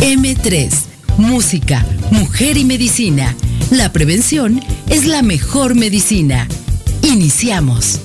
M3. 0.00 0.70
Música, 1.18 1.84
mujer 2.10 2.56
y 2.56 2.64
medicina. 2.64 3.36
La 3.70 3.92
prevención 3.92 4.58
es 4.88 5.06
la 5.06 5.20
mejor 5.20 5.74
medicina. 5.74 6.48
Iniciamos. 7.02 8.00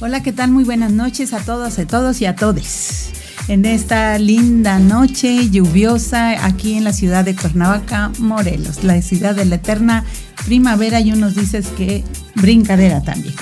Hola, 0.00 0.20
¿qué 0.24 0.32
tal? 0.32 0.50
Muy 0.50 0.64
buenas 0.64 0.90
noches 0.90 1.32
a 1.32 1.38
todos, 1.38 1.78
a 1.78 1.86
todos 1.86 2.20
y 2.20 2.26
a 2.26 2.34
todes. 2.34 3.10
En 3.46 3.64
esta 3.64 4.18
linda 4.18 4.80
noche 4.80 5.48
lluviosa 5.48 6.44
aquí 6.44 6.74
en 6.74 6.82
la 6.82 6.92
ciudad 6.92 7.24
de 7.24 7.36
Cuernavaca, 7.36 8.10
Morelos, 8.18 8.82
la 8.82 9.00
ciudad 9.00 9.36
de 9.36 9.44
la 9.44 9.54
eterna 9.54 10.04
primavera 10.44 11.00
y 11.00 11.12
unos 11.12 11.36
dices 11.36 11.68
que 11.76 12.02
brincadera 12.34 13.00
también. 13.02 13.36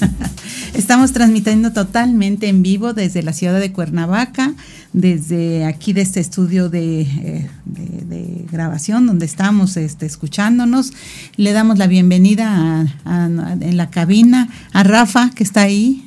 Estamos 0.76 1.12
transmitiendo 1.12 1.72
totalmente 1.72 2.48
en 2.48 2.62
vivo 2.62 2.92
desde 2.92 3.22
la 3.22 3.32
ciudad 3.32 3.58
de 3.58 3.72
Cuernavaca, 3.72 4.52
desde 4.92 5.64
aquí 5.64 5.94
de 5.94 6.02
este 6.02 6.20
estudio 6.20 6.68
de, 6.68 7.00
eh, 7.00 8.46
grabación 8.52 9.06
donde 9.06 9.24
estamos 9.24 9.78
este, 9.78 10.04
escuchándonos. 10.04 10.92
Le 11.36 11.52
damos 11.54 11.78
la 11.78 11.86
bienvenida 11.86 12.86
en 13.06 13.76
la 13.78 13.88
cabina 13.88 14.50
a 14.74 14.82
Rafa, 14.82 15.30
que 15.34 15.44
está 15.44 15.62
ahí, 15.62 16.06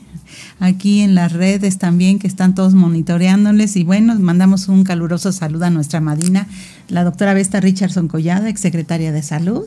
aquí 0.60 1.02
en 1.02 1.16
las 1.16 1.34
redes 1.34 1.78
también 1.78 2.20
que 2.20 2.28
están 2.28 2.54
todos 2.54 2.74
monitoreándoles 2.76 3.76
y 3.76 3.84
bueno, 3.84 4.18
mandamos 4.20 4.68
un 4.68 4.84
caluroso 4.84 5.32
saludo 5.32 5.66
a 5.66 5.70
nuestra 5.70 6.00
madrina, 6.00 6.48
la 6.90 7.04
doctora 7.04 7.34
Vesta 7.34 7.60
Richardson 7.60 8.08
Collada, 8.08 8.50
exsecretaria 8.50 9.12
de 9.12 9.24
Salud, 9.24 9.66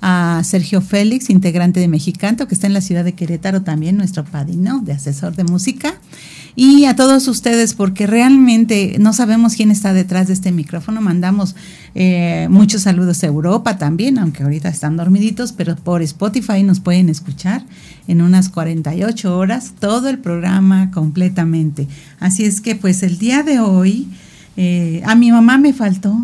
a 0.00 0.42
Sergio 0.44 0.80
Félix, 0.80 1.30
integrante 1.30 1.80
de 1.80 1.88
Mexicanto, 1.88 2.46
que 2.46 2.54
está 2.54 2.66
en 2.66 2.74
la 2.74 2.80
ciudad 2.80 3.04
de 3.04 3.14
Querétaro 3.14 3.62
también, 3.62 3.96
nuestro 3.96 4.24
padrino 4.24 4.80
de 4.80 4.92
asesor 4.92 5.34
de 5.34 5.44
música, 5.44 5.94
y 6.56 6.84
a 6.84 6.94
todos 6.94 7.26
ustedes, 7.26 7.74
porque 7.74 8.06
realmente 8.06 8.96
no 9.00 9.12
sabemos 9.12 9.54
quién 9.56 9.72
está 9.72 9.92
detrás 9.92 10.28
de 10.28 10.34
este 10.34 10.52
micrófono. 10.52 11.00
Mandamos 11.00 11.56
eh, 11.96 12.46
muchos 12.48 12.82
saludos 12.82 13.24
a 13.24 13.26
Europa 13.26 13.76
también, 13.76 14.18
aunque 14.18 14.44
ahorita 14.44 14.68
están 14.68 14.96
dormiditos, 14.96 15.52
pero 15.52 15.74
por 15.74 16.00
Spotify 16.02 16.62
nos 16.62 16.78
pueden 16.78 17.08
escuchar 17.08 17.64
en 18.06 18.22
unas 18.22 18.50
48 18.50 19.36
horas 19.36 19.72
todo 19.80 20.08
el 20.08 20.18
programa 20.18 20.92
completamente. 20.92 21.88
Así 22.20 22.44
es 22.44 22.60
que 22.60 22.76
pues 22.76 23.02
el 23.02 23.18
día 23.18 23.42
de 23.42 23.58
hoy, 23.58 24.08
eh, 24.56 25.02
a 25.06 25.16
mi 25.16 25.32
mamá 25.32 25.58
me 25.58 25.72
faltó 25.72 26.16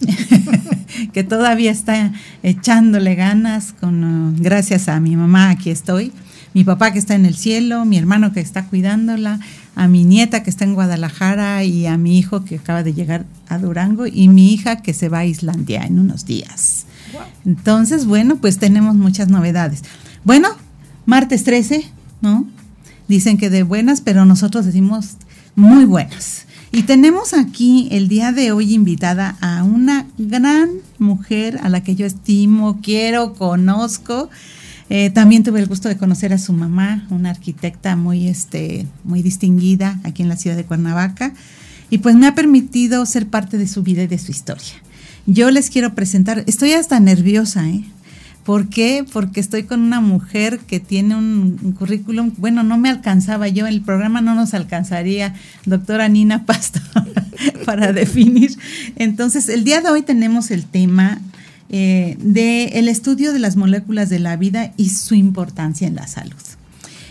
que 1.12 1.24
todavía 1.24 1.70
está 1.70 2.12
echándole 2.42 3.14
ganas, 3.14 3.72
con, 3.72 4.04
uh, 4.04 4.34
gracias 4.38 4.88
a 4.88 5.00
mi 5.00 5.16
mamá 5.16 5.50
aquí 5.50 5.70
estoy, 5.70 6.12
mi 6.54 6.64
papá 6.64 6.92
que 6.92 6.98
está 6.98 7.14
en 7.14 7.26
el 7.26 7.36
cielo, 7.36 7.84
mi 7.84 7.98
hermano 7.98 8.32
que 8.32 8.40
está 8.40 8.64
cuidándola, 8.64 9.40
a 9.74 9.88
mi 9.88 10.04
nieta 10.04 10.42
que 10.42 10.48
está 10.48 10.64
en 10.64 10.74
Guadalajara 10.74 11.64
y 11.64 11.86
a 11.86 11.98
mi 11.98 12.18
hijo 12.18 12.44
que 12.44 12.56
acaba 12.56 12.82
de 12.82 12.94
llegar 12.94 13.26
a 13.48 13.58
Durango 13.58 14.06
y 14.06 14.28
mi 14.28 14.54
hija 14.54 14.80
que 14.80 14.94
se 14.94 15.10
va 15.10 15.18
a 15.18 15.26
Islandia 15.26 15.82
en 15.82 15.98
unos 15.98 16.24
días. 16.24 16.86
Entonces, 17.44 18.06
bueno, 18.06 18.36
pues 18.36 18.58
tenemos 18.58 18.94
muchas 18.94 19.28
novedades. 19.28 19.82
Bueno, 20.24 20.48
martes 21.04 21.44
13, 21.44 21.84
¿no? 22.22 22.46
Dicen 23.06 23.36
que 23.36 23.50
de 23.50 23.62
buenas, 23.62 24.00
pero 24.00 24.24
nosotros 24.24 24.64
decimos 24.64 25.16
muy 25.54 25.84
buenas. 25.84 26.45
Y 26.76 26.82
tenemos 26.82 27.32
aquí 27.32 27.88
el 27.90 28.06
día 28.06 28.32
de 28.32 28.52
hoy 28.52 28.74
invitada 28.74 29.38
a 29.40 29.64
una 29.64 30.06
gran 30.18 30.68
mujer 30.98 31.58
a 31.62 31.70
la 31.70 31.82
que 31.82 31.94
yo 31.94 32.04
estimo, 32.04 32.80
quiero, 32.82 33.32
conozco. 33.32 34.28
Eh, 34.90 35.08
también 35.08 35.42
tuve 35.42 35.60
el 35.60 35.68
gusto 35.68 35.88
de 35.88 35.96
conocer 35.96 36.34
a 36.34 36.38
su 36.38 36.52
mamá, 36.52 37.06
una 37.08 37.30
arquitecta 37.30 37.96
muy, 37.96 38.28
este, 38.28 38.86
muy 39.04 39.22
distinguida 39.22 39.98
aquí 40.04 40.20
en 40.20 40.28
la 40.28 40.36
ciudad 40.36 40.54
de 40.54 40.66
Cuernavaca. 40.66 41.32
Y 41.88 41.96
pues 41.96 42.14
me 42.14 42.26
ha 42.26 42.34
permitido 42.34 43.06
ser 43.06 43.26
parte 43.26 43.56
de 43.56 43.68
su 43.68 43.82
vida 43.82 44.02
y 44.02 44.06
de 44.06 44.18
su 44.18 44.30
historia. 44.30 44.74
Yo 45.24 45.50
les 45.50 45.70
quiero 45.70 45.94
presentar, 45.94 46.44
estoy 46.46 46.72
hasta 46.74 47.00
nerviosa, 47.00 47.66
¿eh? 47.66 47.84
¿Por 48.46 48.68
qué? 48.68 49.04
Porque 49.12 49.40
estoy 49.40 49.64
con 49.64 49.80
una 49.80 50.00
mujer 50.00 50.60
que 50.60 50.78
tiene 50.78 51.16
un, 51.16 51.74
currículum, 51.76 52.30
bueno, 52.38 52.62
no 52.62 52.78
me 52.78 52.88
alcanzaba 52.88 53.48
yo, 53.48 53.66
el 53.66 53.82
programa 53.82 54.20
no 54.20 54.36
nos 54.36 54.54
alcanzaría, 54.54 55.34
doctora 55.64 56.08
Nina 56.08 56.46
Pastor, 56.46 56.82
para 57.66 57.92
definir. 57.92 58.56
Entonces, 58.94 59.48
el 59.48 59.64
día 59.64 59.80
de 59.80 59.90
hoy 59.90 60.02
tenemos 60.02 60.52
el 60.52 60.64
tema 60.64 61.20
eh, 61.70 62.16
del 62.20 62.86
estudio 62.86 63.32
de 63.32 63.40
las 63.40 63.56
moléculas 63.56 64.10
de 64.10 64.20
la 64.20 64.36
vida 64.36 64.72
y 64.76 64.90
su 64.90 65.16
importancia 65.16 65.88
en 65.88 65.96
la 65.96 66.06
salud. 66.06 66.36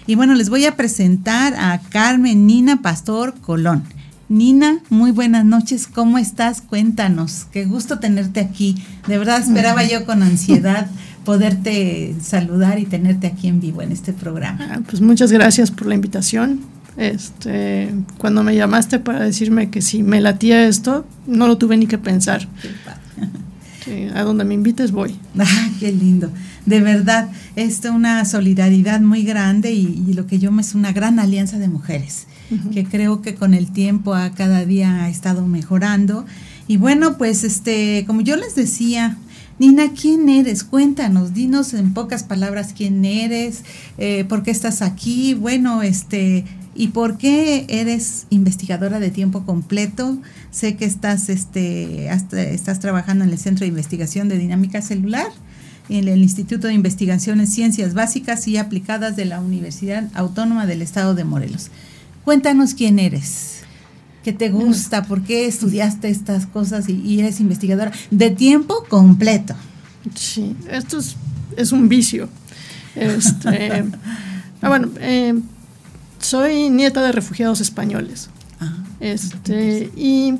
Y 0.07 0.15
bueno, 0.15 0.35
les 0.35 0.49
voy 0.49 0.65
a 0.65 0.77
presentar 0.77 1.53
a 1.57 1.81
Carmen 1.89 2.47
Nina 2.47 2.81
Pastor 2.81 3.35
Colón. 3.41 3.83
Nina, 4.29 4.79
muy 4.89 5.11
buenas 5.11 5.43
noches, 5.43 5.85
¿cómo 5.85 6.17
estás? 6.17 6.61
Cuéntanos, 6.61 7.45
qué 7.51 7.65
gusto 7.65 7.99
tenerte 7.99 8.39
aquí. 8.39 8.75
De 9.05 9.17
verdad 9.17 9.41
esperaba 9.41 9.83
yo 9.83 10.05
con 10.05 10.23
ansiedad 10.23 10.87
poderte 11.25 12.15
saludar 12.21 12.79
y 12.79 12.85
tenerte 12.85 13.27
aquí 13.27 13.47
en 13.47 13.59
vivo 13.59 13.81
en 13.81 13.91
este 13.91 14.13
programa. 14.13 14.67
Ah, 14.71 14.79
pues 14.87 15.01
muchas 15.01 15.31
gracias 15.31 15.71
por 15.71 15.87
la 15.87 15.95
invitación. 15.95 16.61
Este, 16.97 17.93
cuando 18.17 18.43
me 18.43 18.55
llamaste 18.55 18.99
para 18.99 19.19
decirme 19.19 19.69
que 19.69 19.81
si 19.81 20.01
me 20.01 20.21
latía 20.21 20.65
esto, 20.67 21.05
no 21.27 21.47
lo 21.47 21.57
tuve 21.57 21.75
ni 21.75 21.87
que 21.87 21.97
pensar. 21.97 22.47
a 24.15 24.23
donde 24.23 24.45
me 24.45 24.53
invites 24.53 24.91
voy. 24.91 25.15
Ah, 25.39 25.69
qué 25.79 25.91
lindo. 25.91 26.31
De 26.65 26.81
verdad, 26.81 27.29
es 27.55 27.81
una 27.85 28.25
solidaridad 28.25 29.01
muy 29.01 29.23
grande 29.23 29.73
y, 29.73 30.13
lo 30.13 30.25
que 30.25 30.39
yo 30.39 30.51
me 30.51 30.61
es 30.61 30.73
una 30.73 30.91
gran 30.91 31.19
alianza 31.19 31.59
de 31.59 31.67
mujeres, 31.67 32.25
que 32.73 32.85
creo 32.85 33.21
que 33.21 33.35
con 33.35 33.53
el 33.53 33.71
tiempo 33.71 34.15
a 34.15 34.31
cada 34.31 34.65
día 34.65 35.03
ha 35.03 35.09
estado 35.09 35.45
mejorando. 35.45 36.25
Y 36.67 36.77
bueno, 36.77 37.17
pues 37.17 37.43
este, 37.43 38.05
como 38.07 38.21
yo 38.21 38.35
les 38.35 38.55
decía, 38.55 39.17
Nina, 39.57 39.93
¿quién 39.93 40.27
eres? 40.27 40.65
Cuéntanos, 40.65 41.33
dinos 41.33 41.73
en 41.73 41.93
pocas 41.93 42.23
palabras 42.23 42.73
quién 42.75 43.05
eres, 43.05 43.63
eh, 43.97 44.25
por 44.27 44.43
qué 44.43 44.51
estás 44.51 44.81
aquí, 44.81 45.33
bueno, 45.33 45.81
este, 45.81 46.43
y 46.75 46.89
por 46.89 47.17
qué 47.17 47.65
eres 47.69 48.27
investigadora 48.29 48.99
de 48.99 49.11
tiempo 49.11 49.45
completo. 49.45 50.17
Sé 50.51 50.75
que 50.75 50.83
estás, 50.83 51.29
este, 51.29 52.09
estás 52.09 52.79
trabajando 52.79 53.23
en 53.23 53.29
el 53.29 53.37
Centro 53.37 53.63
de 53.63 53.69
Investigación 53.69 54.27
de 54.27 54.37
Dinámica 54.37 54.81
Celular, 54.81 55.27
en 55.87 56.09
el 56.09 56.19
Instituto 56.19 56.67
de 56.67 56.73
Investigación 56.73 57.39
en 57.39 57.47
Ciencias 57.47 57.93
Básicas 57.93 58.47
y 58.49 58.57
Aplicadas 58.57 59.15
de 59.15 59.23
la 59.23 59.39
Universidad 59.39 60.09
Autónoma 60.15 60.65
del 60.65 60.81
Estado 60.81 61.15
de 61.15 61.23
Morelos. 61.23 61.71
Cuéntanos 62.25 62.73
quién 62.73 62.99
eres. 62.99 63.54
¿Qué 64.25 64.33
te 64.33 64.49
gusta? 64.49 65.03
¿Por 65.03 65.21
qué 65.21 65.45
estudiaste 65.45 66.09
estas 66.09 66.47
cosas 66.47 66.89
y, 66.89 67.19
eres 67.19 67.39
investigadora 67.39 67.91
de 68.09 68.31
tiempo 68.31 68.83
completo? 68.89 69.53
Sí, 70.15 70.55
esto 70.67 70.97
es, 71.55 71.71
un 71.71 71.87
vicio. 71.87 72.27
Este, 72.95 73.85
ah, 74.63 74.69
bueno, 74.69 74.89
eh, 74.99 75.35
soy 76.17 76.71
nieta 76.71 77.03
de 77.03 77.11
refugiados 77.11 77.61
españoles. 77.61 78.31
Ah, 78.59 78.73
este, 78.99 79.91
y 79.95 80.33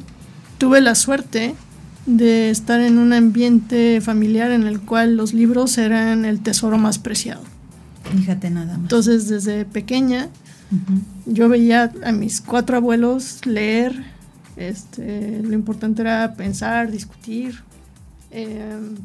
tuve 0.57 0.81
la 0.81 0.95
suerte 0.95 1.54
de 2.07 2.50
estar 2.50 2.81
en 2.81 2.98
un 2.98 3.13
ambiente 3.13 4.01
familiar 4.01 4.50
en 4.50 4.63
el 4.63 4.81
cual 4.81 5.15
los 5.15 5.31
libros 5.36 5.77
eran 5.77 6.25
el 6.25 6.39
tesoro 6.39 6.80
más 6.80 6.98
preciado. 6.98 7.44
Fíjate 8.18 8.50
nada 8.50 8.74
más. 8.74 8.81
Entonces, 8.81 9.27
desde 9.27 9.63
pequeña 9.63 10.30
yo 11.25 11.50
veía 11.50 11.91
a 12.03 12.12
mis 12.12 12.41
cuatro 12.41 12.77
abuelos 12.77 13.45
leer, 13.45 14.03
este, 14.57 15.41
lo 15.44 15.53
importante 15.53 16.01
era 16.01 16.33
pensar, 16.35 16.91
discutir. 16.91 17.63
Em, 18.31 18.95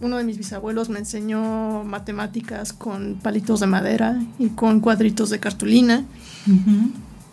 uno 0.00 0.16
de 0.16 0.24
mis 0.24 0.38
bisabuelos 0.38 0.88
me 0.88 0.98
enseñó 0.98 1.84
matemáticas 1.84 2.72
con 2.72 3.18
palitos 3.22 3.60
de 3.60 3.66
madera 3.66 4.20
y 4.38 4.48
con 4.48 4.80
cuadritos 4.80 5.30
de 5.30 5.40
cartulina. 5.40 6.04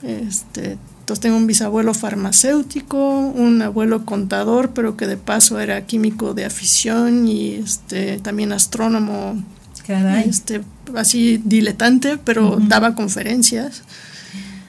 este, 0.03 0.77
entonces 0.99 1.21
tengo 1.21 1.37
un 1.37 1.47
bisabuelo 1.47 1.93
farmacéutico, 1.93 3.19
un 3.19 3.61
abuelo 3.61 4.05
contador, 4.05 4.71
pero 4.71 4.95
que 4.95 5.07
de 5.07 5.17
paso 5.17 5.59
era 5.59 5.85
químico 5.85 6.33
de 6.33 6.45
afición 6.45 7.27
y 7.27 7.55
este, 7.55 8.19
también 8.19 8.53
astrónomo 8.53 9.43
este, 9.89 10.61
así 10.95 11.41
diletante, 11.43 12.17
pero 12.17 12.57
daba 12.61 12.95
conferencias. 12.95 13.83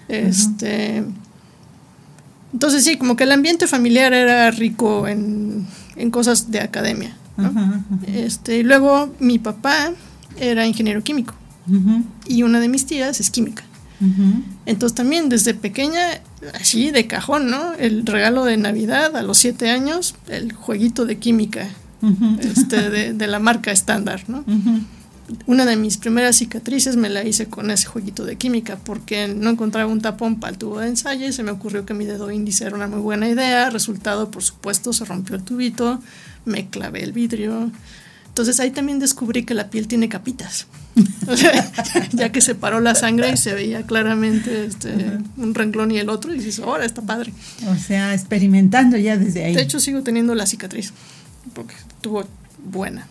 Este, 0.08 1.04
Entonces 2.52 2.84
sí, 2.84 2.96
como 2.96 3.16
que 3.16 3.24
el 3.24 3.32
ambiente 3.32 3.66
familiar 3.66 4.12
era 4.12 4.50
rico 4.50 5.08
en, 5.08 5.66
en 5.96 6.10
cosas 6.10 6.50
de 6.50 6.60
academia. 6.60 7.16
Este, 8.06 8.58
y 8.58 8.62
luego 8.62 9.14
mi 9.18 9.38
papá 9.38 9.92
era 10.38 10.66
ingeniero 10.66 11.02
químico 11.02 11.34
y 12.26 12.42
una 12.42 12.60
de 12.60 12.68
mis 12.68 12.86
tías 12.86 13.20
es 13.20 13.30
química. 13.30 13.64
Entonces 14.66 14.96
también 14.96 15.28
desde 15.28 15.54
pequeña, 15.54 16.00
así 16.60 16.90
de 16.90 17.06
cajón, 17.06 17.48
¿no? 17.48 17.72
El 17.74 18.04
regalo 18.04 18.44
de 18.44 18.56
Navidad 18.56 19.16
a 19.16 19.22
los 19.22 19.38
siete 19.38 19.70
años, 19.70 20.16
el 20.28 20.52
jueguito 20.52 21.06
de 21.06 21.18
química 21.18 21.68
este, 22.40 22.90
de, 22.90 23.12
de, 23.12 23.26
la 23.28 23.38
marca 23.38 23.70
estándar, 23.70 24.24
¿no? 24.26 24.44
Una 25.46 25.64
de 25.64 25.76
mis 25.76 25.96
primeras 25.96 26.36
cicatrices 26.36 26.96
me 26.96 27.08
la 27.08 27.24
hice 27.24 27.46
con 27.46 27.70
ese 27.70 27.86
jueguito 27.86 28.24
de 28.24 28.36
química 28.36 28.76
porque 28.76 29.28
no 29.28 29.50
encontraba 29.50 29.90
un 29.90 30.00
tapón 30.00 30.40
para 30.40 30.52
el 30.52 30.58
tubo 30.58 30.80
de 30.80 30.88
ensayo 30.88 31.26
y 31.26 31.32
se 31.32 31.42
me 31.42 31.50
ocurrió 31.50 31.84
que 31.86 31.94
mi 31.94 32.04
dedo 32.04 32.30
índice 32.30 32.64
era 32.64 32.74
una 32.74 32.86
muy 32.86 33.00
buena 33.00 33.28
idea. 33.28 33.70
Resultado, 33.70 34.30
por 34.30 34.42
supuesto, 34.42 34.92
se 34.92 35.04
rompió 35.04 35.36
el 35.36 35.42
tubito, 35.42 36.00
me 36.44 36.68
clavé 36.68 37.02
el 37.02 37.12
vidrio. 37.12 37.70
Entonces 38.28 38.58
ahí 38.60 38.70
también 38.70 38.98
descubrí 38.98 39.44
que 39.44 39.52
la 39.52 39.68
piel 39.68 39.86
tiene 39.86 40.08
capitas. 40.08 40.66
ya 42.12 42.32
que 42.32 42.40
separó 42.40 42.80
la 42.80 42.94
sangre 42.94 43.30
y 43.30 43.36
se 43.36 43.52
veía 43.52 43.82
claramente 43.84 44.66
este, 44.66 45.18
un 45.36 45.54
renglón 45.54 45.90
y 45.90 45.98
el 45.98 46.08
otro, 46.08 46.34
y 46.34 46.38
dices, 46.38 46.60
ahora 46.60 46.84
está 46.84 47.02
padre. 47.02 47.32
O 47.68 47.76
sea, 47.76 48.14
experimentando 48.14 48.96
ya 48.96 49.16
desde 49.16 49.44
ahí. 49.44 49.54
De 49.54 49.62
hecho, 49.62 49.80
sigo 49.80 50.02
teniendo 50.02 50.34
la 50.34 50.46
cicatriz, 50.46 50.92
porque 51.52 51.74
estuvo 51.74 52.24
buena. 52.64 53.06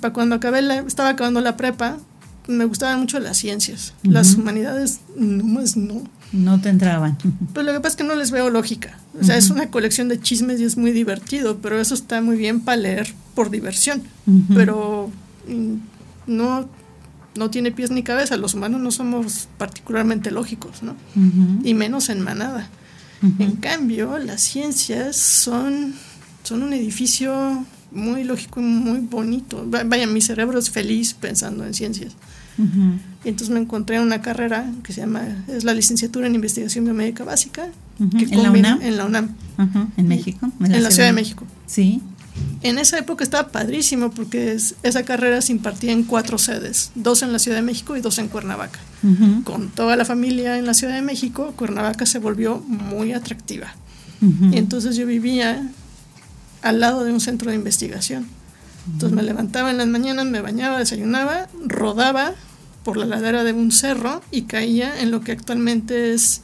Para 0.00 0.12
cuando 0.12 0.34
acabé 0.34 0.62
la, 0.62 0.78
estaba 0.78 1.10
acabando 1.10 1.40
la 1.40 1.56
prepa, 1.56 1.98
me 2.48 2.64
gustaban 2.64 3.00
mucho 3.00 3.18
las 3.20 3.38
ciencias. 3.38 3.94
Las 4.02 4.34
humanidades, 4.34 5.00
no 5.16 5.44
más 5.44 5.76
no. 5.76 6.02
No 6.32 6.60
te 6.60 6.68
entraban. 6.68 7.16
Pues 7.52 7.66
lo 7.66 7.72
que 7.72 7.80
pasa 7.80 7.88
es 7.88 7.96
que 7.96 8.04
no 8.04 8.14
les 8.14 8.30
veo 8.30 8.50
lógica. 8.50 8.98
O 9.20 9.24
sea, 9.24 9.36
es 9.36 9.50
una 9.50 9.70
colección 9.70 10.08
de 10.08 10.20
chismes 10.20 10.60
y 10.60 10.64
es 10.64 10.76
muy 10.76 10.92
divertido, 10.92 11.58
pero 11.58 11.80
eso 11.80 11.94
está 11.94 12.20
muy 12.20 12.36
bien 12.36 12.60
para 12.60 12.76
leer 12.76 13.12
por 13.34 13.50
diversión. 13.50 14.02
Pero 14.54 15.10
mm, 15.48 15.74
no, 16.26 16.68
no 17.36 17.50
tiene 17.50 17.72
pies 17.72 17.90
ni 17.90 18.02
cabeza. 18.02 18.36
Los 18.36 18.54
humanos 18.54 18.80
no 18.80 18.90
somos 18.90 19.48
particularmente 19.58 20.30
lógicos, 20.30 20.82
¿no? 20.82 20.94
Y 21.64 21.74
menos 21.74 22.08
en 22.08 22.20
manada. 22.20 22.68
En 23.38 23.56
cambio, 23.56 24.18
las 24.18 24.40
ciencias 24.40 25.16
son, 25.16 25.94
son 26.42 26.62
un 26.62 26.72
edificio 26.72 27.64
muy 27.92 28.24
lógico 28.24 28.60
y 28.60 28.64
muy 28.64 29.00
bonito. 29.00 29.64
Vaya, 29.66 30.06
mi 30.06 30.20
cerebro 30.20 30.58
es 30.58 30.70
feliz 30.70 31.14
pensando 31.14 31.64
en 31.64 31.74
ciencias. 31.74 32.14
Y 33.24 33.28
entonces 33.28 33.50
me 33.50 33.60
encontré 33.60 34.00
una 34.00 34.20
carrera 34.20 34.70
que 34.82 34.92
se 34.92 35.00
llama, 35.00 35.22
es 35.48 35.64
la 35.64 35.72
licenciatura 35.72 36.26
en 36.26 36.34
investigación 36.34 36.84
biomédica 36.84 37.24
básica. 37.24 37.68
¿En, 37.98 38.42
la 38.42 38.50
UNAM? 38.50 38.82
en 38.82 38.96
la 38.96 39.06
UNAM? 39.06 39.34
¿En 39.96 40.08
México? 40.08 40.50
En, 40.60 40.82
la, 40.82 40.90
Ciudad 40.90 41.08
de 41.08 41.14
México. 41.14 41.46
Sí. 41.66 42.02
En 42.62 42.78
esa 42.78 42.98
época 42.98 43.24
estaba 43.24 43.48
padrísimo 43.48 44.10
porque 44.10 44.56
esa 44.82 45.02
carrera 45.04 45.40
se 45.40 45.52
impartía 45.52 45.92
en 45.92 46.04
cuatro 46.04 46.38
sedes, 46.38 46.92
dos 46.94 47.22
en 47.22 47.32
la 47.32 47.38
Ciudad 47.38 47.56
de 47.58 47.62
México 47.62 47.96
y 47.96 48.00
dos 48.00 48.18
en 48.18 48.28
Cuernavaca. 48.28 48.78
Con 49.44 49.70
toda 49.70 49.96
la 49.96 50.04
familia 50.04 50.58
en 50.58 50.66
la 50.66 50.74
Ciudad 50.74 50.94
de 50.94 51.02
México, 51.02 51.54
Cuernavaca 51.56 52.04
se 52.04 52.18
volvió 52.18 52.58
muy 52.58 53.12
atractiva. 53.12 53.74
Y 54.20 54.58
entonces 54.58 54.96
yo 54.96 55.06
vivía 55.06 55.70
al 56.62 56.80
lado 56.80 57.04
de 57.04 57.12
un 57.12 57.20
centro 57.20 57.50
de 57.50 57.56
investigación. 57.56 58.26
Entonces 58.92 59.14
me 59.14 59.22
levantaba 59.22 59.70
en 59.70 59.78
las 59.78 59.86
mañanas, 59.86 60.26
me 60.26 60.40
bañaba, 60.40 60.78
desayunaba, 60.78 61.48
rodaba 61.66 62.34
por 62.84 62.96
la 62.96 63.04
ladera 63.04 63.44
de 63.44 63.52
un 63.52 63.72
cerro 63.72 64.22
y 64.30 64.42
caía 64.42 65.00
en 65.00 65.10
lo 65.10 65.20
que 65.20 65.32
actualmente 65.32 66.14
es 66.14 66.42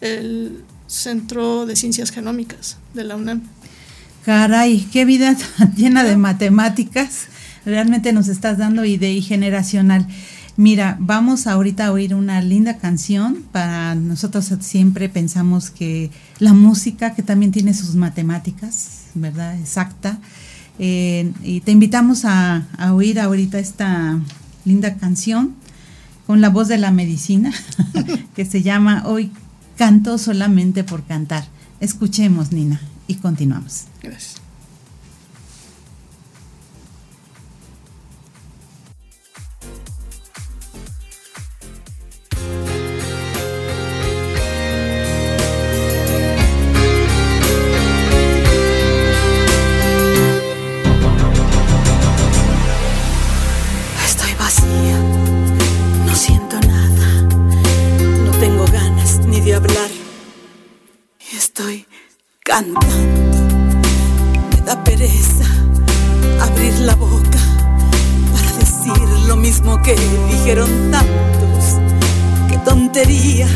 el 0.00 0.64
Centro 0.86 1.66
de 1.66 1.76
Ciencias 1.76 2.10
Genómicas 2.10 2.78
de 2.94 3.04
la 3.04 3.16
UNAM. 3.16 3.42
Caray, 4.24 4.80
qué 4.92 5.04
vida 5.04 5.36
llena 5.76 6.04
de 6.04 6.16
matemáticas. 6.16 7.26
Realmente 7.64 8.12
nos 8.12 8.28
estás 8.28 8.58
dando 8.58 8.84
idea 8.84 9.20
generacional. 9.22 10.06
Mira, 10.56 10.96
vamos 10.98 11.46
ahorita 11.46 11.86
a 11.86 11.92
oír 11.92 12.14
una 12.14 12.40
linda 12.40 12.78
canción. 12.78 13.44
Para 13.52 13.94
nosotros 13.94 14.50
siempre 14.60 15.08
pensamos 15.08 15.70
que 15.70 16.10
la 16.38 16.54
música, 16.54 17.14
que 17.14 17.22
también 17.22 17.52
tiene 17.52 17.74
sus 17.74 17.94
matemáticas, 17.94 18.95
¿verdad? 19.16 19.58
Exacta. 19.58 20.18
Eh, 20.78 21.32
y 21.42 21.60
te 21.60 21.72
invitamos 21.72 22.24
a, 22.24 22.66
a 22.78 22.94
oír 22.94 23.18
ahorita 23.18 23.58
esta 23.58 24.18
linda 24.64 24.94
canción 24.96 25.54
con 26.26 26.40
la 26.40 26.50
voz 26.50 26.68
de 26.68 26.78
la 26.78 26.90
medicina, 26.90 27.52
que 28.34 28.44
se 28.44 28.62
llama 28.62 29.04
Hoy 29.06 29.30
canto 29.76 30.18
solamente 30.18 30.84
por 30.84 31.04
cantar. 31.04 31.46
Escuchemos, 31.80 32.52
Nina, 32.52 32.80
y 33.06 33.16
continuamos. 33.16 33.84
Gracias. 34.02 34.45
Me 62.64 64.60
da 64.64 64.82
pereza 64.82 65.44
abrir 66.40 66.72
la 66.78 66.94
boca 66.94 67.38
para 68.32 68.50
decir 68.52 69.26
lo 69.26 69.36
mismo 69.36 69.82
que 69.82 69.94
dijeron 70.30 70.90
tantos. 70.90 71.76
Qué 72.48 72.56
tontería 72.64 73.46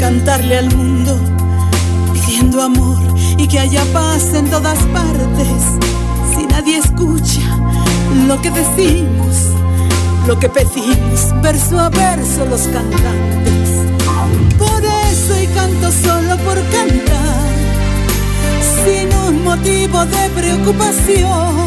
cantarle 0.00 0.58
al 0.58 0.74
mundo 0.74 1.16
pidiendo 2.12 2.60
amor 2.60 2.98
y 3.36 3.46
que 3.46 3.60
haya 3.60 3.84
paz 3.92 4.34
en 4.34 4.50
todas 4.50 4.80
partes. 4.86 5.78
Si 6.34 6.44
nadie 6.46 6.78
escucha 6.78 7.56
lo 8.26 8.42
que 8.42 8.50
decimos, 8.50 9.36
lo 10.26 10.36
que 10.40 10.48
pedimos, 10.48 11.40
verso 11.40 11.78
a 11.78 11.88
verso 11.88 12.44
los 12.46 12.62
cantantes. 12.62 13.68
Por 14.58 14.84
eso 14.84 15.40
y 15.40 15.46
canto 15.54 15.92
solo 15.92 16.36
por 16.38 16.60
cantar 16.70 17.27
sin 18.88 19.14
un 19.28 19.44
motivo 19.44 20.04
de 20.06 20.24
preocupación, 20.40 21.64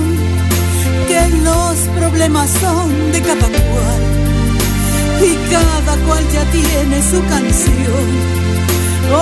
que 1.08 1.22
los 1.48 1.76
problemas 2.00 2.50
son 2.62 3.12
de 3.12 3.22
cada 3.22 3.48
cual 3.70 4.02
y 5.30 5.32
cada 5.54 5.94
cual 6.06 6.24
ya 6.36 6.44
tiene 6.58 6.98
su 7.12 7.20
canción. 7.34 8.08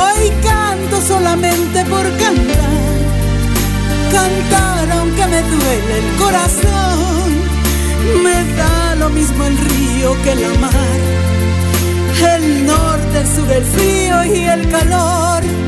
Hoy 0.02 0.24
canto 0.48 1.02
solamente 1.14 1.78
por 1.94 2.06
cantar, 2.24 2.98
cantar 4.18 4.92
aunque 4.98 5.26
me 5.34 5.42
duele 5.54 5.94
el 6.02 6.10
corazón, 6.24 7.28
me 8.24 8.38
da 8.60 8.96
lo 8.96 9.10
mismo 9.10 9.44
el 9.46 9.58
río 9.58 10.10
que 10.24 10.36
la 10.36 10.54
mar, 10.66 11.00
el 12.36 12.66
norte, 12.66 13.16
el 13.24 13.28
sur, 13.36 13.52
el 13.52 13.66
frío 13.66 14.36
y 14.36 14.40
el 14.56 14.70
calor 14.70 15.59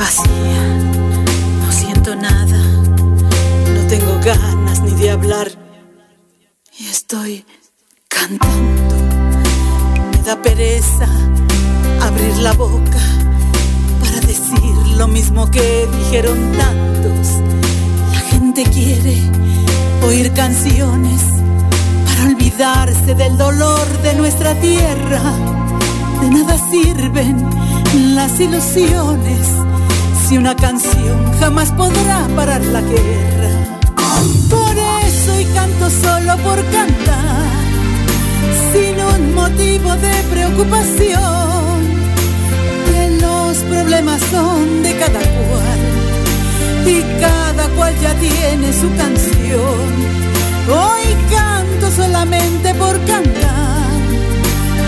vacía, 0.00 0.62
no 1.62 1.70
siento 1.70 2.16
nada, 2.16 2.58
no 3.74 3.86
tengo 3.86 4.18
ganas 4.24 4.80
ni 4.80 4.92
de 4.92 5.10
hablar 5.10 5.48
y 6.78 6.86
estoy 6.86 7.44
cantando. 8.08 8.94
Me 10.10 10.18
da 10.22 10.40
pereza 10.40 11.06
abrir 12.00 12.34
la 12.38 12.54
boca 12.54 13.02
para 14.00 14.18
decir 14.26 14.74
lo 14.96 15.06
mismo 15.06 15.50
que 15.50 15.86
dijeron 15.98 16.38
tantos. 16.52 17.26
La 18.14 18.20
gente 18.20 18.62
quiere 18.64 19.18
oír 20.02 20.32
canciones 20.32 21.20
para 22.06 22.30
olvidarse 22.30 23.14
del 23.14 23.36
dolor 23.36 23.86
de 24.02 24.14
nuestra 24.14 24.54
tierra. 24.54 25.22
De 26.22 26.30
nada 26.30 26.56
sirven 26.70 27.36
las 28.14 28.40
ilusiones 28.40 29.59
si 30.30 30.38
una 30.38 30.54
canción 30.54 31.18
jamás 31.40 31.72
podrá 31.72 32.28
parar 32.36 32.64
la 32.66 32.80
guerra. 32.82 33.50
Por 34.48 34.74
eso 35.04 35.40
y 35.40 35.44
canto 35.46 35.90
solo 35.90 36.36
por 36.44 36.58
cantar, 36.66 37.48
sin 38.70 38.94
un 39.12 39.34
motivo 39.34 39.90
de 39.96 40.14
preocupación, 40.30 41.78
que 42.86 43.18
los 43.20 43.56
problemas 43.72 44.20
son 44.30 44.84
de 44.84 44.96
cada 44.98 45.18
cual 45.18 45.80
y 46.86 47.02
cada 47.20 47.64
cual 47.74 47.92
ya 48.00 48.14
tiene 48.14 48.72
su 48.72 48.88
canción. 48.94 49.88
Hoy 50.70 51.06
canto 51.28 51.90
solamente 51.90 52.72
por 52.74 52.96
cantar, 53.04 53.90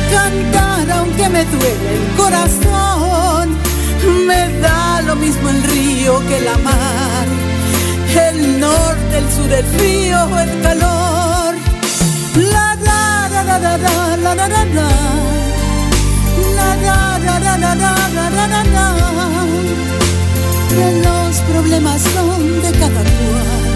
cantar 0.08 0.98
aunque 0.98 1.28
me 1.28 1.44
duele 1.46 1.94
el 1.96 2.16
corazón. 2.16 3.11
Me 4.26 4.60
da 4.60 5.02
lo 5.02 5.16
mismo 5.16 5.48
el 5.48 5.62
río 5.62 6.20
que 6.28 6.40
la 6.40 6.56
mar, 6.58 7.26
el 8.28 8.60
norte, 8.60 9.18
el 9.18 9.30
sur, 9.30 9.52
el 9.52 9.64
frío 9.64 10.24
o 10.24 10.38
el 10.38 10.60
calor. 10.62 11.54
La 12.54 12.76
la 12.86 13.28
la 13.32 13.42
la 13.42 13.58
la 13.58 13.76
la 13.78 14.16
la 14.16 14.34
la 14.34 14.48
la 14.48 14.48
la 14.56 14.88
la 16.78 17.18
la 17.18 17.48
la 17.58 17.74
la 17.74 17.74
la 17.74 18.46
la 18.48 18.64
la 18.64 18.92
los 21.02 21.36
problemas 21.50 22.00
son 22.00 22.62
de 22.62 22.72
cada 22.72 23.02
cual 23.02 23.72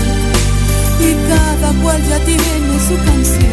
y 1.01 1.15
cada 1.29 1.73
cual 1.83 2.03
ya 2.09 2.19
tiene 2.21 2.79
su 2.89 2.97
canción. 3.05 3.47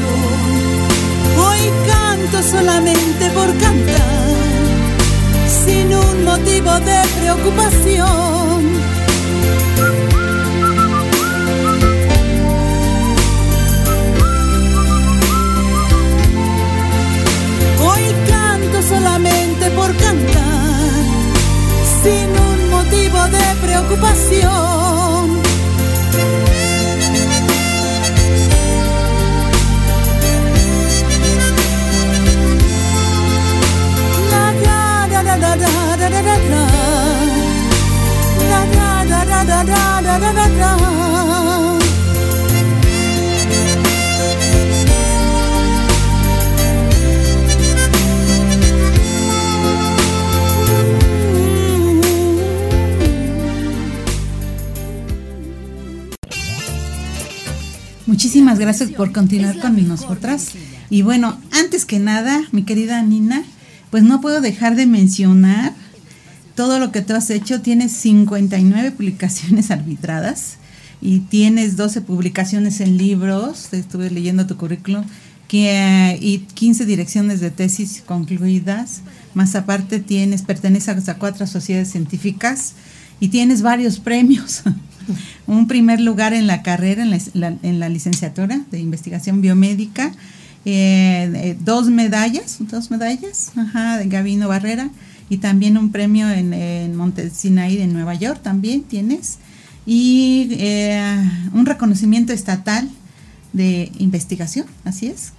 Hoy 1.46 1.72
canto 1.88 2.42
solamente 2.44 3.30
por 3.32 3.50
cantar, 3.58 4.23
sin 5.66 5.94
un 5.94 6.24
motivo 6.24 6.72
de 6.80 7.00
preocupación. 7.20 8.64
Hoy 17.86 18.06
canto 18.28 18.82
solamente 18.82 19.70
por 19.72 19.96
cantar, 19.96 21.04
sin 22.04 22.30
un 22.50 22.70
motivo 22.70 23.20
de 23.36 23.46
preocupación. 23.66 24.83
Muchísimas 58.06 58.60
gracias 58.60 58.92
por 58.92 59.12
continuar 59.12 59.60
con 59.60 59.88
nosotras. 59.88 60.52
Y 60.90 61.02
bueno, 61.02 61.40
antes 61.52 61.86
que 61.86 62.00
nada, 62.00 62.44
mi 62.52 62.64
querida 62.64 63.02
Nina, 63.02 63.44
pues 63.94 64.02
no 64.02 64.22
puedo 64.22 64.42
dejar 64.42 64.76
de 64.76 64.88
mencionar 64.88 65.72
todo 66.56 66.80
lo 66.80 66.92
que 66.92 67.04
tú 67.04 67.14
has 67.14 67.30
hecho. 67.30 67.62
Tienes 67.62 67.92
59 67.92 68.90
publicaciones 68.98 69.70
arbitradas 69.70 70.56
y 71.00 71.20
tienes 71.20 71.78
12 71.78 72.02
publicaciones 72.02 72.82
en 72.82 72.98
libros. 72.98 73.72
Estuve 73.72 74.10
leyendo 74.10 74.48
tu 74.48 74.58
currículum. 74.58 75.06
Y 75.52 76.40
15 76.56 76.88
direcciones 76.88 77.40
de 77.40 77.52
tesis 77.52 78.02
concluidas. 78.04 79.02
Más 79.36 79.54
aparte 79.54 80.00
tienes, 80.00 80.42
perteneces 80.42 81.08
a 81.08 81.20
cuatro 81.20 81.46
sociedades 81.46 81.92
científicas 81.92 82.74
y 83.20 83.28
tienes 83.28 83.62
varios 83.62 84.00
premios. 84.00 84.64
un 85.46 85.68
primer 85.68 86.02
lugar 86.02 86.34
en 86.34 86.48
la 86.48 86.64
carrera, 86.64 87.04
en 87.04 87.80
la 87.80 87.90
licenciatura 87.90 88.60
de 88.72 88.80
investigación 88.80 89.42
biomédica, 89.42 90.12
eh, 90.66 91.32
eh, 91.36 91.58
dos 91.60 91.90
medallas, 91.90 92.58
dos 92.60 92.90
medallas, 92.90 93.52
ajá, 93.56 93.98
de 93.98 94.08
Gabino 94.08 94.48
Barrera, 94.48 94.90
y 95.30 95.38
también 95.38 95.78
un 95.78 95.92
premio 95.92 96.30
en, 96.30 96.54
en 96.54 96.96
Montesinaí 96.96 97.78
de 97.78 97.88
Nueva 97.88 98.14
York, 98.14 98.42
también 98.42 98.84
tienes, 98.84 99.40
y 99.86 100.50
eh, 100.52 101.30
un 101.54 101.66
reconocimiento 101.66 102.34
estatal 102.34 102.90
de 103.52 103.92
investigación, 104.00 104.66
así 104.86 105.08
es. 105.08 105.34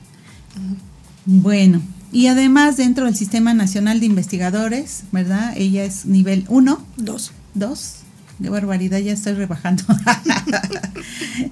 Bueno, 1.24 1.80
y 2.12 2.26
además 2.26 2.76
dentro 2.76 3.06
del 3.06 3.16
Sistema 3.16 3.54
Nacional 3.54 4.00
de 4.00 4.06
Investigadores, 4.06 5.04
¿verdad? 5.10 5.54
Ella 5.56 5.84
es 5.84 6.06
nivel 6.06 6.44
1. 6.48 6.84
Dos. 6.96 7.32
Dos. 7.54 7.96
Qué 8.42 8.50
barbaridad, 8.50 8.98
ya 8.98 9.12
estoy 9.12 9.34
rebajando. 9.34 9.84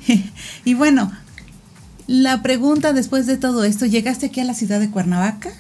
y 0.64 0.74
bueno, 0.74 1.10
la 2.06 2.42
pregunta 2.42 2.92
después 2.92 3.26
de 3.26 3.36
todo 3.36 3.64
esto, 3.64 3.86
llegaste 3.86 4.26
aquí 4.26 4.40
a 4.40 4.44
la 4.44 4.54
ciudad 4.54 4.80
de 4.80 4.90
Cuernavaca 4.90 5.50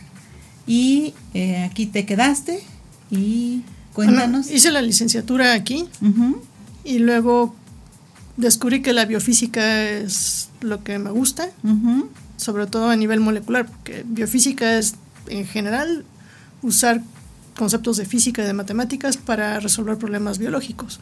y 0.66 1.14
eh, 1.34 1.64
aquí 1.64 1.86
te 1.86 2.06
quedaste 2.06 2.62
y 3.10 3.62
cuéntanos. 3.92 4.46
Bueno, 4.46 4.56
hice 4.56 4.70
la 4.70 4.82
licenciatura 4.82 5.52
aquí 5.54 5.86
y 6.84 6.98
luego 6.98 7.54
descubrí 8.36 8.82
que 8.82 8.92
la 8.92 9.04
biofísica 9.04 9.82
es 9.82 10.48
lo 10.60 10.82
que 10.82 10.98
me 10.98 11.10
gusta, 11.10 11.48
sobre 12.36 12.66
todo 12.66 12.88
a 12.90 12.96
nivel 12.96 13.20
molecular, 13.20 13.66
porque 13.66 14.04
biofísica 14.06 14.78
es 14.78 14.94
en 15.28 15.46
general 15.46 16.04
usar 16.62 17.02
conceptos 17.56 17.96
de 17.96 18.06
física 18.06 18.42
y 18.42 18.46
de 18.46 18.52
matemáticas 18.52 19.16
para 19.16 19.60
resolver 19.60 19.98
problemas 19.98 20.38
biológicos. 20.38 21.00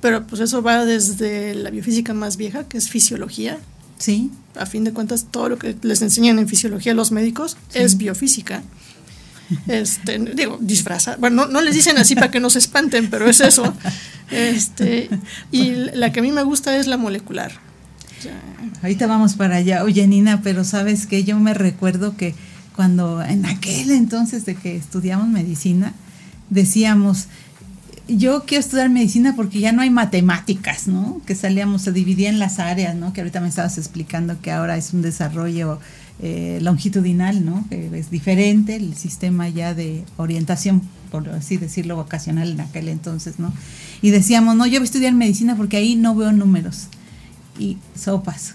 Pero 0.00 0.26
pues 0.26 0.40
eso 0.40 0.62
va 0.62 0.84
desde 0.84 1.54
la 1.54 1.70
biofísica 1.70 2.12
más 2.14 2.36
vieja, 2.36 2.64
que 2.64 2.78
es 2.78 2.88
fisiología. 2.88 3.58
Sí, 4.02 4.32
A 4.56 4.66
fin 4.66 4.82
de 4.82 4.92
cuentas, 4.92 5.26
todo 5.30 5.48
lo 5.48 5.58
que 5.58 5.76
les 5.82 6.02
enseñan 6.02 6.40
en 6.40 6.48
fisiología 6.48 6.90
a 6.90 6.94
los 6.96 7.12
médicos 7.12 7.56
es 7.72 7.96
biofísica. 7.96 8.62
Este, 9.68 10.18
digo, 10.18 10.58
disfraza. 10.60 11.16
Bueno, 11.20 11.46
no, 11.46 11.52
no 11.52 11.60
les 11.60 11.74
dicen 11.74 11.98
así 11.98 12.16
para 12.16 12.30
que 12.30 12.40
no 12.40 12.50
se 12.50 12.58
espanten, 12.58 13.10
pero 13.10 13.28
es 13.28 13.40
eso. 13.40 13.72
Este, 14.30 15.08
y 15.52 15.74
la 15.94 16.10
que 16.10 16.20
a 16.20 16.22
mí 16.22 16.32
me 16.32 16.42
gusta 16.42 16.76
es 16.76 16.86
la 16.86 16.96
molecular. 16.96 17.52
Ahorita 18.82 19.06
vamos 19.06 19.34
para 19.34 19.56
allá. 19.56 19.84
Oye, 19.84 20.06
Nina, 20.06 20.40
pero 20.42 20.64
sabes 20.64 21.06
que 21.06 21.22
yo 21.22 21.38
me 21.38 21.54
recuerdo 21.54 22.16
que 22.16 22.34
cuando 22.74 23.22
en 23.22 23.46
aquel 23.46 23.90
entonces 23.90 24.46
de 24.46 24.54
que 24.56 24.74
estudiamos 24.74 25.28
medicina, 25.28 25.92
decíamos, 26.50 27.26
yo 28.16 28.44
quiero 28.44 28.60
estudiar 28.60 28.88
medicina 28.90 29.34
porque 29.36 29.60
ya 29.60 29.72
no 29.72 29.82
hay 29.82 29.90
matemáticas, 29.90 30.88
¿no? 30.88 31.20
Que 31.26 31.34
salíamos, 31.34 31.82
se 31.82 31.92
dividía 31.92 32.28
en 32.28 32.38
las 32.38 32.58
áreas, 32.58 32.94
¿no? 32.94 33.12
Que 33.12 33.20
ahorita 33.20 33.40
me 33.40 33.48
estabas 33.48 33.78
explicando 33.78 34.40
que 34.40 34.50
ahora 34.50 34.76
es 34.76 34.92
un 34.92 35.02
desarrollo 35.02 35.78
eh, 36.20 36.58
longitudinal, 36.62 37.44
¿no? 37.44 37.66
Que 37.68 37.98
es 37.98 38.10
diferente 38.10 38.76
el 38.76 38.94
sistema 38.94 39.48
ya 39.48 39.74
de 39.74 40.04
orientación, 40.16 40.82
por 41.10 41.28
así 41.30 41.56
decirlo, 41.56 41.96
vocacional 41.96 42.50
en 42.50 42.60
aquel 42.60 42.88
entonces, 42.88 43.38
¿no? 43.38 43.52
Y 44.02 44.10
decíamos, 44.10 44.56
no, 44.56 44.66
yo 44.66 44.78
voy 44.78 44.82
a 44.82 44.84
estudiar 44.84 45.14
medicina 45.14 45.56
porque 45.56 45.76
ahí 45.76 45.96
no 45.96 46.14
veo 46.14 46.32
números 46.32 46.88
y 47.58 47.78
sopas 47.94 48.54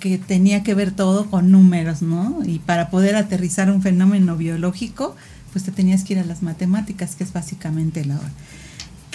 que 0.00 0.18
tenía 0.18 0.62
que 0.62 0.74
ver 0.74 0.92
todo 0.92 1.28
con 1.28 1.50
números, 1.50 2.02
¿no? 2.02 2.38
Y 2.44 2.60
para 2.60 2.90
poder 2.90 3.16
aterrizar 3.16 3.70
un 3.70 3.82
fenómeno 3.82 4.36
biológico, 4.36 5.16
pues 5.52 5.64
te 5.64 5.72
tenías 5.72 6.04
que 6.04 6.14
ir 6.14 6.18
a 6.20 6.24
las 6.24 6.42
matemáticas, 6.42 7.16
que 7.16 7.24
es 7.24 7.32
básicamente 7.32 8.04
la 8.04 8.16
hora. 8.16 8.30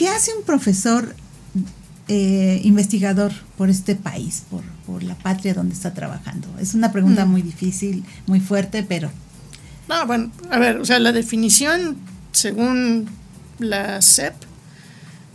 ¿Qué 0.04 0.10
hace 0.10 0.32
un 0.38 0.44
profesor 0.44 1.16
eh, 2.10 2.60
investigador 2.66 3.32
por 3.58 3.70
este 3.70 3.96
país, 3.96 4.44
por, 4.50 4.62
por, 4.86 5.02
la 5.02 5.16
patria 5.16 5.54
donde 5.54 5.74
está 5.74 5.94
trabajando? 5.94 6.50
Es 6.60 6.74
una 6.74 6.92
pregunta 6.92 7.26
Mm. 7.26 7.32
muy 7.32 7.42
difícil, 7.42 8.04
muy 8.28 8.42
fuerte, 8.42 8.84
pero 8.84 9.10
No, 9.88 10.06
bueno, 10.06 10.30
a 10.52 10.60
ver, 10.60 10.76
o 10.80 10.84
sea, 10.86 11.00
la 11.00 11.14
definición, 11.14 11.96
según 12.34 13.06
la 13.60 14.02
SEP, 14.02 14.34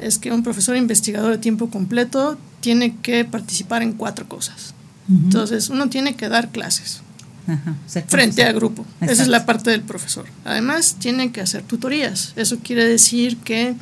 es 0.01 0.19
que 0.19 0.33
un 0.33 0.43
profesor 0.43 0.77
investigador 0.77 1.31
de 1.33 1.39
tiempo 1.39 1.71
completo 1.71 2.37
tiene 2.61 2.95
que 2.99 3.25
participar 3.25 3.83
en 3.83 3.95
cuatro 3.95 4.29
cosas. 4.29 4.75
Ujú. 5.09 5.19
Entonces, 5.25 5.71
uno 5.71 5.89
tiene 5.89 6.15
que 6.15 6.29
dar 6.29 6.51
clases 6.51 7.01
Ajá, 7.47 7.75
frente 7.87 8.43
profesor. 8.43 8.45
a 8.45 8.53
grupo. 8.53 8.83
Esa 9.01 9.05
es 9.05 9.11
Exacto. 9.13 9.31
la 9.33 9.47
parte 9.47 9.71
del 9.71 9.81
profesor. 9.81 10.27
Además, 10.45 10.97
tiene 10.99 11.33
que 11.33 11.41
hacer 11.41 11.63
tutorías. 11.63 12.35
Eso 12.37 12.59
quiere 12.59 12.85
decir 12.87 13.39
que 13.39 13.75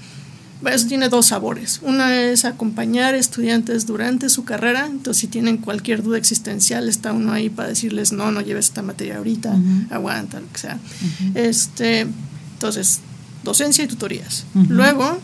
eso 0.64 0.86
tiene 0.86 1.08
dos 1.08 1.26
sabores. 1.26 1.80
Una 1.82 2.16
es 2.16 2.44
acompañar 2.44 3.14
estudiantes 3.14 3.86
durante 3.86 4.28
su 4.28 4.44
carrera. 4.44 4.86
Entonces, 4.86 5.20
si 5.20 5.26
tienen 5.26 5.58
cualquier 5.58 6.02
duda 6.02 6.18
existencial, 6.18 6.88
está 6.88 7.12
uno 7.12 7.32
ahí 7.32 7.50
para 7.50 7.68
decirles, 7.68 8.12
no, 8.12 8.32
no 8.32 8.40
lleves 8.40 8.66
esta 8.66 8.82
materia 8.82 9.18
ahorita, 9.18 9.54
aguanta, 9.90 10.40
lo 10.40 10.50
que 10.52 10.58
sea. 10.58 10.74
Ujú. 10.74 11.38
Este, 11.38 12.06
entonces, 12.54 13.00
docencia 13.44 13.84
y 13.84 13.86
tutorías. 13.86 14.44
Luego, 14.68 15.18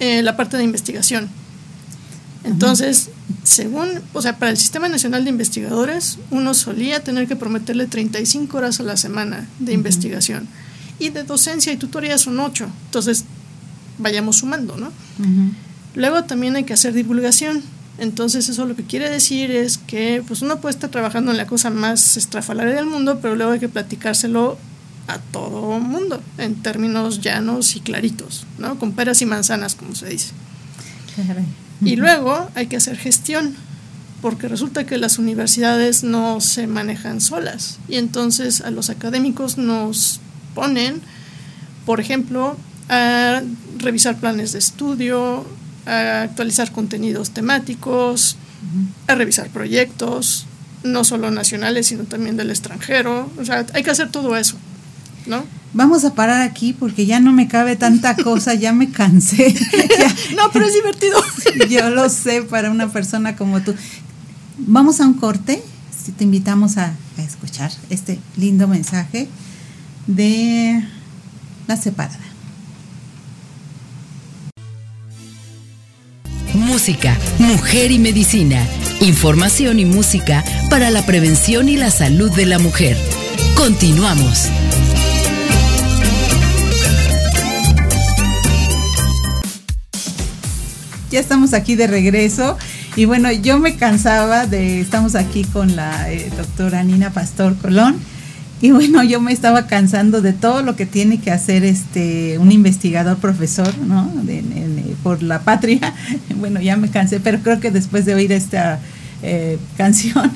eh, 0.00 0.22
la 0.22 0.36
parte 0.36 0.56
de 0.56 0.64
investigación. 0.64 1.28
Entonces, 2.44 3.10
según, 3.44 3.88
o 4.12 4.22
sea, 4.22 4.38
para 4.38 4.50
el 4.50 4.56
Sistema 4.56 4.88
Nacional 4.88 5.24
de 5.24 5.30
Investigadores, 5.30 6.18
uno 6.30 6.54
solía 6.54 7.02
tener 7.02 7.28
que 7.28 7.36
prometerle 7.36 7.86
35 7.86 8.56
horas 8.56 8.80
a 8.80 8.82
la 8.82 8.96
semana 8.96 9.48
de 9.58 9.72
investigación. 9.72 10.48
Y 10.98 11.10
de 11.10 11.24
docencia 11.24 11.72
y 11.72 11.76
tutoría 11.76 12.18
son 12.18 12.40
8. 12.40 12.68
Entonces, 12.86 13.24
vayamos 13.98 14.38
sumando, 14.38 14.76
¿no? 14.76 14.88
Ujú. 15.18 15.52
Luego 15.94 16.24
también 16.24 16.56
hay 16.56 16.64
que 16.64 16.72
hacer 16.72 16.92
divulgación. 16.92 17.62
Entonces 17.98 18.48
eso 18.48 18.64
lo 18.64 18.74
que 18.74 18.84
quiere 18.84 19.10
decir 19.10 19.50
es 19.50 19.78
que 19.78 20.24
pues 20.26 20.42
uno 20.42 20.60
puede 20.60 20.74
estar 20.74 20.90
trabajando 20.90 21.30
en 21.30 21.36
la 21.36 21.46
cosa 21.46 21.70
más 21.70 22.16
estrafalaria 22.16 22.74
del 22.74 22.86
mundo, 22.86 23.18
pero 23.20 23.36
luego 23.36 23.52
hay 23.52 23.60
que 23.60 23.68
platicárselo 23.68 24.58
a 25.08 25.18
todo 25.18 25.78
mundo 25.78 26.22
en 26.38 26.54
términos 26.62 27.20
llanos 27.20 27.76
y 27.76 27.80
claritos, 27.80 28.46
¿no? 28.58 28.78
Con 28.78 28.92
peras 28.92 29.20
y 29.20 29.26
manzanas, 29.26 29.74
como 29.74 29.94
se 29.94 30.08
dice. 30.08 30.32
Y 31.84 31.96
luego 31.96 32.48
hay 32.54 32.66
que 32.66 32.76
hacer 32.76 32.96
gestión, 32.96 33.54
porque 34.22 34.48
resulta 34.48 34.86
que 34.86 34.96
las 34.98 35.18
universidades 35.18 36.04
no 36.04 36.40
se 36.40 36.66
manejan 36.66 37.20
solas 37.20 37.78
y 37.88 37.96
entonces 37.96 38.60
a 38.60 38.70
los 38.70 38.88
académicos 38.88 39.58
nos 39.58 40.20
ponen, 40.54 41.02
por 41.84 42.00
ejemplo, 42.00 42.56
a 42.88 43.42
revisar 43.78 44.16
planes 44.16 44.52
de 44.52 44.58
estudio, 44.58 45.46
a 45.86 46.22
actualizar 46.22 46.72
contenidos 46.72 47.30
temáticos, 47.30 48.36
a 49.06 49.14
revisar 49.14 49.48
proyectos, 49.48 50.46
no 50.84 51.04
solo 51.04 51.30
nacionales, 51.30 51.86
sino 51.88 52.04
también 52.04 52.36
del 52.36 52.50
extranjero. 52.50 53.30
O 53.38 53.44
sea, 53.44 53.66
hay 53.74 53.82
que 53.82 53.90
hacer 53.90 54.10
todo 54.10 54.36
eso, 54.36 54.56
¿no? 55.26 55.44
Vamos 55.74 56.04
a 56.04 56.14
parar 56.14 56.42
aquí 56.42 56.74
porque 56.74 57.06
ya 57.06 57.18
no 57.18 57.32
me 57.32 57.48
cabe 57.48 57.76
tanta 57.76 58.14
cosa, 58.22 58.54
ya 58.54 58.72
me 58.72 58.90
cansé. 58.90 59.54
no, 60.36 60.50
pero 60.52 60.66
es 60.66 60.74
divertido. 60.74 61.22
Yo 61.70 61.90
lo 61.90 62.08
sé 62.08 62.42
para 62.42 62.70
una 62.70 62.88
persona 62.92 63.36
como 63.36 63.62
tú. 63.62 63.74
Vamos 64.58 65.00
a 65.00 65.06
un 65.06 65.14
corte, 65.14 65.62
si 66.04 66.12
te 66.12 66.24
invitamos 66.24 66.76
a, 66.76 66.94
a 67.18 67.22
escuchar 67.22 67.72
este 67.90 68.18
lindo 68.36 68.68
mensaje 68.68 69.28
de 70.06 70.84
la 71.66 71.76
separada. 71.76 72.31
Música, 76.54 77.18
mujer 77.38 77.90
y 77.90 77.98
medicina. 77.98 78.66
Información 79.00 79.78
y 79.78 79.86
música 79.86 80.44
para 80.68 80.90
la 80.90 81.04
prevención 81.06 81.68
y 81.68 81.76
la 81.76 81.90
salud 81.90 82.30
de 82.32 82.44
la 82.44 82.58
mujer. 82.58 82.96
Continuamos. 83.56 84.48
Ya 91.10 91.20
estamos 91.20 91.54
aquí 91.54 91.74
de 91.74 91.86
regreso 91.86 92.58
y 92.96 93.06
bueno, 93.06 93.32
yo 93.32 93.58
me 93.58 93.76
cansaba 93.76 94.46
de, 94.46 94.80
estamos 94.80 95.14
aquí 95.14 95.44
con 95.44 95.74
la 95.74 96.10
eh, 96.12 96.30
doctora 96.36 96.84
Nina 96.84 97.10
Pastor 97.10 97.56
Colón 97.56 97.98
y 98.62 98.70
bueno, 98.70 99.02
yo 99.02 99.20
me 99.20 99.32
estaba 99.32 99.66
cansando 99.66 100.22
de 100.22 100.32
todo 100.32 100.62
lo 100.62 100.76
que 100.76 100.86
tiene 100.86 101.18
que 101.18 101.32
hacer 101.32 101.64
este 101.64 102.38
un 102.38 102.52
investigador 102.52 103.18
profesor, 103.18 103.76
¿no? 103.78 104.10
por 105.02 105.22
la 105.22 105.40
patria. 105.40 105.80
Bueno, 106.36 106.60
ya 106.60 106.76
me 106.76 106.88
cansé, 106.88 107.20
pero 107.20 107.38
creo 107.40 107.60
que 107.60 107.70
después 107.70 108.04
de 108.04 108.14
oír 108.14 108.32
esta 108.32 108.80
eh, 109.22 109.58
canción, 109.76 110.30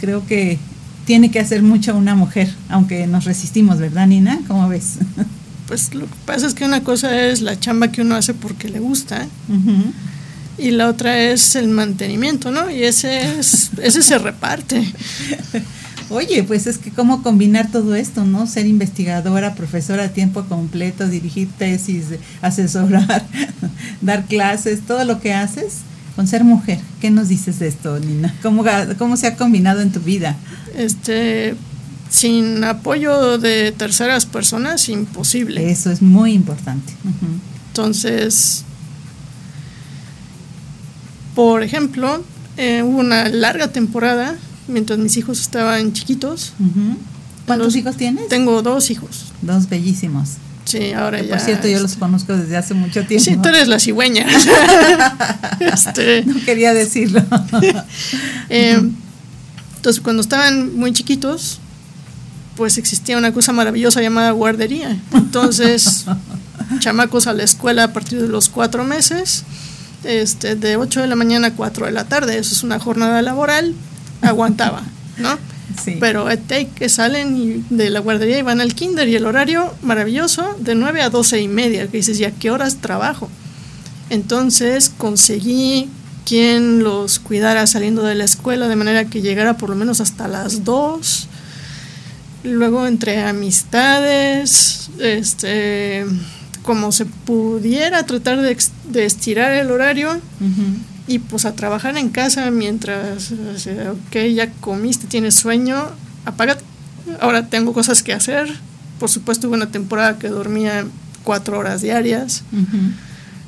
creo 0.00 0.26
que 0.26 0.58
tiene 1.04 1.30
que 1.30 1.38
hacer 1.38 1.62
mucho 1.62 1.96
una 1.96 2.14
mujer, 2.14 2.50
aunque 2.68 3.06
nos 3.06 3.24
resistimos, 3.24 3.78
¿verdad, 3.78 4.06
Nina? 4.06 4.40
¿Cómo 4.48 4.68
ves? 4.68 4.98
Pues 5.66 5.92
lo 5.94 6.06
que 6.06 6.14
pasa 6.24 6.46
es 6.46 6.54
que 6.54 6.64
una 6.64 6.84
cosa 6.84 7.26
es 7.26 7.40
la 7.40 7.58
chamba 7.58 7.90
que 7.90 8.00
uno 8.00 8.14
hace 8.14 8.34
porque 8.34 8.68
le 8.68 8.78
gusta. 8.78 9.26
y 10.58 10.70
la 10.70 10.88
otra 10.88 11.18
es 11.18 11.56
el 11.56 11.66
mantenimiento, 11.66 12.52
¿no? 12.52 12.70
Y 12.70 12.84
ese 12.84 13.40
es, 13.40 13.72
ese 13.82 14.00
se 14.00 14.16
reparte. 14.16 14.80
Oye, 16.08 16.44
pues 16.44 16.66
es 16.66 16.78
que 16.78 16.90
cómo 16.90 17.22
combinar 17.22 17.70
todo 17.72 17.96
esto, 17.96 18.24
¿no? 18.24 18.46
Ser 18.46 18.66
investigadora, 18.66 19.54
profesora 19.54 20.04
a 20.04 20.08
tiempo 20.08 20.44
completo, 20.44 21.08
dirigir 21.08 21.48
tesis, 21.58 22.04
asesorar, 22.42 23.24
dar 24.00 24.24
clases, 24.26 24.82
todo 24.82 25.04
lo 25.04 25.20
que 25.20 25.34
haces 25.34 25.78
con 26.14 26.26
ser 26.26 26.44
mujer. 26.44 26.78
¿Qué 27.00 27.10
nos 27.10 27.28
dices 27.28 27.58
de 27.58 27.68
esto, 27.68 27.98
Nina? 27.98 28.34
¿Cómo, 28.42 28.64
cómo 28.98 29.16
se 29.16 29.26
ha 29.26 29.36
combinado 29.36 29.82
en 29.82 29.90
tu 29.90 30.00
vida? 30.00 30.36
Este, 30.76 31.56
sin 32.08 32.62
apoyo 32.64 33.38
de 33.38 33.72
terceras 33.72 34.26
personas, 34.26 34.88
imposible. 34.88 35.70
Eso 35.70 35.90
es 35.90 36.02
muy 36.02 36.32
importante. 36.32 36.92
Entonces, 37.68 38.64
por 41.34 41.62
ejemplo, 41.62 42.22
eh, 42.56 42.82
hubo 42.82 42.98
una 42.98 43.28
larga 43.28 43.68
temporada 43.68 44.36
mientras 44.68 44.98
mis 44.98 45.16
hijos 45.16 45.40
estaban 45.40 45.92
chiquitos. 45.92 46.52
¿Cuántos 47.46 47.76
hijos 47.76 47.96
tienes? 47.96 48.28
Tengo 48.28 48.62
dos 48.62 48.90
hijos. 48.90 49.26
Dos 49.42 49.68
bellísimos. 49.68 50.30
Sí, 50.66 50.92
ahora 50.92 51.22
ya. 51.22 51.30
Por 51.30 51.40
cierto, 51.40 51.68
yo 51.68 51.78
los 51.78 51.94
conozco 51.94 52.36
desde 52.36 52.56
hace 52.56 52.74
mucho 52.74 53.06
tiempo. 53.06 53.24
Sí, 53.24 53.36
tú 53.36 53.48
eres 53.48 53.68
la 53.68 53.78
cigüeña. 53.78 54.26
este, 55.60 56.24
no 56.24 56.44
quería 56.44 56.74
decirlo. 56.74 57.24
Eh, 58.48 58.80
entonces, 59.76 60.00
cuando 60.02 60.22
estaban 60.22 60.76
muy 60.76 60.92
chiquitos, 60.92 61.58
pues 62.56 62.78
existía 62.78 63.16
una 63.18 63.32
cosa 63.32 63.52
maravillosa 63.52 64.00
llamada 64.02 64.30
guardería. 64.32 64.96
Entonces, 65.12 66.06
chamacos 66.80 67.26
a 67.26 67.32
la 67.32 67.42
escuela 67.42 67.84
a 67.84 67.92
partir 67.92 68.20
de 68.20 68.28
los 68.28 68.48
cuatro 68.48 68.84
meses, 68.84 69.44
este, 70.04 70.56
de 70.56 70.76
8 70.76 71.02
de 71.02 71.06
la 71.06 71.16
mañana 71.16 71.48
a 71.48 71.52
4 71.52 71.86
de 71.86 71.92
la 71.92 72.04
tarde. 72.04 72.38
Eso 72.38 72.54
es 72.54 72.62
una 72.62 72.78
jornada 72.78 73.22
laboral 73.22 73.74
aguantaba, 74.22 74.82
¿no? 75.18 75.38
Sí. 75.82 75.96
Pero 76.00 76.26
que 76.74 76.88
salen 76.88 77.66
de 77.70 77.90
la 77.90 78.00
guardería 78.00 78.38
y 78.38 78.42
van 78.42 78.60
al 78.60 78.74
kinder 78.74 79.08
y 79.08 79.16
el 79.16 79.26
horario 79.26 79.74
maravilloso 79.82 80.56
de 80.58 80.74
9 80.74 81.02
a 81.02 81.10
12 81.10 81.42
y 81.42 81.48
media, 81.48 81.86
que 81.88 81.98
dices, 81.98 82.18
¿ya 82.18 82.30
qué 82.30 82.50
horas 82.50 82.76
trabajo? 82.76 83.28
Entonces 84.08 84.90
conseguí 84.96 85.90
quien 86.24 86.82
los 86.82 87.18
cuidara 87.18 87.66
saliendo 87.66 88.02
de 88.02 88.14
la 88.14 88.24
escuela 88.24 88.68
de 88.68 88.76
manera 88.76 89.04
que 89.06 89.22
llegara 89.22 89.56
por 89.56 89.70
lo 89.70 89.76
menos 89.76 90.00
hasta 90.00 90.28
las 90.28 90.64
2. 90.64 91.28
Luego 92.44 92.86
entre 92.86 93.22
amistades, 93.22 94.90
este, 94.98 96.04
como 96.62 96.92
se 96.92 97.06
pudiera 97.06 98.04
tratar 98.06 98.40
de, 98.40 98.56
estirar 99.04 99.52
el 99.52 99.70
horario 99.70 100.20
y 101.06 101.20
pues 101.20 101.44
a 101.44 101.54
trabajar 101.54 101.96
en 101.96 102.08
casa 102.08 102.50
mientras, 102.50 103.32
ok, 103.32 104.16
ya 104.34 104.50
comiste, 104.52 105.06
tienes 105.06 105.34
sueño, 105.34 105.90
apágate. 106.24 106.64
Ahora 107.20 107.46
tengo 107.48 107.72
cosas 107.72 108.02
que 108.02 108.12
hacer. 108.12 108.52
Por 108.98 109.08
supuesto, 109.10 109.46
hubo 109.46 109.54
una 109.54 109.70
temporada 109.70 110.18
que 110.18 110.28
dormía 110.28 110.86
cuatro 111.22 111.58
horas 111.58 111.82
diarias. 111.82 112.42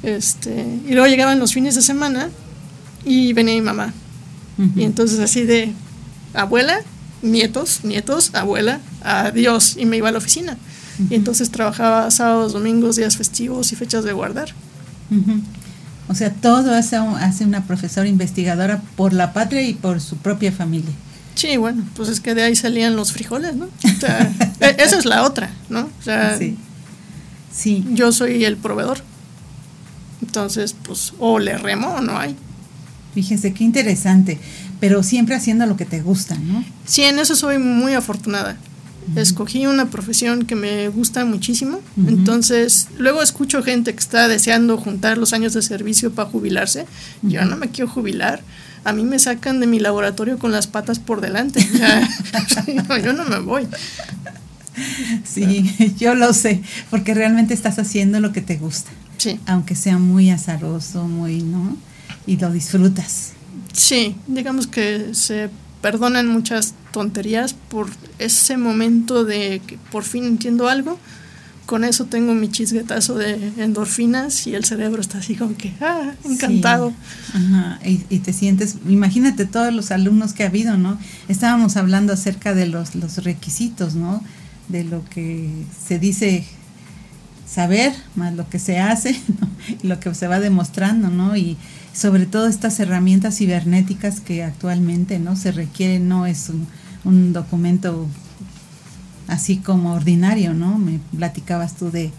este, 0.03 0.67
y 0.87 0.93
luego 0.93 1.09
llegaban 1.09 1.39
los 1.41 1.53
fines 1.53 1.75
de 1.75 1.83
semana 1.83 2.31
y 3.05 3.33
venía 3.33 3.55
mi 3.55 3.63
mamá. 3.63 3.93
Y 4.75 4.83
entonces 4.83 5.21
así 5.21 5.45
de 5.45 5.73
abuela, 6.35 6.81
nietos, 7.23 7.81
nietos, 7.85 8.35
abuela, 8.35 8.81
adiós. 9.03 9.77
Y 9.77 9.87
me 9.87 9.97
iba 9.97 10.09
a 10.09 10.13
la 10.13 10.19
oficina. 10.19 10.57
Y 11.11 11.15
entonces 11.15 11.51
trabajaba 11.51 12.11
sábados, 12.11 12.53
domingos, 12.53 12.97
días 12.97 13.17
festivos 13.17 13.73
y 13.73 13.77
fechas 13.77 14.05
de 14.05 14.13
guardar. 14.13 14.53
O 16.09 16.15
sea, 16.15 16.33
todo 16.33 16.75
hace, 16.75 16.97
hace 16.97 17.45
una 17.45 17.65
profesora 17.65 18.09
investigadora 18.09 18.81
por 18.97 19.13
la 19.13 19.33
patria 19.33 19.63
y 19.63 19.75
por 19.75 20.01
su 20.01 20.17
propia 20.17 20.51
familia. 20.53 20.93
Sí, 21.35 21.57
bueno, 21.57 21.85
pues 21.95 22.09
es 22.09 22.21
que 22.21 22.35
de 22.35 22.43
ahí 22.43 22.57
salían 22.57 22.97
los 22.97 23.13
frijoles, 23.13 23.55
¿no? 23.55 23.67
O 23.67 24.01
sea, 24.01 24.33
e, 24.61 24.77
esa 24.79 24.99
es 24.99 25.05
la 25.05 25.23
otra, 25.23 25.51
¿no? 25.69 25.81
O 25.81 26.03
sea, 26.03 26.37
sí. 26.37 26.57
sí. 27.53 27.85
Yo 27.93 28.11
soy 28.11 28.45
el 28.45 28.57
proveedor. 28.57 28.99
Entonces, 30.23 30.75
pues, 30.83 31.13
o 31.19 31.39
le 31.39 31.57
remo 31.57 31.89
o 31.89 32.01
no 32.01 32.19
hay. 32.19 32.35
Fíjese, 33.15 33.53
qué 33.53 33.65
interesante, 33.65 34.39
pero 34.81 35.03
siempre 35.03 35.35
haciendo 35.35 35.67
lo 35.67 35.77
que 35.77 35.85
te 35.85 36.01
gusta, 36.01 36.37
¿no? 36.37 36.65
Sí, 36.87 37.03
en 37.03 37.19
eso 37.19 37.37
soy 37.37 37.59
muy 37.59 37.95
afortunada 37.95 38.57
escogí 39.17 39.67
una 39.67 39.87
profesión 39.91 40.45
que 40.45 40.55
me 40.55 40.89
gusta 40.89 41.25
muchísimo. 41.25 41.81
Entonces, 42.07 42.89
luego 42.99 43.23
escucho 43.23 43.63
gente 43.63 43.93
que 43.93 44.01
está 44.01 44.29
deseando 44.29 44.77
juntar 44.77 45.19
los 45.19 45.33
años 45.33 45.55
de 45.55 45.63
servicio 45.63 46.13
para 46.13 46.29
jubilarse. 46.29 46.87
Yo 47.23 47.45
no 47.45 47.57
me 47.57 47.71
quiero 47.71 47.91
jubilar. 47.91 48.43
A 48.85 48.93
mí 48.93 49.05
me 49.05 49.19
sacan 49.19 49.61
de 49.61 49.67
mi 49.67 49.81
laboratorio 49.81 50.39
con 50.39 50.53
las 50.53 50.67
patas 50.67 50.99
por 50.99 51.21
delante. 51.21 51.61
yo 53.05 53.13
no 53.13 53.25
me 53.25 53.39
voy. 53.39 53.67
Sí, 55.25 55.95
yo 55.99 56.15
lo 56.15 56.33
sé, 56.33 56.63
porque 56.91 57.15
realmente 57.15 57.55
estás 57.55 57.79
haciendo 57.79 58.21
lo 58.21 58.33
que 58.33 58.41
te 58.41 58.57
gusta. 58.57 58.91
Sí. 59.17 59.41
Aunque 59.47 59.75
sea 59.75 59.99
muy 59.99 60.31
azaroso, 60.31 61.09
muy, 61.09 61.43
¿no? 61.43 61.77
Y 62.27 62.37
lo 62.37 62.53
disfrutas. 62.53 63.33
Sí, 63.73 64.17
digamos 64.27 64.67
que 64.67 65.11
se 65.13 65.51
perdonan 65.81 66.29
muchas 66.29 66.75
tonterías 66.99 67.55
por 67.55 67.87
ese 68.19 68.57
momento 68.57 69.25
de 69.25 69.63
que 69.65 69.79
por 69.93 70.03
fin 70.03 70.25
entiendo 70.25 70.69
algo. 70.69 70.99
Con 71.65 71.85
eso 71.85 72.07
tengo 72.07 72.35
mi 72.35 72.49
chisguetazo 72.51 73.15
de 73.15 73.53
endorfinas 73.59 74.49
y 74.49 74.57
el 74.57 74.65
cerebro 74.65 75.01
está 75.01 75.19
así 75.19 75.37
como 75.37 75.57
que, 75.57 75.73
ah, 75.81 76.13
encantado. 76.25 76.93
Ajá. 77.33 77.79
Y, 77.85 78.19
te 78.19 78.33
sientes, 78.33 78.79
imagínate 78.89 79.45
todos 79.45 79.73
los 79.73 79.93
alumnos 79.93 80.33
que 80.33 80.43
ha 80.43 80.47
habido, 80.47 80.77
¿no? 80.77 80.99
Estábamos 81.29 81.77
hablando 81.77 82.13
acerca 82.15 82.53
de 82.53 82.67
los, 82.67 82.97
los 82.97 83.23
requisitos, 83.23 83.95
¿no? 83.95 84.25
De 84.69 84.83
lo 84.83 85.05
que 85.05 85.51
se 85.87 86.01
dice 86.01 86.47
saber 87.49 87.93
más 88.17 88.35
lo 88.35 88.49
que 88.51 88.59
se 88.59 88.79
hace 88.79 89.19
y 89.83 89.87
lo 89.87 90.01
que 90.01 90.13
se 90.15 90.27
va 90.27 90.41
demostrando, 90.41 91.11
¿no? 91.11 91.37
Y 91.37 91.57
sobre 91.93 92.27
todo 92.27 92.49
estas 92.49 92.81
herramientas 92.81 93.37
cibernéticas 93.37 94.21
que 94.21 94.43
actualmente 94.43 95.21
no 95.21 95.37
se 95.37 95.53
requieren, 95.53 96.09
no 96.09 96.27
es 96.27 96.49
un, 96.49 96.67
un 97.05 97.33
documento 97.33 98.07
así 99.27 99.59
como 99.59 99.95
ordinario, 99.95 100.55
¿no? 100.55 100.79
Me 100.79 101.01
platicabas 101.17 101.77
tú 101.77 101.91
de 101.91 102.13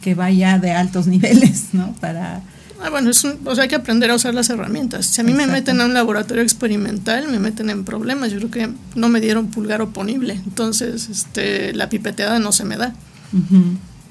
que 0.00 0.14
vaya 0.14 0.58
de 0.58 0.72
altos 0.72 1.06
niveles, 1.06 1.68
¿no? 1.72 1.92
Para 2.00 2.42
Ah, 2.82 2.90
bueno, 2.90 3.10
es 3.10 3.24
o 3.24 3.54
sea, 3.54 3.62
hay 3.62 3.68
que 3.68 3.74
aprender 3.74 4.10
a 4.10 4.14
usar 4.14 4.34
las 4.34 4.50
herramientas. 4.50 5.06
Si 5.06 5.20
a 5.20 5.24
mí 5.24 5.32
me 5.32 5.46
meten 5.46 5.80
a 5.80 5.86
un 5.86 5.94
laboratorio 5.94 6.42
experimental, 6.42 7.28
me 7.28 7.38
meten 7.38 7.70
en 7.70 7.84
problemas. 7.84 8.30
Yo 8.30 8.38
creo 8.38 8.50
que 8.50 8.70
no 8.94 9.08
me 9.08 9.20
dieron 9.20 9.48
pulgar 9.48 9.80
oponible. 9.80 10.34
Entonces, 10.34 11.08
este, 11.08 11.72
la 11.74 11.88
pipeteada 11.88 12.38
no 12.38 12.52
se 12.52 12.64
me 12.64 12.76
da. 12.76 12.94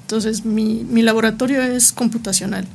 Entonces, 0.02 0.44
mi, 0.44 0.84
mi 0.84 1.02
laboratorio 1.02 1.62
es 1.62 1.92
computacional. 1.92 2.66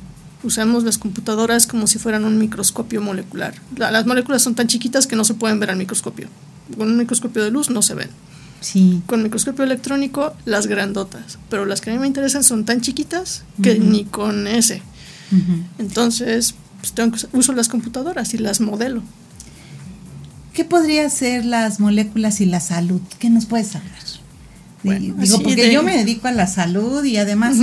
Usamos 0.42 0.82
las 0.84 0.98
computadoras 0.98 1.66
como 1.66 1.86
si 1.86 1.98
fueran 1.98 2.24
un 2.24 2.38
microscopio 2.38 3.00
molecular. 3.00 3.54
las 3.76 4.06
moléculas 4.06 4.42
son 4.42 4.54
tan 4.54 4.66
chiquitas 4.66 5.06
que 5.06 5.14
no 5.14 5.24
se 5.24 5.34
pueden 5.34 5.60
ver 5.60 5.70
al 5.70 5.76
microscopio. 5.76 6.28
Con 6.76 6.90
un 6.90 6.96
microscopio 6.96 7.42
de 7.42 7.50
luz 7.50 7.70
no 7.70 7.82
se 7.82 7.94
ven. 7.94 8.08
Sí. 8.60 9.02
Con 9.06 9.22
microscopio 9.22 9.64
electrónico, 9.64 10.34
las 10.44 10.66
grandotas. 10.66 11.38
Pero 11.48 11.64
las 11.64 11.80
que 11.80 11.90
a 11.90 11.92
mí 11.92 11.98
me 11.98 12.06
interesan 12.06 12.44
son 12.44 12.64
tan 12.64 12.80
chiquitas 12.80 13.44
que 13.60 13.78
ni 13.78 14.04
con 14.04 14.46
ese 14.46 14.82
entonces, 15.78 16.54
pues 16.80 16.92
tengo 16.92 17.16
que, 17.16 17.26
uso 17.36 17.52
las 17.52 17.68
computadoras 17.68 18.34
y 18.34 18.38
las 18.38 18.60
modelo. 18.60 19.02
¿Qué 20.52 20.64
podría 20.64 21.08
ser 21.08 21.44
las 21.46 21.80
moléculas 21.80 22.40
y 22.40 22.46
la 22.46 22.60
salud? 22.60 23.00
¿Qué 23.18 23.30
nos 23.30 23.46
puedes 23.46 23.74
hablar? 23.74 23.92
Digo, 24.82 25.40
porque 25.42 25.72
yo 25.72 25.82
me 25.82 25.96
dedico 25.96 26.26
a 26.26 26.32
la 26.32 26.46
salud 26.46 27.04
y 27.04 27.16
además 27.16 27.56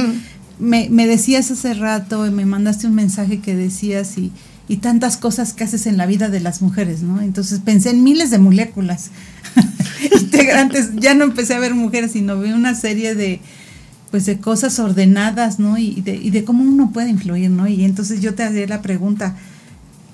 me, 0.58 0.89
me, 0.89 1.06
decías 1.06 1.52
hace 1.52 1.74
rato, 1.74 2.22
me 2.32 2.45
mandaste 2.45 2.88
un 2.88 2.95
mensaje 2.95 3.41
que 3.41 3.56
decías 3.56 4.17
y, 4.17 4.32
y 4.70 4.78
tantas 4.78 5.18
cosas 5.18 5.54
que 5.54 5.64
haces 5.64 5.88
en 5.88 5.98
la 5.98 6.06
vida 6.06 6.30
de 6.30 6.40
las 6.40 6.62
mujeres, 6.62 7.02
¿no? 7.02 7.20
Entonces 7.22 7.60
pensé 7.60 7.90
en 7.90 8.04
miles 8.04 8.30
de 8.30 8.38
moléculas 8.38 9.10
integrantes. 10.22 10.92
Ya 10.96 11.16
no 11.16 11.24
empecé 11.24 11.56
a 11.56 11.60
ver 11.60 11.74
mujeres, 11.74 12.12
sino 12.12 12.40
vi 12.40 12.52
una 12.52 12.76
serie 12.76 13.16
de, 13.16 13.42
pues 14.12 14.28
de 14.28 14.38
cosas 14.38 14.78
ordenadas, 14.78 15.58
¿no? 15.58 15.80
Y 15.80 16.02
de, 16.02 16.16
y 16.16 16.30
de 16.30 16.44
cómo 16.44 16.64
uno 16.64 16.92
puede 16.92 17.10
influir, 17.10 17.50
¿no? 17.50 17.68
Y 17.68 17.84
entonces 17.84 18.22
yo 18.22 18.36
te 18.36 18.44
haré 18.44 18.68
la 18.68 18.84
pregunta, 18.84 19.36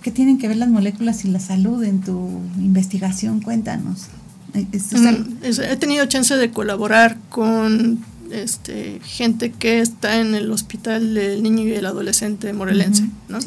¿qué 0.01 0.09
tienen 0.09 0.37
que 0.37 0.47
ver 0.47 0.55
las 0.55 0.69
moléculas 0.69 1.25
y 1.25 1.27
la 1.27 1.41
salud 1.41 1.83
en 1.83 1.99
tu 1.99 2.29
investigación? 2.57 3.41
Cuéntanos. 3.41 4.07
Eh, 4.53 4.65
mm, 4.71 5.61
he 5.69 5.75
tenido 5.75 6.05
chance 6.05 6.33
de 6.33 6.49
colaborar 6.51 7.17
con 7.27 7.99
este, 8.31 9.01
gente 9.03 9.51
que 9.51 9.81
está 9.81 10.21
en 10.21 10.33
el 10.33 10.49
hospital 10.49 11.13
del 11.13 11.43
niño 11.43 11.63
y 11.63 11.73
el 11.73 11.85
adolescente 11.85 12.53
morelense, 12.53 13.09
¿no? 13.27 13.39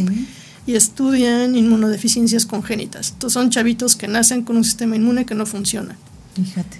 Y 0.68 0.76
estudian 0.76 1.57
inmunodeficiencias 1.57 2.44
congénitas. 2.44 3.12
Entonces 3.12 3.33
son 3.33 3.48
chavitos 3.48 3.96
que 3.96 4.07
nacen 4.07 4.44
con 4.44 4.59
un 4.59 4.64
sistema 4.64 4.96
inmune 4.96 5.24
que 5.24 5.35
no 5.35 5.46
funciona. 5.46 5.96
Fíjate. 6.35 6.76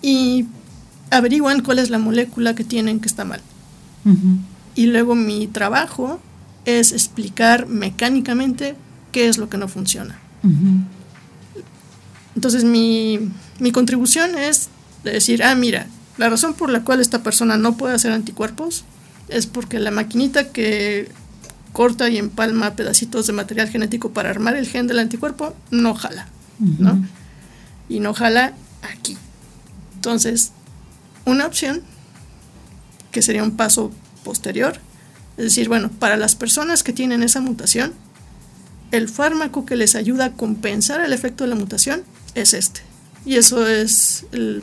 Y 0.00 0.46
averiguan 1.10 1.60
cuál 1.60 1.78
es 1.78 1.90
la 1.90 1.98
molécula 1.98 2.54
que 2.54 2.64
tienen 2.64 3.00
que 3.00 3.06
está 3.06 3.26
mal. 3.26 3.42
Y 4.74 4.86
luego 4.86 5.14
mi 5.14 5.46
trabajo 5.46 6.20
es 6.64 6.92
explicar 6.92 7.66
mecánicamente 7.66 8.74
qué 9.12 9.28
es 9.28 9.36
lo 9.36 9.50
que 9.50 9.58
no 9.58 9.68
funciona. 9.68 10.18
Entonces 12.34 12.64
mi, 12.64 13.18
mi, 13.58 13.72
contribución 13.72 14.38
es 14.38 14.70
decir, 15.04 15.42
ah, 15.42 15.54
mira, 15.54 15.86
la 16.16 16.30
razón 16.30 16.54
por 16.54 16.70
la 16.70 16.82
cual 16.82 17.02
esta 17.02 17.22
persona 17.22 17.58
no 17.58 17.76
puede 17.76 17.94
hacer 17.94 18.12
anticuerpos 18.12 18.84
es 19.28 19.46
porque 19.46 19.78
la 19.80 19.90
maquinita 19.90 20.48
que 20.50 21.10
corta 21.72 22.08
y 22.08 22.18
empalma 22.18 22.74
pedacitos 22.74 23.26
de 23.26 23.32
material 23.32 23.68
genético 23.68 24.10
para 24.10 24.30
armar 24.30 24.56
el 24.56 24.66
gen 24.66 24.86
del 24.86 24.98
anticuerpo 24.98 25.54
no 25.70 25.94
jala, 25.94 26.28
¿no? 26.58 27.04
Y 27.88 28.00
no 28.00 28.14
jala 28.14 28.54
aquí. 28.82 29.16
Entonces, 29.94 30.52
una 31.24 31.46
opción, 31.46 31.82
que 33.12 33.22
sería 33.22 33.42
un 33.42 33.56
paso 33.56 33.92
posterior, 34.24 34.80
es 35.36 35.44
decir, 35.44 35.68
bueno, 35.68 35.90
para 35.90 36.16
las 36.16 36.34
personas 36.34 36.82
que 36.82 36.92
tienen 36.92 37.22
esa 37.22 37.40
mutación, 37.40 37.92
el 38.90 39.08
fármaco 39.08 39.66
que 39.66 39.76
les 39.76 39.94
ayuda 39.94 40.26
a 40.26 40.32
compensar 40.32 41.00
el 41.00 41.12
efecto 41.12 41.44
de 41.44 41.50
la 41.50 41.56
mutación 41.56 42.02
es 42.34 42.54
este. 42.54 42.80
Y 43.24 43.36
eso 43.36 43.66
es 43.66 44.24
el, 44.32 44.62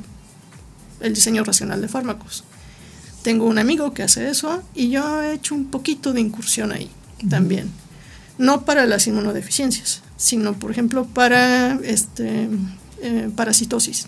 diseño 1.01 1.43
racional 1.43 1.81
de 1.81 1.87
fármacos. 1.87 2.43
Tengo 3.23 3.45
un 3.45 3.57
amigo 3.57 3.93
que 3.93 4.03
hace 4.03 4.29
eso 4.29 4.63
y 4.73 4.89
yo 4.89 5.21
he 5.21 5.33
hecho 5.33 5.55
un 5.55 5.65
poquito 5.65 6.13
de 6.13 6.21
incursión 6.21 6.71
ahí 6.71 6.89
también. 7.29 7.69
No 8.37 8.65
para 8.65 8.85
las 8.85 9.07
inmunodeficiencias, 9.07 10.01
sino 10.17 10.53
por 10.53 10.71
ejemplo 10.71 11.05
para 11.05 11.75
este, 11.83 12.49
eh, 13.01 13.29
parasitosis. 13.35 14.07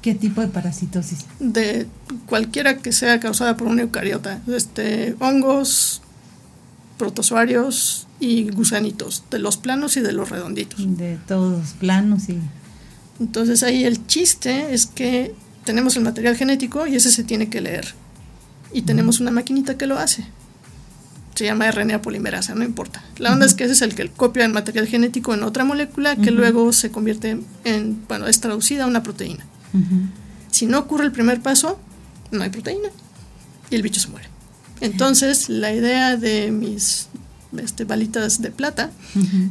¿Qué 0.00 0.14
tipo 0.14 0.40
de 0.40 0.48
parasitosis? 0.48 1.26
De 1.38 1.86
cualquiera 2.26 2.78
que 2.78 2.92
sea 2.92 3.20
causada 3.20 3.56
por 3.56 3.68
un 3.68 3.78
eucariota, 3.78 4.40
este, 4.48 5.14
hongos, 5.20 6.02
protozoarios 6.98 8.06
y 8.18 8.50
gusanitos, 8.50 9.24
de 9.30 9.38
los 9.38 9.56
planos 9.56 9.96
y 9.96 10.00
de 10.00 10.12
los 10.12 10.30
redonditos. 10.30 10.80
De 10.96 11.18
todos 11.26 11.72
planos 11.78 12.28
y... 12.28 12.38
Entonces 13.20 13.62
ahí 13.62 13.84
el 13.84 14.06
chiste 14.06 14.74
es 14.74 14.86
que 14.86 15.34
tenemos 15.64 15.96
el 15.96 16.02
material 16.02 16.36
genético 16.36 16.86
y 16.86 16.96
ese 16.96 17.12
se 17.12 17.24
tiene 17.24 17.48
que 17.48 17.60
leer. 17.60 17.94
Y 18.72 18.82
tenemos 18.82 19.20
una 19.20 19.30
maquinita 19.30 19.76
que 19.76 19.86
lo 19.86 19.98
hace. 19.98 20.26
Se 21.34 21.44
llama 21.44 21.70
RNA 21.70 22.02
polimerasa, 22.02 22.54
no 22.54 22.64
importa. 22.64 23.02
La 23.16 23.32
onda 23.32 23.46
es 23.46 23.54
que 23.54 23.64
ese 23.64 23.72
es 23.72 23.82
el 23.82 23.94
que 23.94 24.08
copia 24.08 24.44
el 24.44 24.52
material 24.52 24.86
genético 24.86 25.32
en 25.32 25.42
otra 25.42 25.64
molécula 25.64 26.16
que 26.16 26.30
luego 26.30 26.72
se 26.72 26.90
convierte 26.90 27.38
en, 27.64 28.04
bueno, 28.06 28.26
es 28.26 28.40
traducida 28.40 28.84
a 28.84 28.86
una 28.86 29.02
proteína. 29.02 29.44
Si 30.50 30.66
no 30.66 30.78
ocurre 30.78 31.06
el 31.06 31.12
primer 31.12 31.40
paso, 31.40 31.78
no 32.30 32.42
hay 32.42 32.50
proteína 32.50 32.90
y 33.70 33.76
el 33.76 33.82
bicho 33.82 34.00
se 34.00 34.08
muere. 34.08 34.28
Entonces, 34.80 35.48
la 35.48 35.72
idea 35.72 36.16
de 36.16 36.50
mis 36.50 37.08
este, 37.56 37.84
balitas 37.84 38.42
de 38.42 38.50
plata 38.50 38.90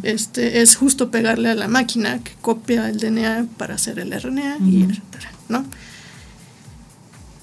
este, 0.04 0.62
es 0.62 0.76
justo 0.76 1.10
pegarle 1.10 1.50
a 1.50 1.56
la 1.56 1.68
máquina 1.68 2.20
que 2.20 2.34
copia 2.42 2.90
el 2.90 2.98
DNA 2.98 3.48
para 3.58 3.76
hacer 3.76 4.00
el 4.00 4.12
RNA 4.12 4.58
y 4.66 4.84
etcétera, 4.84 5.32
¿no? 5.50 5.66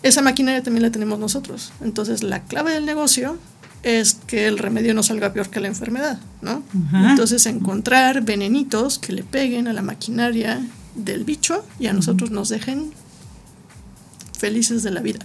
Esa 0.03 0.23
maquinaria 0.23 0.63
también 0.63 0.83
la 0.83 0.93
tenemos 0.93 1.19
nosotros. 1.19 1.73
Entonces, 1.81 2.23
la 2.23 2.45
clave 2.45 2.73
del 2.73 2.87
negocio 2.87 3.39
es 3.83 4.15
que 4.15 4.47
el 4.47 4.59
remedio 4.59 4.95
no 4.95 5.03
salga 5.03 5.33
peor 5.33 5.51
que 5.51 5.61
la 5.61 5.69
enfermedad, 5.69 6.19
¿no? 6.43 6.63
Entonces, 6.93 7.47
encontrar 7.47 8.23
venenitos 8.23 8.99
que 8.99 9.13
le 9.13 9.23
peguen 9.23 9.69
a 9.69 9.73
la 9.73 9.83
maquinaria 9.83 10.61
del 10.95 11.25
bicho 11.25 11.65
y 11.79 11.87
a 11.87 11.93
nosotros 11.93 12.31
nos 12.31 12.49
dejen 12.49 12.93
felices 14.37 14.83
de 14.83 14.91
la 14.91 15.01
vida. 15.01 15.21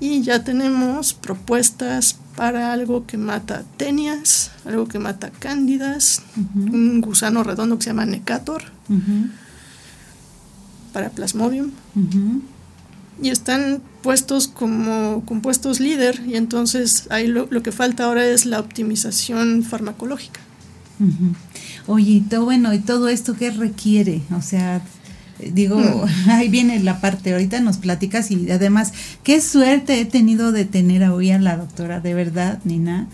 Y 0.00 0.22
ya 0.22 0.42
tenemos 0.42 1.14
propuestas 1.14 2.16
para 2.36 2.72
algo 2.72 3.06
que 3.06 3.18
mata 3.18 3.62
tenias, 3.76 4.50
algo 4.64 4.88
que 4.88 4.98
mata 4.98 5.30
cándidas, 5.30 6.22
un 6.54 7.00
gusano 7.00 7.44
redondo 7.44 7.76
que 7.78 7.84
se 7.84 7.90
llama 7.90 8.06
necator, 8.06 8.62
para 10.92 11.10
plasmodium. 11.10 11.70
Y 13.22 13.30
están 13.30 13.80
puestos 14.02 14.48
como 14.48 15.22
compuestos 15.24 15.80
líder 15.80 16.20
y 16.26 16.34
entonces 16.34 17.06
ahí 17.10 17.28
lo, 17.28 17.46
lo, 17.50 17.62
que 17.62 17.70
falta 17.70 18.04
ahora 18.04 18.26
es 18.26 18.46
la 18.46 18.58
optimización 18.58 19.62
farmacológica. 19.62 20.40
Oye, 21.86 22.22
todo, 22.28 22.44
bueno, 22.44 22.72
¿y 22.74 22.78
todo 22.78 23.08
esto 23.08 23.34
qué 23.34 23.50
requiere? 23.50 24.22
O 24.36 24.42
sea, 24.42 24.82
digo, 25.38 25.78
mm. 25.78 26.28
ahí 26.30 26.48
viene 26.48 26.78
la 26.80 27.00
parte, 27.00 27.32
ahorita 27.32 27.60
nos 27.60 27.78
platicas 27.78 28.30
y 28.30 28.50
además, 28.50 28.92
qué 29.22 29.40
suerte 29.40 30.00
he 30.00 30.04
tenido 30.04 30.52
de 30.52 30.64
tener 30.64 31.04
hoy 31.04 31.30
a 31.30 31.38
la 31.38 31.56
doctora, 31.56 32.00
de 32.00 32.14
verdad, 32.14 32.60
Nina, 32.64 33.08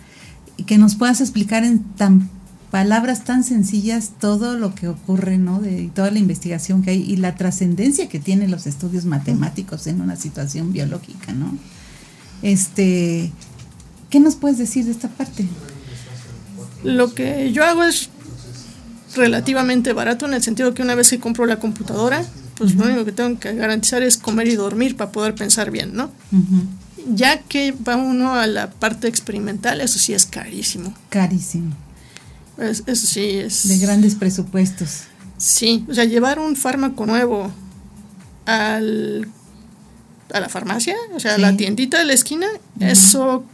y 0.56 0.64
que 0.64 0.78
nos 0.78 0.96
puedas 0.96 1.20
explicar 1.20 1.64
en 1.64 1.82
tan 1.94 2.28
palabras 2.70 3.24
tan 3.24 3.44
sencillas 3.44 4.12
todo 4.20 4.56
lo 4.56 4.74
que 4.74 4.88
ocurre, 4.88 5.38
¿no? 5.38 5.60
De 5.60 5.90
toda 5.94 6.10
la 6.10 6.18
investigación 6.18 6.82
que 6.82 6.90
hay 6.90 7.02
y 7.02 7.16
la 7.16 7.34
trascendencia 7.34 8.08
que 8.08 8.18
tienen 8.18 8.50
los 8.50 8.66
estudios 8.66 9.04
matemáticos 9.04 9.86
en 9.86 10.00
una 10.00 10.16
situación 10.16 10.72
biológica, 10.72 11.32
¿no? 11.32 11.56
Este, 12.42 13.32
¿qué 14.10 14.20
nos 14.20 14.36
puedes 14.36 14.58
decir 14.58 14.84
de 14.84 14.90
esta 14.90 15.08
parte? 15.08 15.46
Lo 16.84 17.14
que 17.14 17.52
yo 17.52 17.64
hago 17.64 17.84
es 17.84 18.10
relativamente 19.16 19.92
barato 19.92 20.26
en 20.26 20.34
el 20.34 20.42
sentido 20.42 20.74
que 20.74 20.82
una 20.82 20.94
vez 20.94 21.08
que 21.10 21.18
compro 21.18 21.46
la 21.46 21.58
computadora, 21.58 22.24
pues 22.56 22.74
lo 22.74 22.84
único 22.84 23.04
que 23.04 23.12
tengo 23.12 23.38
que 23.38 23.54
garantizar 23.54 24.02
es 24.02 24.16
comer 24.16 24.48
y 24.48 24.56
dormir 24.56 24.96
para 24.96 25.10
poder 25.10 25.34
pensar 25.34 25.70
bien, 25.70 25.94
¿no? 25.94 26.10
Ya 27.14 27.40
que 27.40 27.72
va 27.72 27.96
uno 27.96 28.34
a 28.34 28.46
la 28.46 28.70
parte 28.70 29.08
experimental, 29.08 29.80
eso 29.80 29.98
sí 29.98 30.12
es 30.12 30.26
carísimo. 30.26 30.92
Carísimo. 31.08 31.74
Eso 32.58 33.06
sí 33.06 33.30
es... 33.38 33.68
De 33.68 33.78
grandes 33.78 34.14
presupuestos. 34.14 35.04
Sí, 35.36 35.84
o 35.88 35.94
sea, 35.94 36.04
llevar 36.04 36.38
un 36.38 36.56
fármaco 36.56 37.06
nuevo 37.06 37.52
al 38.46 39.28
a 40.32 40.40
la 40.40 40.48
farmacia, 40.48 40.94
o 41.14 41.20
sea, 41.20 41.36
a 41.36 41.38
la 41.38 41.56
tiendita 41.56 41.98
de 41.98 42.04
la 42.04 42.12
esquina, 42.12 42.46
eso 42.80 43.44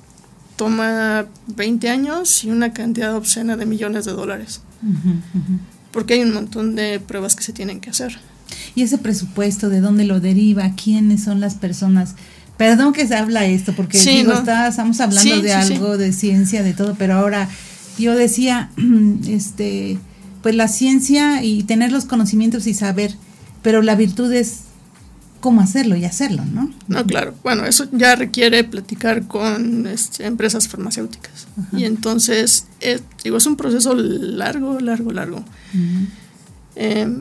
toma 0.56 1.26
20 1.48 1.88
años 1.88 2.44
y 2.44 2.50
una 2.50 2.72
cantidad 2.72 3.14
obscena 3.14 3.56
de 3.56 3.66
millones 3.66 4.04
de 4.04 4.12
dólares. 4.12 4.60
Porque 5.92 6.14
hay 6.14 6.22
un 6.22 6.34
montón 6.34 6.74
de 6.74 7.00
pruebas 7.00 7.36
que 7.36 7.44
se 7.44 7.52
tienen 7.52 7.80
que 7.80 7.90
hacer. 7.90 8.18
¿Y 8.74 8.82
ese 8.82 8.98
presupuesto 8.98 9.68
de 9.68 9.80
dónde 9.80 10.04
lo 10.04 10.20
deriva? 10.20 10.72
¿Quiénes 10.74 11.22
son 11.24 11.40
las 11.40 11.54
personas? 11.54 12.14
Perdón 12.56 12.92
que 12.92 13.06
se 13.06 13.16
habla 13.16 13.46
esto, 13.46 13.74
porque 13.74 13.98
digo, 13.98 14.32
estamos 14.32 15.00
hablando 15.00 15.42
de 15.42 15.52
algo, 15.52 15.96
de 15.96 16.12
ciencia, 16.12 16.62
de 16.62 16.72
todo, 16.72 16.94
pero 16.98 17.14
ahora 17.14 17.48
yo 17.98 18.14
decía, 18.14 18.70
este, 19.28 19.98
pues 20.42 20.54
la 20.54 20.68
ciencia 20.68 21.42
y 21.42 21.62
tener 21.62 21.92
los 21.92 22.04
conocimientos 22.04 22.66
y 22.66 22.74
saber, 22.74 23.14
pero 23.62 23.82
la 23.82 23.94
virtud 23.94 24.32
es 24.32 24.64
cómo 25.44 25.60
hacerlo 25.60 25.94
y 25.94 26.06
hacerlo, 26.06 26.42
¿no? 26.46 26.70
No, 26.88 27.04
claro. 27.04 27.34
Bueno, 27.42 27.66
eso 27.66 27.86
ya 27.92 28.16
requiere 28.16 28.64
platicar 28.64 29.26
con 29.26 29.86
este, 29.86 30.24
empresas 30.24 30.68
farmacéuticas. 30.68 31.48
Y 31.70 31.84
entonces, 31.84 32.66
eh, 32.80 32.98
digo, 33.22 33.36
es 33.36 33.44
un 33.44 33.56
proceso 33.56 33.94
largo, 33.94 34.80
largo, 34.80 35.12
largo. 35.12 35.44
Em, 36.76 37.20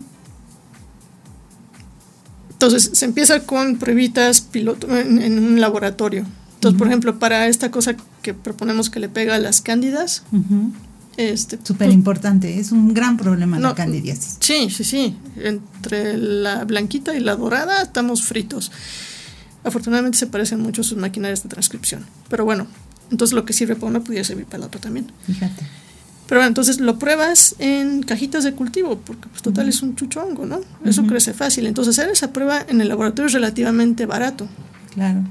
entonces, 2.49 2.91
se 2.93 3.03
empieza 3.03 3.41
con 3.41 3.75
pruebitas 3.75 4.39
piloto 4.39 4.88
en, 4.97 5.38
un 5.38 5.59
laboratorio. 5.59 6.25
Entonces, 6.55 6.77
por 6.77 6.88
ejemplo, 6.88 7.19
para 7.19 7.47
esta 7.47 7.71
cosa 7.71 7.97
que 8.23 8.33
proponemos 8.33 8.89
que 8.89 8.99
le 8.99 9.09
pega 9.09 9.36
a 9.36 9.39
las 9.39 9.62
cándidas, 9.62 10.23
este, 11.17 11.59
Súper 11.63 11.91
importante, 11.91 12.59
es 12.59 12.71
un 12.71 12.93
gran 12.93 13.17
problema 13.17 13.59
la 13.59 13.75
candidiasis. 13.75 14.38
Sí, 14.39 14.69
sí, 14.71 14.83
sí. 14.83 15.15
Entre 15.38 16.17
la 16.17 16.63
blanquita 16.65 17.15
y 17.15 17.19
la 17.19 17.36
dorada 17.36 17.83
estamos 17.83 18.23
fritos. 18.23 18.71
Afortunadamente 19.63 20.17
se 20.17 20.25
parecen 20.25 20.59
mucho 20.59 20.83
sus 20.83 20.97
maquinarias 20.97 21.43
de 21.43 21.49
transcripción. 21.49 22.03
Pero 22.29 22.45
bueno, 22.45 22.65
entonces 23.12 23.36
lo 23.36 23.45
que 23.45 23.53
sirve 23.53 23.75
para 23.75 23.88
uno 23.88 24.03
pudiera 24.03 24.23
servir 24.23 24.45
para 24.45 24.57
el 24.57 24.63
otro 24.63 24.81
también. 24.81 25.12
Fíjate. 25.27 25.63
Pero 26.27 26.39
bueno, 26.39 26.47
entonces 26.47 26.79
lo 26.79 26.97
pruebas 26.97 27.55
en 27.59 28.01
cajitas 28.01 28.43
de 28.43 28.53
cultivo, 28.53 28.97
porque 28.97 29.27
pues 29.27 29.43
total 29.43 29.69
es 29.69 29.83
un 29.83 29.95
chuchongo, 29.95 30.45
¿no? 30.45 30.62
Eso 30.83 31.05
crece 31.05 31.33
fácil. 31.33 31.67
Entonces 31.67 31.99
hacer 31.99 32.12
esa 32.12 32.31
prueba 32.33 32.65
en 32.67 32.81
el 32.81 32.88
laboratorio 32.88 33.27
es 33.27 33.33
relativamente 33.33 34.05
barato. 34.07 34.47
Claro. 34.93 35.21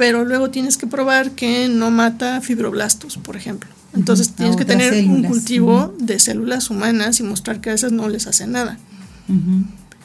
Pero 0.00 0.24
luego 0.24 0.48
tienes 0.48 0.78
que 0.78 0.86
probar 0.86 1.32
que 1.32 1.68
no 1.68 1.90
mata 1.90 2.40
fibroblastos, 2.40 3.18
por 3.18 3.36
ejemplo. 3.36 3.68
Entonces 3.92 4.30
tienes 4.30 4.56
que 4.56 4.64
tener 4.64 4.94
un 4.94 5.24
cultivo 5.24 5.94
de 5.98 6.18
células 6.18 6.70
humanas 6.70 7.20
y 7.20 7.22
mostrar 7.22 7.60
que 7.60 7.68
a 7.68 7.74
esas 7.74 7.92
no 7.92 8.08
les 8.08 8.26
hace 8.26 8.46
nada. 8.46 8.78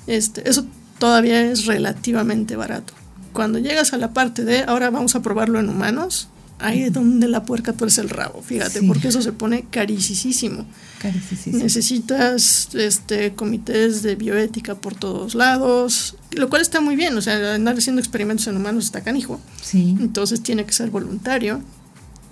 este, 0.06 0.50
eso 0.50 0.66
todavía 1.00 1.50
es 1.50 1.66
relativamente 1.66 2.58
barato. 2.58 2.92
Cuando 3.32 3.58
llegas 3.58 3.94
a 3.94 3.98
la 3.98 4.12
parte 4.12 4.44
de 4.44 4.64
ahora 4.64 4.90
vamos 4.90 5.16
a 5.16 5.22
probarlo 5.22 5.62
en 5.62 5.70
humanos, 5.70 6.28
ahí 6.60 6.84
es 6.84 6.94
donde 6.94 7.28
la 7.28 7.44
puerca 7.44 7.74
tuerce 7.74 8.02
el 8.02 8.10
rabo, 8.10 8.42
fíjate, 8.42 8.82
porque 8.84 9.10
eso 9.10 9.22
se 9.22 9.32
pone 9.32 9.66
carísimo. 9.70 10.66
Necesitas 11.46 12.70
este, 12.74 13.34
comités 13.34 14.02
de 14.02 14.16
bioética 14.16 14.76
por 14.76 14.96
todos 14.96 15.36
lados, 15.36 16.16
lo 16.32 16.50
cual 16.50 16.62
está 16.62 16.82
muy 16.82 16.96
bien, 16.96 17.16
o 17.18 17.22
sea, 17.22 17.56
andar 17.56 17.78
haciendo 17.78 18.02
experimentos 18.02 18.48
en 18.48 18.58
humanos 18.58 18.86
está 18.86 19.02
canijo. 19.02 19.40
Sí. 19.62 19.96
Entonces 20.00 20.42
tiene 20.42 20.66
que 20.66 20.74
ser 20.74 20.90
voluntario 20.90 21.62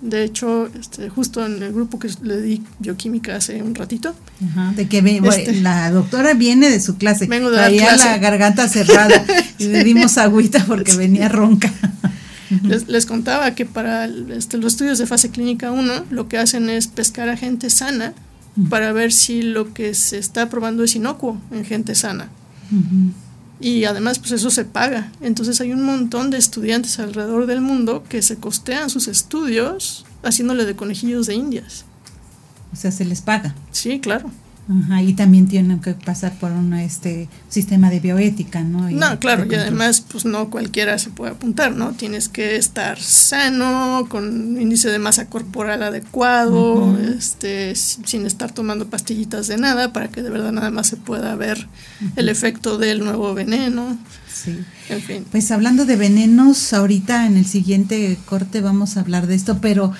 de 0.04 0.22
hecho, 0.22 0.68
este, 0.78 1.08
justo 1.08 1.44
en 1.46 1.62
el 1.62 1.72
grupo 1.72 1.98
que 1.98 2.10
le 2.22 2.40
di 2.42 2.62
bioquímica 2.78 3.36
hace 3.36 3.62
un 3.62 3.74
ratito. 3.74 4.14
de 4.76 4.86
que 4.86 4.98
este, 4.98 5.62
la 5.62 5.90
doctora 5.90 6.34
viene 6.34 6.68
de 6.68 6.78
su 6.78 6.96
clase. 6.98 7.26
Vengo 7.26 7.50
de 7.50 7.56
Traía 7.56 7.96
la, 7.96 8.18
garganta 8.18 8.68
cerrada 8.68 9.24
y 9.58 9.64
le 9.64 9.82
dimos 9.82 10.18
agüita 10.18 10.62
porque 10.66 10.94
venía 10.94 11.30
ronca. 11.30 11.72
Les, 12.62 13.06
contaba 13.06 13.54
que 13.54 13.66
para 13.66 14.06
este, 14.06 14.58
los 14.58 14.74
estudios 14.74 14.98
de 14.98 15.06
fase 15.06 15.30
clínica 15.30 15.70
1 15.70 16.06
lo 16.10 16.28
que 16.28 16.38
hacen 16.38 16.68
es 16.68 16.88
pescar 16.88 17.28
a 17.28 17.36
gente 17.36 17.70
sana 17.70 18.14
para 18.70 18.92
ver 18.92 19.12
si 19.12 19.42
lo 19.42 19.74
que 19.74 19.94
se 19.94 20.18
está 20.18 20.48
probando 20.48 20.84
es 20.84 20.94
inocuo 20.94 21.40
en 21.50 21.64
gente 21.64 21.94
sana 21.94 22.28
y 23.60 23.84
además 23.84 24.18
pues 24.18 24.32
eso 24.32 24.50
se 24.50 24.64
paga. 24.64 25.10
Entonces 25.20 25.60
hay 25.60 25.72
un 25.72 25.82
montón 25.82 26.30
de 26.30 26.38
estudiantes 26.38 26.98
alrededor 26.98 27.46
del 27.46 27.60
mundo 27.60 28.04
que 28.08 28.22
se 28.22 28.36
costean 28.36 28.90
sus 28.90 29.08
estudios 29.08 30.04
haciéndole 30.22 30.64
de 30.64 30.76
conejillos 30.76 31.26
de 31.26 31.34
indias. 31.34 31.84
O 32.72 32.76
sea, 32.76 32.90
se 32.90 33.04
les 33.04 33.22
paga. 33.22 33.54
Sí, 33.70 34.00
claro. 34.00 34.30
Ajá, 34.66 35.02
y 35.02 35.12
también 35.12 35.46
tienen 35.46 35.80
que 35.80 35.92
pasar 35.92 36.32
por 36.38 36.50
un 36.50 36.72
este 36.72 37.28
sistema 37.50 37.90
de 37.90 38.00
bioética, 38.00 38.62
¿no? 38.62 38.90
no, 38.90 39.18
claro, 39.18 39.44
y 39.44 39.54
además 39.54 40.02
pues 40.10 40.24
no 40.24 40.48
cualquiera 40.48 40.98
se 40.98 41.10
puede 41.10 41.32
apuntar, 41.32 41.76
¿no? 41.76 41.92
Tienes 41.92 42.30
que 42.30 42.56
estar 42.56 42.98
sano, 42.98 44.06
con 44.08 44.58
índice 44.58 44.88
de 44.88 44.98
masa 44.98 45.26
corporal 45.26 45.82
adecuado, 45.82 46.98
este 46.98 47.74
sin 47.74 48.24
estar 48.24 48.52
tomando 48.52 48.88
pastillitas 48.88 49.48
de 49.48 49.58
nada 49.58 49.92
para 49.92 50.08
que 50.08 50.22
de 50.22 50.30
verdad 50.30 50.52
nada 50.52 50.70
más 50.70 50.86
se 50.86 50.96
pueda 50.96 51.34
ver 51.34 51.68
el 52.16 52.30
efecto 52.30 52.78
del 52.78 53.04
nuevo 53.04 53.34
veneno. 53.34 53.98
Sí. 54.32 54.58
En 54.88 55.00
fin. 55.00 55.24
Pues 55.30 55.50
hablando 55.50 55.84
de 55.84 55.96
venenos, 55.96 56.72
ahorita 56.72 57.26
en 57.26 57.36
el 57.36 57.46
siguiente 57.46 58.18
corte 58.24 58.60
vamos 58.60 58.96
a 58.96 59.00
hablar 59.00 59.26
de 59.26 59.34
esto, 59.34 59.58
pero 59.60 59.92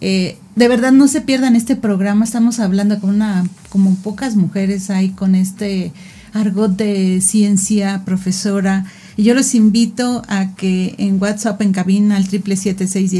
eh, 0.00 0.38
de 0.54 0.68
verdad 0.68 0.92
no 0.92 1.08
se 1.08 1.20
pierdan 1.20 1.56
este 1.56 1.74
programa, 1.76 2.24
estamos 2.24 2.60
hablando 2.60 2.98
con 3.00 3.10
una, 3.10 3.44
como 3.70 3.96
pocas 3.96 4.36
mujeres 4.36 4.88
hay 4.90 5.08
con 5.10 5.34
este 5.34 5.92
argot 6.32 6.76
de 6.76 7.20
ciencia, 7.20 8.04
profesora. 8.04 8.86
Y 9.16 9.24
yo 9.24 9.34
los 9.34 9.54
invito 9.54 10.22
a 10.28 10.54
que 10.54 10.94
en 10.98 11.20
WhatsApp 11.20 11.60
en 11.62 11.72
cabina 11.72 12.16
al 12.16 12.28
triple 12.28 12.56
siete 12.56 12.86
seis 12.86 13.10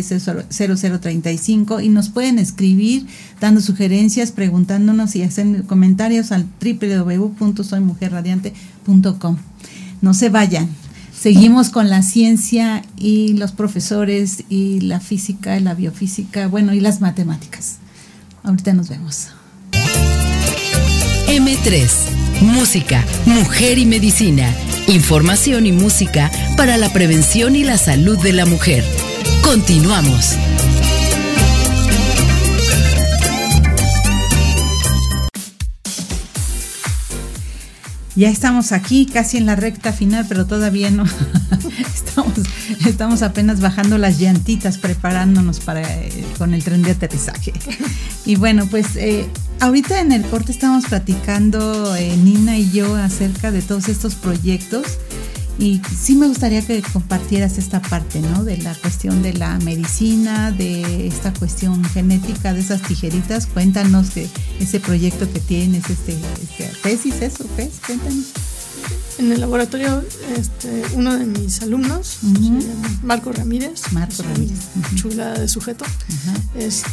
cinco 1.41 1.81
y 1.81 1.89
nos 1.89 2.11
pueden 2.11 2.39
escribir 2.39 3.07
dando 3.41 3.61
sugerencias, 3.63 4.31
preguntándonos 4.33 5.17
y 5.17 5.23
hacer 5.23 5.65
comentarios 5.65 6.33
al 6.33 6.45
www.soymujerradiante.com. 6.61 9.37
No 10.03 10.13
se 10.13 10.29
vayan, 10.29 10.69
Seguimos 11.27 11.71
con 11.71 11.91
la 11.91 12.03
ciencia 12.03 12.85
y 12.97 13.33
los 13.33 13.51
profesores 13.51 14.45
y 14.49 14.79
la 14.83 15.01
física 15.01 15.59
la 15.59 15.75
biofísica, 15.75 16.47
bueno, 16.47 16.73
y 16.73 16.79
las 16.79 17.01
matemáticas. 17.01 17.79
Ahorita 18.45 18.73
nos 18.75 18.89
vemos. 18.89 19.31
M3, 21.27 21.91
Música, 22.43 23.05
Mujer 23.25 23.79
y 23.79 23.87
Medicina. 23.87 24.55
Información 24.87 25.67
y 25.67 25.73
música 25.73 26.31
para 26.57 26.77
la 26.77 26.93
prevención 26.93 27.57
y 27.57 27.65
la 27.65 27.77
salud 27.77 28.17
de 28.19 28.33
la 28.33 28.47
mujer. 28.47 28.85
Continuamos. 29.43 30.37
Ya 38.17 38.31
estamos 38.31 38.73
aquí, 38.73 39.05
casi 39.05 39.37
en 39.37 39.45
la 39.45 39.57
recta 39.57 39.93
final, 39.93 40.25
pero 40.27 40.47
todavía 40.47 40.91
no. 40.91 41.05
estamos, 41.95 42.33
estamos 42.87 43.23
apenas 43.23 43.61
bajando 43.61 43.99
las 43.99 44.19
llantitas, 44.19 44.79
preparándonos 44.79 45.61
para 45.61 45.83
eh, 45.83 46.25
con 46.39 46.55
el 46.55 46.65
tren 46.65 46.83
de 46.83 46.93
aterrizaje. 46.93 47.53
Y 48.25 48.37
bueno, 48.37 48.67
pues 48.71 48.97
eh, 48.97 49.29
ahorita 49.61 50.01
en 50.01 50.13
el 50.13 50.23
corte 50.23 50.51
estamos 50.51 50.87
platicando 50.87 51.95
eh, 51.95 52.17
Nina 52.17 52.57
y 52.57 52.71
yo 52.71 52.97
acerca 52.97 53.53
de 53.53 53.61
todos 53.61 53.91
estos 53.91 54.15
proyectos 54.15 54.99
y 55.59 55.81
sí 55.99 56.17
me 56.17 56.29
gustaría 56.29 56.61
que 56.61 56.83
compartieras 56.83 57.57
esta 57.57 57.81
parte, 57.81 58.21
¿no? 58.21 58.45
De 58.45 58.59
la 58.59 58.75
cuestión 58.75 59.23
de 59.23 59.33
la 59.33 59.59
medicina, 59.59 60.51
de 60.51 61.07
esta 61.07 61.33
cuestión 61.33 61.83
genética, 61.85 62.53
de 62.53 62.61
esas 62.61 62.83
tijeritas. 62.83 63.47
Cuéntanos 63.47 64.15
de 64.15 64.29
ese 64.61 64.81
proyecto 64.81 65.31
que 65.33 65.41
tienes, 65.41 65.89
este, 65.89 66.17
este 66.43 66.71
tesis, 66.83 67.23
eso, 67.23 67.47
¿ves? 67.57 67.81
Cuéntanos. 67.87 68.27
En 69.19 69.33
el 69.33 69.41
laboratorio, 69.41 70.05
este, 70.37 70.83
uno 70.93 71.17
de 71.17 71.25
mis 71.25 71.63
alumnos, 71.63 72.19
Marco 73.03 73.33
Ramírez. 73.33 73.93
Marco 73.93 74.23
Ramírez. 74.23 74.59
Chula 74.97 75.33
de 75.33 75.49
sujeto. 75.49 75.87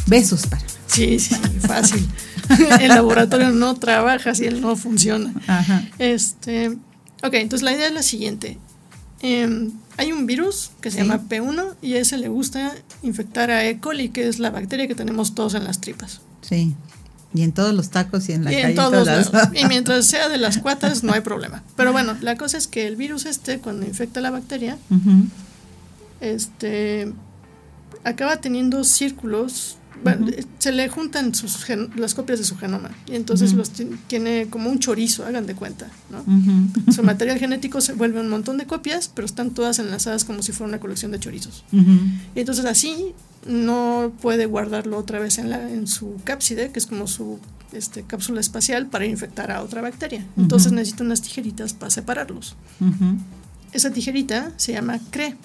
Besos 0.06 0.46
para. 0.46 0.64
Sí, 0.86 1.18
sí, 1.18 1.34
fácil. 1.60 2.08
el 2.80 2.88
laboratorio 2.88 3.50
no 3.50 3.74
trabaja 3.74 4.34
si 4.34 4.46
él 4.46 4.62
no 4.62 4.74
funciona. 4.74 5.34
Ajá. 5.46 5.86
Este, 5.98 6.78
Ok, 7.24 7.34
entonces 7.34 7.62
la 7.62 7.72
idea 7.72 7.86
es 7.86 7.94
la 7.94 8.02
siguiente. 8.02 8.58
Em, 9.20 9.72
hay 9.96 10.12
un 10.12 10.26
virus 10.26 10.72
que 10.82 10.90
se 10.90 10.98
llama 10.98 11.22
P1 11.26 11.76
y 11.80 11.94
a 11.94 12.00
ese 12.00 12.18
le 12.18 12.28
gusta 12.28 12.74
infectar 13.02 13.50
a 13.50 13.64
E. 13.64 13.80
coli, 13.80 14.10
que 14.10 14.28
es 14.28 14.38
la 14.38 14.50
bacteria 14.50 14.86
que 14.86 14.94
tenemos 14.94 15.34
todos 15.34 15.54
en 15.54 15.64
las 15.64 15.80
tripas. 15.80 16.20
Sí. 16.42 16.74
Y 17.32 17.42
en 17.42 17.52
todos 17.52 17.74
los 17.74 17.88
tacos 17.88 18.28
y 18.28 18.32
en 18.32 18.44
la 18.44 18.52
y 18.52 18.56
En 18.56 18.74
todos 18.74 19.06
lados. 19.06 19.30
Y 19.54 19.64
mientras 19.64 20.06
sea 20.08 20.28
de 20.28 20.36
las 20.36 20.58
cuatas, 20.58 21.02
no 21.02 21.14
hay 21.14 21.22
problema. 21.22 21.62
Pero 21.76 21.92
bueno, 21.92 22.14
la 22.20 22.36
cosa 22.36 22.58
es 22.58 22.66
que 22.66 22.86
el 22.86 22.96
virus 22.96 23.24
este, 23.24 23.58
cuando 23.58 23.86
infecta 23.86 24.20
la 24.20 24.30
bacteria, 24.30 24.76
este 26.20 27.10
acaba 28.04 28.36
teniendo 28.36 28.84
círculos 28.84 29.78
bueno, 30.02 30.26
se 30.58 30.72
le 30.72 30.88
juntan 30.88 31.34
sus 31.34 31.66
las 31.96 32.14
copias 32.14 32.38
de 32.38 32.44
su 32.44 32.56
genoma 32.56 32.90
y 33.06 33.14
entonces 33.14 33.52
los 33.52 33.70
tiene 34.06 34.46
como 34.48 34.70
un 34.70 34.78
chorizo, 34.78 35.24
hagan 35.24 35.46
de 35.46 35.54
cuenta, 35.54 35.88
¿no? 36.10 36.24
Su 36.92 37.02
material 37.02 37.38
genético 37.38 37.80
se 37.80 37.92
vuelve 37.92 38.20
un 38.20 38.28
montón 38.28 38.58
de 38.58 38.66
copias, 38.66 39.10
pero 39.14 39.26
están 39.26 39.50
todas 39.50 39.78
enlazadas 39.78 40.24
como 40.24 40.42
si 40.42 40.52
fuera 40.52 40.68
una 40.68 40.80
colección 40.80 41.12
de 41.12 41.20
chorizos. 41.20 41.64
Y 41.72 42.40
entonces 42.40 42.64
así 42.64 43.14
no 43.46 44.12
puede 44.20 44.46
guardarlo 44.46 44.98
otra 44.98 45.18
vez 45.18 45.38
en, 45.38 45.50
la, 45.50 45.70
en 45.70 45.86
su 45.86 46.16
cápside, 46.24 46.70
que 46.70 46.78
es 46.78 46.86
como 46.86 47.06
su 47.06 47.38
este, 47.72 48.02
cápsula 48.02 48.40
espacial, 48.40 48.86
para 48.86 49.06
infectar 49.06 49.50
a 49.50 49.62
otra 49.62 49.82
bacteria. 49.82 50.26
Entonces 50.36 50.72
necesita 50.72 51.04
unas 51.04 51.22
tijeritas 51.22 51.72
para 51.74 51.90
separarlos. 51.90 52.56
Esa 53.72 53.90
tijerita 53.90 54.52
se 54.56 54.72
llama 54.72 54.98
CRE. 55.10 55.36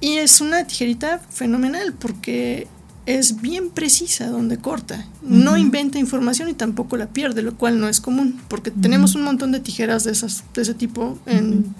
Y 0.00 0.16
es 0.16 0.40
una 0.40 0.66
tijerita 0.66 1.20
fenomenal 1.30 1.92
porque 1.92 2.66
es 3.06 3.40
bien 3.40 3.70
precisa 3.70 4.28
donde 4.28 4.58
corta. 4.58 5.06
No 5.22 5.56
inventa 5.56 5.98
información 5.98 6.48
y 6.48 6.54
tampoco 6.54 6.96
la 6.96 7.08
pierde, 7.08 7.42
lo 7.42 7.56
cual 7.56 7.80
no 7.80 7.88
es 7.88 8.00
común, 8.00 8.40
porque 8.48 8.70
tenemos 8.70 9.14
un 9.14 9.22
montón 9.22 9.52
de 9.52 9.60
tijeras 9.60 10.04
de, 10.04 10.12
esas, 10.12 10.44
de 10.54 10.62
ese 10.62 10.74
tipo 10.74 11.18
en, 11.26 11.74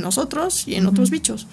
nosotros 0.00 0.66
y 0.66 0.74
en 0.74 0.86
otros 0.86 1.10
bichos. 1.10 1.46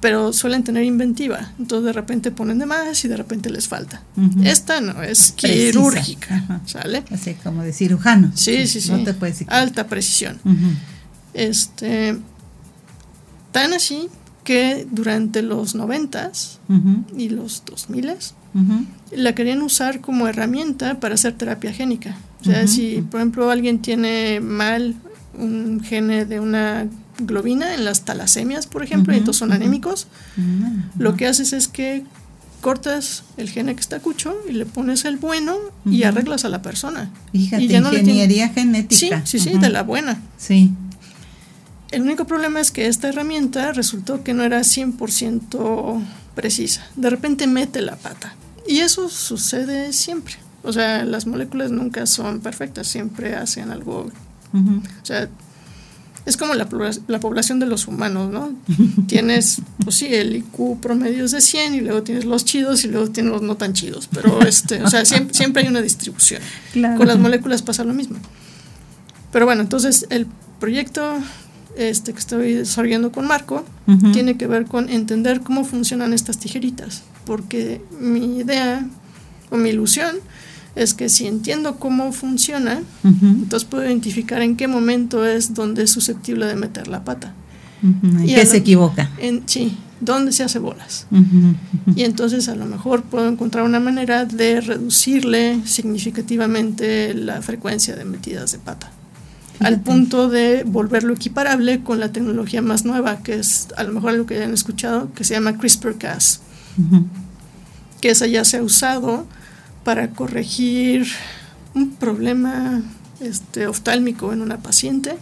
Pero 0.00 0.32
suelen 0.32 0.64
tener 0.64 0.84
inventiva, 0.84 1.52
entonces 1.58 1.84
de 1.86 1.92
repente 1.92 2.30
ponen 2.30 2.58
de 2.58 2.64
más 2.64 3.04
y 3.04 3.08
de 3.08 3.16
repente 3.16 3.50
les 3.50 3.68
falta. 3.68 4.02
Esta 4.44 4.80
no, 4.80 5.02
es 5.02 5.32
quirúrgica, 5.32 6.62
¿sale? 6.66 7.04
Así 7.10 7.34
como 7.34 7.62
de 7.62 7.72
cirujano. 7.72 8.32
Sí, 8.34 8.66
sí, 8.66 8.80
sí. 8.80 8.92
Alta 9.48 9.86
precisión. 9.86 10.38
Este, 11.34 12.16
tan 13.52 13.72
así 13.72 14.08
que 14.44 14.86
durante 14.90 15.42
los 15.42 15.74
noventas 15.74 16.60
y 17.16 17.28
los 17.28 17.62
dos 17.64 17.90
miles 17.90 18.34
la 19.12 19.34
querían 19.34 19.62
usar 19.62 20.00
como 20.00 20.26
herramienta 20.28 21.00
para 21.00 21.14
hacer 21.14 21.34
terapia 21.34 21.72
génica. 21.72 22.16
O 22.40 22.44
sea, 22.44 22.66
si 22.66 23.02
por 23.10 23.20
ejemplo 23.20 23.50
alguien 23.50 23.80
tiene 23.80 24.40
mal 24.40 24.94
un 25.38 25.80
gene 25.82 26.24
de 26.24 26.40
una 26.40 26.86
globina 27.18 27.74
en 27.74 27.84
las 27.84 28.04
talasemias, 28.04 28.66
por 28.66 28.82
ejemplo, 28.82 29.12
y 29.14 29.18
entonces 29.18 29.38
son 29.38 29.52
anémicos, 29.52 30.08
lo 30.98 31.16
que 31.16 31.26
haces 31.26 31.52
es 31.52 31.68
que 31.68 32.04
cortas 32.60 33.24
el 33.36 33.48
gene 33.48 33.74
que 33.74 33.80
está 33.80 34.00
cucho 34.00 34.36
y 34.48 34.52
le 34.52 34.66
pones 34.66 35.04
el 35.04 35.16
bueno 35.16 35.56
y 35.86 36.02
arreglas 36.02 36.44
a 36.44 36.48
la 36.48 36.62
persona. 36.62 37.10
Fíjate, 37.32 37.64
y 37.64 37.68
ya 37.68 37.78
ingeniería 37.78 38.48
genética. 38.48 39.22
Sí, 39.24 39.38
sí, 39.38 39.50
sí, 39.50 39.58
de 39.58 39.70
la 39.70 39.82
buena. 39.82 40.20
Sí. 40.36 40.72
El 41.90 42.02
único 42.02 42.24
problema 42.24 42.60
es 42.60 42.70
que 42.70 42.86
esta 42.86 43.08
herramienta 43.08 43.72
resultó 43.72 44.22
que 44.22 44.32
no 44.32 44.44
era 44.44 44.60
100% 44.60 46.04
precisa. 46.34 46.86
De 46.96 47.10
repente 47.10 47.46
mete 47.46 47.80
la 47.80 47.96
pata. 47.96 48.34
Y 48.66 48.78
eso 48.78 49.08
sucede 49.08 49.92
siempre. 49.92 50.34
O 50.62 50.72
sea, 50.72 51.04
las 51.04 51.26
moléculas 51.26 51.70
nunca 51.70 52.06
son 52.06 52.40
perfectas, 52.40 52.86
siempre 52.86 53.34
hacen 53.34 53.70
algo. 53.70 54.10
O 54.52 55.04
sea, 55.04 55.28
es 56.26 56.36
como 56.36 56.54
la, 56.54 56.68
población 56.68 57.58
de 57.60 57.66
los 57.66 57.88
humanos, 57.88 58.30
¿no? 58.30 58.52
tienes, 59.06 59.62
pues 59.82 59.96
sí, 59.96 60.06
el 60.14 60.36
IQ 60.36 60.78
promedio 60.80 61.24
es 61.24 61.32
de 61.32 61.40
100 61.40 61.74
y 61.74 61.80
luego 61.80 62.02
tienes 62.02 62.24
los 62.24 62.44
chidos 62.44 62.84
y 62.84 62.88
luego 62.88 63.10
tienes 63.10 63.32
los 63.32 63.42
no 63.42 63.56
tan 63.56 63.72
chidos. 63.72 64.08
Pero, 64.12 64.42
este, 64.42 64.82
o 64.82 64.88
sea, 64.88 65.04
siempre, 65.04 65.34
siempre 65.34 65.62
hay 65.62 65.68
una 65.68 65.82
distribución. 65.82 66.42
Con 66.96 67.06
las 67.06 67.18
moléculas 67.18 67.62
pasa 67.62 67.84
lo 67.84 67.94
mismo. 67.94 68.18
Pero 69.32 69.46
bueno, 69.46 69.62
entonces 69.62 70.06
el 70.10 70.26
proyecto 70.58 71.18
este, 71.88 72.12
que 72.12 72.18
estoy 72.18 72.52
desarrollando 72.54 73.10
con 73.10 73.26
Marco 73.26 73.64
tiene 74.12 74.36
que 74.36 74.46
ver 74.46 74.66
con 74.66 74.88
entender 74.88 75.40
cómo 75.40 75.64
funcionan 75.64 76.12
estas 76.12 76.38
tijeritas, 76.38 77.02
porque 77.24 77.82
mi 77.98 78.38
idea 78.38 78.86
o 79.50 79.56
mi 79.56 79.70
ilusión 79.70 80.14
es 80.76 80.94
que 80.94 81.08
si 81.08 81.26
entiendo 81.26 81.76
cómo 81.76 82.12
funciona, 82.12 82.82
entonces 83.02 83.68
puedo 83.68 83.84
identificar 83.84 84.42
en 84.42 84.56
qué 84.56 84.68
momento 84.68 85.26
es 85.26 85.54
donde 85.54 85.82
es 85.82 85.90
susceptible 85.90 86.46
de 86.46 86.54
meter 86.54 86.86
la 86.86 87.04
pata. 87.04 87.34
y 88.22 88.34
qué 88.34 88.46
se 88.46 88.58
equivoca? 88.58 89.10
En, 89.18 89.42
sí, 89.46 89.76
dónde 90.00 90.30
se 90.30 90.44
hace 90.44 90.60
bolas. 90.60 91.08
Y 91.96 92.04
entonces 92.04 92.48
a 92.48 92.54
lo 92.54 92.66
mejor 92.66 93.02
puedo 93.02 93.28
encontrar 93.28 93.64
una 93.64 93.80
manera 93.80 94.24
de 94.24 94.60
reducirle 94.60 95.62
significativamente 95.64 97.12
la 97.14 97.42
frecuencia 97.42 97.96
de 97.96 98.04
metidas 98.04 98.52
de 98.52 98.58
pata 98.58 98.92
al 99.60 99.80
punto 99.80 100.28
de 100.28 100.64
volverlo 100.64 101.12
equiparable 101.14 101.82
con 101.82 102.00
la 102.00 102.12
tecnología 102.12 102.62
más 102.62 102.84
nueva, 102.84 103.18
que 103.18 103.34
es 103.34 103.68
a 103.76 103.84
lo 103.84 103.92
mejor 103.92 104.14
lo 104.14 104.26
que 104.26 104.36
hayan 104.36 104.52
escuchado, 104.52 105.12
que 105.14 105.24
se 105.24 105.34
llama 105.34 105.58
CRISPR-Cas, 105.58 106.40
que 108.00 108.10
esa 108.10 108.26
ya 108.26 108.44
se 108.44 108.56
ha 108.56 108.62
usado 108.62 109.26
para 109.84 110.10
corregir 110.10 111.06
un 111.74 111.90
problema 111.90 112.82
este, 113.20 113.66
oftálmico 113.66 114.32
en 114.32 114.40
una 114.42 114.58
paciente. 114.58 115.16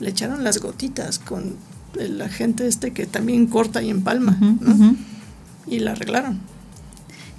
Le 0.00 0.10
echaron 0.10 0.44
las 0.44 0.58
gotitas 0.58 1.18
con 1.18 1.56
el 1.98 2.20
agente 2.22 2.66
este 2.66 2.92
que 2.92 3.06
también 3.06 3.46
corta 3.46 3.82
y 3.82 3.90
empalma, 3.90 4.38
y 5.66 5.80
la 5.80 5.92
arreglaron. 5.92 6.38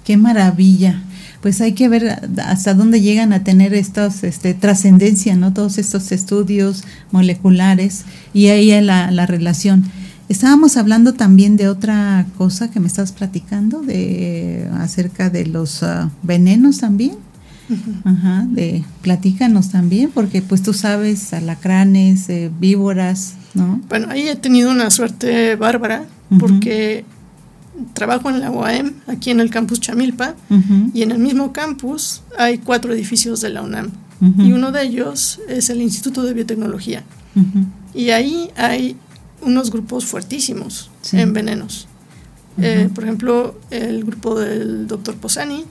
Qué 0.04 0.16
maravilla 0.16 1.02
pues 1.40 1.60
hay 1.60 1.72
que 1.72 1.88
ver 1.88 2.32
hasta 2.44 2.74
dónde 2.74 3.00
llegan 3.00 3.32
a 3.32 3.44
tener 3.44 3.74
estos 3.74 4.24
este, 4.24 4.54
trascendencia, 4.54 5.36
¿no? 5.36 5.52
Todos 5.52 5.78
estos 5.78 6.10
estudios 6.12 6.84
moleculares 7.12 8.04
y 8.34 8.48
ahí 8.48 8.80
la, 8.80 9.10
la 9.10 9.26
relación. 9.26 9.84
Estábamos 10.28 10.76
hablando 10.76 11.14
también 11.14 11.56
de 11.56 11.68
otra 11.68 12.26
cosa 12.36 12.70
que 12.70 12.80
me 12.80 12.86
estás 12.86 13.12
platicando, 13.12 13.80
de 13.80 14.68
acerca 14.74 15.30
de 15.30 15.46
los 15.46 15.82
ah, 15.82 16.10
venenos 16.22 16.78
también. 16.78 17.16
Ajá, 18.04 18.46
de 18.48 18.82
platícanos 19.02 19.68
también, 19.70 20.10
porque 20.12 20.40
pues 20.40 20.62
tú 20.62 20.72
sabes, 20.72 21.34
alacranes, 21.34 22.28
eh, 22.30 22.50
víboras, 22.58 23.34
¿no? 23.52 23.82
Bueno, 23.90 24.06
ahí 24.08 24.26
he 24.26 24.36
tenido 24.36 24.70
una 24.70 24.88
suerte 24.88 25.54
bárbara, 25.54 26.06
porque 26.38 27.04
trabajo 27.94 28.30
en 28.30 28.40
la 28.40 28.50
UAM, 28.50 28.94
aquí 29.06 29.30
en 29.30 29.40
el 29.40 29.50
campus 29.50 29.80
Chamilpa, 29.80 30.34
y 30.94 31.02
en 31.02 31.10
el 31.10 31.18
mismo 31.18 31.52
campus 31.52 32.22
hay 32.38 32.58
cuatro 32.58 32.92
edificios 32.92 33.40
de 33.40 33.50
la 33.50 33.62
UNAM. 33.62 33.90
Y 34.20 34.52
uno 34.52 34.72
de 34.72 34.82
ellos 34.82 35.40
es 35.48 35.70
el 35.70 35.80
Instituto 35.80 36.22
de 36.22 36.34
Biotecnología. 36.34 37.04
Y 37.94 38.10
ahí 38.10 38.50
hay 38.56 38.96
unos 39.42 39.70
grupos 39.70 40.04
fuertísimos 40.06 40.90
en 41.12 41.32
venenos. 41.32 41.88
Eh, 42.60 42.88
por 42.92 43.04
ejemplo, 43.04 43.58
el 43.70 44.04
grupo 44.04 44.38
del 44.38 44.88
doctor 44.88 45.14
Posani 45.16 45.64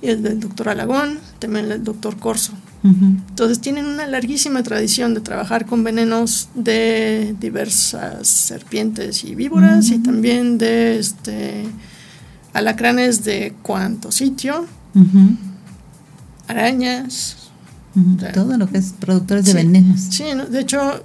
y 0.00 0.08
el 0.08 0.22
del 0.22 0.38
doctor 0.40 0.68
Alagón, 0.68 1.18
también 1.38 1.70
el 1.70 1.82
doctor 1.82 2.16
Corso. 2.16 2.52
Entonces 2.84 3.60
tienen 3.62 3.86
una 3.86 4.06
larguísima 4.06 4.62
tradición 4.62 5.14
de 5.14 5.22
trabajar 5.22 5.64
con 5.64 5.82
venenos 5.82 6.50
de 6.54 7.34
diversas 7.40 8.28
serpientes 8.28 9.24
y 9.24 9.34
víboras 9.34 9.88
y 9.88 10.00
también 10.00 10.58
de 10.58 10.98
este 10.98 11.64
alacranes 12.52 13.24
de 13.24 13.54
cuánto 13.62 14.12
sitio, 14.12 14.66
arañas. 16.46 17.36
Todo 18.34 18.58
lo 18.58 18.68
que 18.68 18.78
es 18.78 18.92
productores 19.00 19.46
de 19.46 19.54
venenos. 19.54 20.00
Sí, 20.00 20.24
de 20.50 20.60
hecho, 20.60 21.02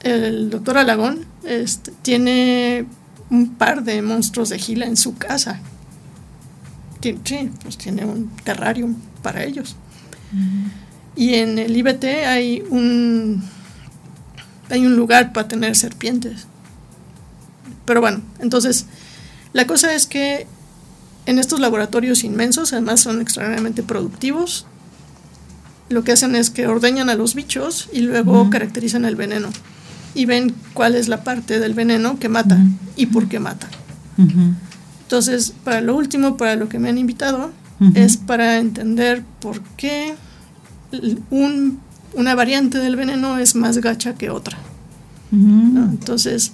el 0.00 0.50
doctor 0.50 0.78
Alagón 0.78 1.20
este, 1.44 1.92
tiene 2.02 2.86
un 3.30 3.54
par 3.54 3.84
de 3.84 4.02
monstruos 4.02 4.48
de 4.48 4.58
gila 4.58 4.86
en 4.86 4.96
su 4.96 5.16
casa. 5.16 5.60
Sí, 7.00 7.50
pues 7.62 7.78
tiene 7.78 8.04
un 8.04 8.30
terrario 8.42 8.88
para 9.22 9.44
ellos. 9.44 9.76
Y 11.14 11.34
en 11.34 11.58
el 11.58 11.76
IBT 11.76 12.04
hay 12.26 12.62
un, 12.70 13.42
hay 14.70 14.86
un 14.86 14.96
lugar 14.96 15.32
para 15.32 15.48
tener 15.48 15.76
serpientes. 15.76 16.46
Pero 17.84 18.00
bueno, 18.00 18.22
entonces, 18.40 18.86
la 19.52 19.66
cosa 19.66 19.94
es 19.94 20.06
que 20.06 20.46
en 21.26 21.38
estos 21.38 21.60
laboratorios 21.60 22.24
inmensos, 22.24 22.72
además 22.72 23.00
son 23.00 23.20
extraordinariamente 23.20 23.82
productivos, 23.82 24.66
lo 25.88 26.04
que 26.04 26.12
hacen 26.12 26.34
es 26.34 26.50
que 26.50 26.66
ordeñan 26.66 27.10
a 27.10 27.14
los 27.14 27.34
bichos 27.34 27.88
y 27.92 28.00
luego 28.00 28.48
caracterizan 28.50 29.04
el 29.04 29.14
veneno 29.14 29.50
y 30.14 30.24
ven 30.24 30.54
cuál 30.74 30.94
es 30.94 31.08
la 31.08 31.24
parte 31.24 31.58
del 31.58 31.74
veneno 31.74 32.18
que 32.18 32.28
mata 32.28 32.58
y 32.96 33.06
por 33.06 33.28
qué 33.28 33.38
mata. 33.40 33.68
Entonces, 35.02 35.52
para 35.64 35.80
lo 35.80 35.94
último, 35.94 36.36
para 36.36 36.56
lo 36.56 36.68
que 36.68 36.78
me 36.78 36.88
han 36.88 36.98
invitado, 36.98 37.50
es 37.94 38.16
para 38.16 38.58
entender 38.58 39.22
por 39.40 39.60
qué 39.76 40.14
un, 41.30 41.80
una 42.14 42.34
variante 42.34 42.78
del 42.78 42.96
veneno 42.96 43.38
es 43.38 43.54
más 43.54 43.78
gacha 43.78 44.14
que 44.14 44.30
otra. 44.30 44.58
Entonces, 45.32 46.52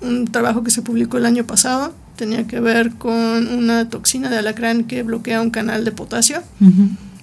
un 0.00 0.26
trabajo 0.26 0.62
que 0.62 0.70
se 0.70 0.82
publicó 0.82 1.16
el 1.16 1.26
año 1.26 1.44
pasado 1.44 1.92
tenía 2.16 2.46
que 2.46 2.60
ver 2.60 2.92
con 2.94 3.48
una 3.48 3.88
toxina 3.88 4.30
de 4.30 4.38
alacrán 4.38 4.84
que 4.84 5.02
bloquea 5.02 5.42
un 5.42 5.50
canal 5.50 5.84
de 5.84 5.92
potasio 5.92 6.42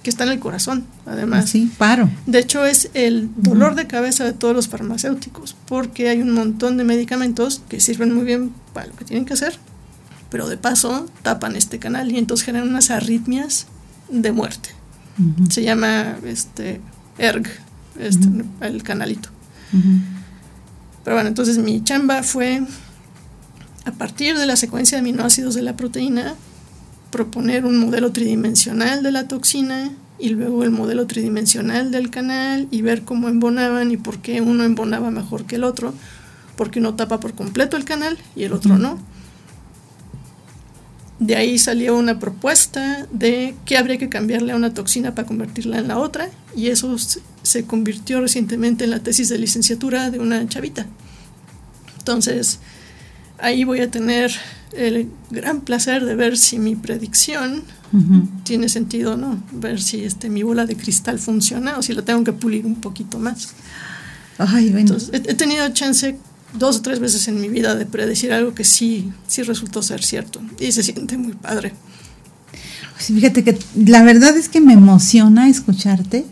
que 0.04 0.10
está 0.10 0.26
en 0.26 0.32
el 0.32 0.40
corazón, 0.40 0.84
además. 1.06 1.50
Sí, 1.50 1.72
paro. 1.78 2.10
De 2.26 2.40
hecho, 2.40 2.66
es 2.66 2.90
el 2.94 3.30
dolor 3.38 3.76
de 3.76 3.88
cabeza 3.88 4.26
de 4.26 4.34
todos 4.34 4.54
los 4.54 4.68
farmacéuticos, 4.68 5.56
porque 5.66 6.10
hay 6.10 6.22
un 6.22 6.32
montón 6.32 6.76
de 6.76 6.84
medicamentos 6.84 7.62
que 7.70 7.80
sirven 7.80 8.14
muy 8.14 8.26
bien 8.26 8.52
para 8.74 8.88
lo 8.88 8.96
que 8.98 9.06
tienen 9.06 9.24
que 9.24 9.34
hacer, 9.34 9.58
pero 10.34 10.50
de 10.50 10.58
paso 10.58 11.06
tapan 11.22 11.56
este 11.56 11.78
canal 11.78 12.12
y 12.12 12.18
entonces 12.18 12.44
generan 12.44 12.68
unas 12.68 12.90
arritmias 12.90 13.68
de 14.10 14.32
muerte. 14.32 14.70
Se 15.52 15.62
llama 15.62 16.18
este 16.26 16.82
ERG, 17.20 17.48
este, 18.00 18.28
el 18.62 18.82
canalito. 18.82 19.30
Pero 21.04 21.16
bueno, 21.16 21.30
entonces 21.30 21.60
mi 21.60 21.84
chamba 21.84 22.24
fue, 22.24 22.64
a 23.86 23.92
partir 23.92 24.36
de 24.36 24.48
la 24.48 24.56
secuencia 24.56 24.96
de 24.98 25.02
aminoácidos 25.02 25.54
de 25.54 25.62
la 25.62 25.76
proteína, 25.76 26.34
proponer 27.12 27.64
un 27.64 27.78
modelo 27.78 28.12
tridimensional 28.12 29.04
de 29.04 29.12
la 29.12 29.28
toxina 29.28 29.92
y 30.18 30.30
luego 30.30 30.64
el 30.64 30.72
modelo 30.72 31.06
tridimensional 31.06 31.92
del 31.92 32.10
canal 32.10 32.68
y 32.72 32.82
ver 32.82 33.04
cómo 33.04 33.30
embonaban 33.30 33.92
y 33.92 33.98
por 33.98 34.18
qué 34.18 34.42
uno 34.42 34.64
embonaba 34.64 35.12
mejor 35.12 35.46
que 35.46 35.58
el 35.58 35.64
otro, 35.64 35.94
porque 36.56 36.80
uno 36.80 36.96
tapa 36.96 37.20
por 37.20 37.36
completo 37.36 37.78
el 37.78 37.86
canal 37.86 38.18
y 38.36 38.46
el 38.46 38.54
otro 38.54 38.80
no. 38.80 38.98
De 41.24 41.38
ahí 41.38 41.58
salió 41.58 41.98
una 41.98 42.20
propuesta 42.20 43.08
de 43.10 43.56
qué 43.64 43.78
habría 43.78 43.98
que 43.98 44.10
cambiarle 44.10 44.52
a 44.52 44.58
una 44.58 44.74
toxina 44.74 45.16
para 45.16 45.26
convertirla 45.26 45.78
en 45.78 45.88
la 45.88 45.98
otra 45.98 46.30
y 46.54 46.68
eso 46.68 46.98
se 47.44 47.64
convirtió 47.64 48.20
recientemente 48.20 48.84
en 48.84 48.90
la 48.90 49.00
tesis 49.00 49.30
de 49.30 49.38
licenciatura 49.38 50.12
de 50.12 50.20
una 50.20 50.46
chavita. 50.50 50.86
Entonces, 51.98 52.60
ahí 53.40 53.64
voy 53.64 53.80
a 53.80 53.90
tener 53.90 54.34
el 54.76 55.08
gran 55.32 55.62
placer 55.62 56.04
de 56.04 56.14
ver 56.16 56.38
si 56.38 56.60
mi 56.60 56.76
predicción 56.76 57.64
tiene 58.44 58.68
sentido 58.68 59.14
o 59.14 59.18
no, 59.18 59.42
ver 59.54 59.82
si 59.82 60.04
este, 60.04 60.30
mi 60.30 60.44
bola 60.44 60.66
de 60.66 60.76
cristal 60.76 61.20
funciona 61.20 61.78
o 61.78 61.82
si 61.82 61.94
la 61.94 62.02
tengo 62.02 62.26
que 62.26 62.34
pulir 62.34 62.66
un 62.66 62.82
poquito 62.82 63.18
más. 63.18 63.54
Entonces, 64.82 65.10
he, 65.14 65.32
he, 65.32 65.36
tenido 65.36 65.70
chance 65.70 66.18
dos 66.54 66.78
o 66.78 66.82
tres 66.82 67.00
veces 67.00 67.28
en 67.28 67.42
mi 67.42 67.50
vida 67.50 67.76
de 67.76 67.86
predecir 67.86 68.32
algo 68.32 68.54
que 68.54 68.64
sí, 68.64 69.12
sí 69.28 69.44
resultó 69.44 69.82
ser 69.82 70.04
cierto 70.04 70.42
y 70.60 70.72
se 70.72 70.84
siente 70.84 71.18
muy 71.18 71.34
padre. 71.34 71.74
Pues 72.94 73.08
fíjate 73.08 73.44
que 73.44 73.58
la 73.76 74.04
verdad 74.04 74.38
es 74.38 74.50
que 74.50 74.62
me 74.62 74.74
emociona 74.74 75.50
escucharte, 75.50 76.26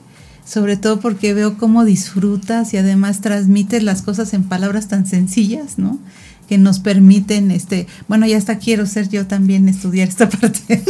sobre 0.46 0.78
todo 0.78 1.00
porque 1.00 1.34
veo 1.34 1.58
cómo 1.58 1.86
disfrutas 1.86 2.74
y 2.74 2.78
además 2.78 3.22
transmites 3.22 3.84
las 3.84 4.02
cosas 4.02 4.34
en 4.34 4.44
palabras 4.44 4.88
tan 4.88 5.06
sencillas, 5.06 5.78
¿no? 5.78 6.00
Que 6.52 6.58
nos 6.58 6.80
permiten, 6.80 7.50
este, 7.50 7.88
bueno, 8.10 8.28
ya 8.28 8.36
hasta 8.36 8.58
quiero 8.58 8.86
ser 8.86 9.08
yo 9.08 9.26
también 9.26 9.70
estudiar 9.70 10.10
esta 10.10 10.28
parte. 10.42 10.84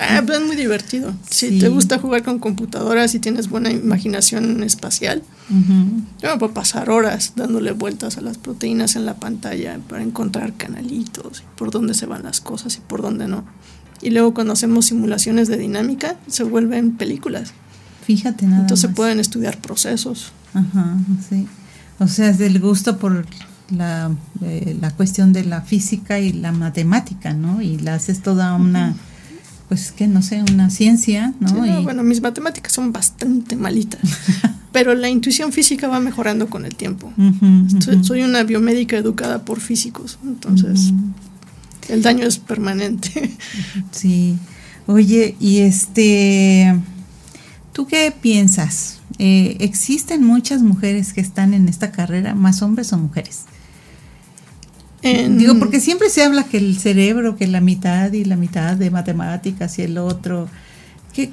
ah, 0.00 0.24
pues 0.26 0.40
es 0.40 0.44
muy 0.44 0.56
divertido. 0.56 1.14
Si 1.30 1.60
te 1.60 1.68
gusta 1.68 2.00
jugar 2.00 2.24
con 2.24 2.40
computadoras 2.40 3.14
y 3.14 3.20
tienes 3.20 3.48
buena 3.48 3.70
imaginación 3.70 4.60
espacial, 4.64 5.22
yo 6.20 6.32
me 6.32 6.36
puedo 6.36 6.52
pasar 6.52 6.90
horas 6.90 7.34
dándole 7.36 7.70
vueltas 7.70 8.18
a 8.18 8.22
las 8.22 8.38
proteínas 8.38 8.96
en 8.96 9.06
la 9.06 9.14
pantalla 9.14 9.78
para 9.88 10.02
encontrar 10.02 10.54
canalitos, 10.54 11.44
por 11.56 11.70
dónde 11.70 11.94
se 11.94 12.06
van 12.06 12.24
las 12.24 12.40
cosas 12.40 12.76
y 12.76 12.80
por 12.80 13.02
dónde 13.02 13.28
no. 13.28 13.44
Y 14.00 14.10
luego 14.10 14.34
cuando 14.34 14.54
hacemos 14.54 14.86
simulaciones 14.86 15.46
de 15.46 15.58
dinámica, 15.58 16.16
se 16.26 16.42
vuelven 16.42 16.96
películas. 16.96 17.52
Fíjate 18.04 18.46
nada. 18.46 18.62
Entonces 18.62 18.90
pueden 18.92 19.20
estudiar 19.20 19.58
procesos. 19.58 20.32
Ajá, 20.54 20.96
sí. 21.28 21.46
O 22.00 22.08
sea, 22.08 22.30
es 22.30 22.38
del 22.38 22.58
gusto 22.58 22.98
por 22.98 23.24
la, 23.74 24.10
eh, 24.42 24.76
la 24.80 24.90
cuestión 24.90 25.32
de 25.32 25.44
la 25.44 25.62
física 25.62 26.18
y 26.18 26.32
la 26.32 26.52
matemática, 26.52 27.32
¿no? 27.32 27.62
Y 27.62 27.78
la 27.78 27.94
haces 27.94 28.22
toda 28.22 28.54
una, 28.54 28.94
pues 29.68 29.92
que 29.92 30.06
no 30.06 30.22
sé, 30.22 30.42
una 30.52 30.70
ciencia, 30.70 31.34
¿no? 31.40 31.66
y... 31.66 31.82
Bueno, 31.82 32.02
mis 32.02 32.20
matemáticas 32.20 32.72
son 32.72 32.92
bastante 32.92 33.56
malitas, 33.56 34.00
pero 34.72 34.94
la 34.94 35.08
intuición 35.08 35.52
física 35.52 35.88
va 35.88 36.00
mejorando 36.00 36.48
con 36.48 36.64
el 36.64 36.74
tiempo. 36.74 37.12
soy, 38.02 38.22
una 38.22 38.42
biomédica 38.42 38.96
educada 38.96 39.44
por 39.44 39.60
físicos, 39.60 40.18
entonces 40.24 40.92
el 41.88 42.02
daño 42.02 42.26
es 42.26 42.38
permanente. 42.38 43.36
sí. 43.90 44.38
Oye, 44.86 45.36
y 45.38 45.58
este, 45.58 46.74
¿tú 47.72 47.86
qué 47.86 48.12
piensas? 48.20 48.98
Eh, 49.18 49.56
¿Existen 49.60 50.24
muchas 50.24 50.62
mujeres 50.62 51.12
que 51.12 51.20
están 51.20 51.54
en 51.54 51.68
esta 51.68 51.92
carrera, 51.92 52.34
más 52.34 52.62
hombres 52.62 52.92
o 52.92 52.98
mujeres? 52.98 53.42
Digo, 55.02 55.58
porque 55.58 55.80
siempre 55.80 56.08
se 56.10 56.22
habla 56.22 56.44
que 56.44 56.58
el 56.58 56.78
cerebro, 56.78 57.36
que 57.36 57.48
la 57.48 57.60
mitad 57.60 58.12
y 58.12 58.24
la 58.24 58.36
mitad 58.36 58.76
de 58.76 58.90
matemáticas 58.90 59.78
y 59.78 59.82
el 59.82 59.98
otro. 59.98 60.48
¿Qué, 61.12 61.30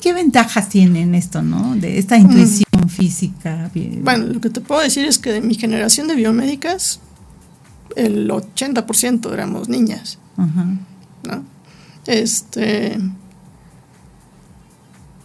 qué, 0.00 0.12
ventajas 0.12 0.68
tienen 0.68 1.14
esto, 1.14 1.42
no? 1.42 1.76
De 1.76 1.98
esta 1.98 2.18
mm. 2.18 2.22
intuición 2.22 2.88
física. 2.88 3.70
Bueno, 4.02 4.26
lo 4.26 4.40
que 4.40 4.50
te 4.50 4.60
puedo 4.60 4.80
decir 4.80 5.04
es 5.04 5.18
que 5.18 5.32
de 5.32 5.40
mi 5.40 5.54
generación 5.54 6.08
de 6.08 6.16
biomédicas, 6.16 7.00
el 7.94 8.28
80% 8.28 9.32
éramos 9.32 9.68
niñas. 9.68 10.18
¿no? 10.36 11.44
Este. 12.06 12.98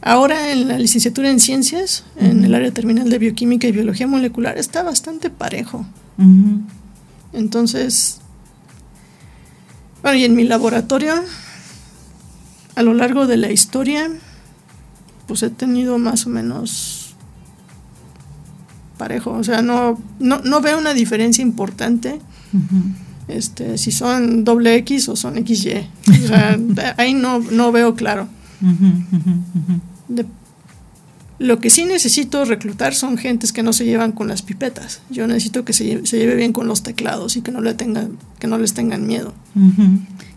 Ahora 0.02 0.52
en 0.52 0.68
la 0.68 0.78
licenciatura 0.78 1.32
en 1.32 1.39
ciencias, 1.39 2.04
en 2.18 2.43
el 2.43 2.54
área 2.54 2.72
terminal 2.72 3.10
de 3.10 3.18
bioquímica 3.18 3.68
y 3.68 3.72
biología 3.72 4.06
molecular, 4.06 4.56
está 4.58 4.84
bastante 4.84 5.32
parejo. 5.32 5.84
Entonces, 7.36 8.21
bueno, 10.01 10.17
y 10.17 10.23
en 10.23 10.36
mi 10.36 10.43
laboratorio, 10.43 11.13
a 12.75 12.83
lo 12.83 12.93
largo 12.93 13.27
de 13.27 13.38
la 13.38 13.51
historia, 13.51 14.09
pues 15.27 15.43
he 15.43 15.49
tenido 15.49 15.97
más 15.97 16.25
o 16.25 16.29
menos 16.29 17.15
parejo. 18.97 19.31
O 19.31 19.43
sea, 19.43 19.61
no, 19.61 19.99
no, 20.19 20.61
veo 20.61 20.77
una 20.77 20.93
diferencia 20.93 21.41
importante. 21.41 22.19
Este, 23.27 23.77
si 23.77 23.91
son 23.91 24.43
doble 24.43 24.75
X 24.75 25.09
o 25.09 25.15
son 25.15 25.36
XY. 25.45 25.88
O 26.07 26.27
sea, 26.27 26.57
ahí 26.97 27.13
no, 27.13 27.39
no 27.39 27.71
veo 27.71 27.95
claro. 27.95 28.27
Lo 31.38 31.59
que 31.59 31.69
sí 31.69 31.83
necesito 31.83 32.45
reclutar 32.45 32.95
son 32.95 33.17
gentes 33.17 33.51
que 33.51 33.61
no 33.61 33.73
se 33.73 33.83
llevan 33.83 34.13
con 34.13 34.29
las 34.29 34.41
pipetas. 34.41 35.01
Yo 35.09 35.27
necesito 35.27 35.65
que 35.65 35.73
se, 35.73 35.83
lleve, 35.83 36.36
bien 36.36 36.53
con 36.53 36.67
los 36.67 36.81
teclados 36.81 37.36
y 37.36 37.41
que 37.41 37.51
no, 37.51 37.59
le 37.59 37.73
tengan, 37.73 38.17
que 38.39 38.47
no 38.47 38.57
les 38.57 38.73
tengan 38.73 39.05
miedo. 39.05 39.33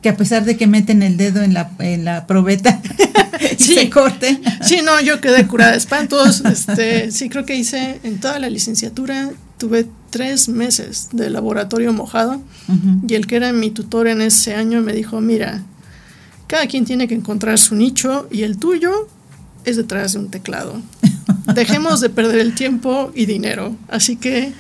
Que 0.03 0.09
a 0.09 0.17
pesar 0.17 0.45
de 0.45 0.57
que 0.57 0.67
meten 0.67 1.03
el 1.03 1.17
dedo 1.17 1.43
en 1.43 1.55
la, 1.55 1.71
en 1.79 2.05
la 2.05 2.27
probeta 2.27 2.81
y 3.59 3.63
se 3.63 3.91
corte. 3.91 4.41
Sí, 4.63 4.81
no, 4.85 5.01
yo 5.01 5.21
quedé 5.21 5.47
curada 5.47 5.73
de 5.73 5.79
espantos. 5.79 6.43
Este, 6.45 7.13
sí, 7.13 7.29
creo 7.29 7.47
que 7.47 7.55
hice 7.55 8.01
en 8.03 8.19
toda 8.19 8.41
la 8.41 8.51
licenciatura, 8.51 9.31
tuve 9.57 9.87
tres 10.11 10.49
meses 10.49 11.09
de 11.13 11.31
laboratorio 11.31 11.93
mojado 11.93 12.41
y 13.07 13.15
el 13.15 13.27
que 13.27 13.37
era 13.37 13.53
mi 13.53 13.71
tutor 13.71 14.09
en 14.09 14.21
ese 14.21 14.55
año 14.55 14.81
me 14.81 14.93
dijo, 14.93 15.21
mira, 15.21 15.63
cada 16.49 16.67
quien 16.67 16.85
tiene 16.85 17.07
que 17.07 17.15
encontrar 17.15 17.59
su 17.59 17.75
nicho 17.75 18.27
y 18.31 18.43
el 18.43 18.57
tuyo 18.57 19.09
es 19.65 19.77
detrás 19.77 20.13
de 20.13 20.21
un 20.21 20.29
teclado. 20.29 20.81
Dejemos 21.55 22.01
de 22.01 22.11
perder 22.11 22.41
el 22.41 22.55
tiempo 22.55 23.11
y 23.15 23.27
dinero. 23.27 23.77
Así 23.89 24.17
que 24.17 24.53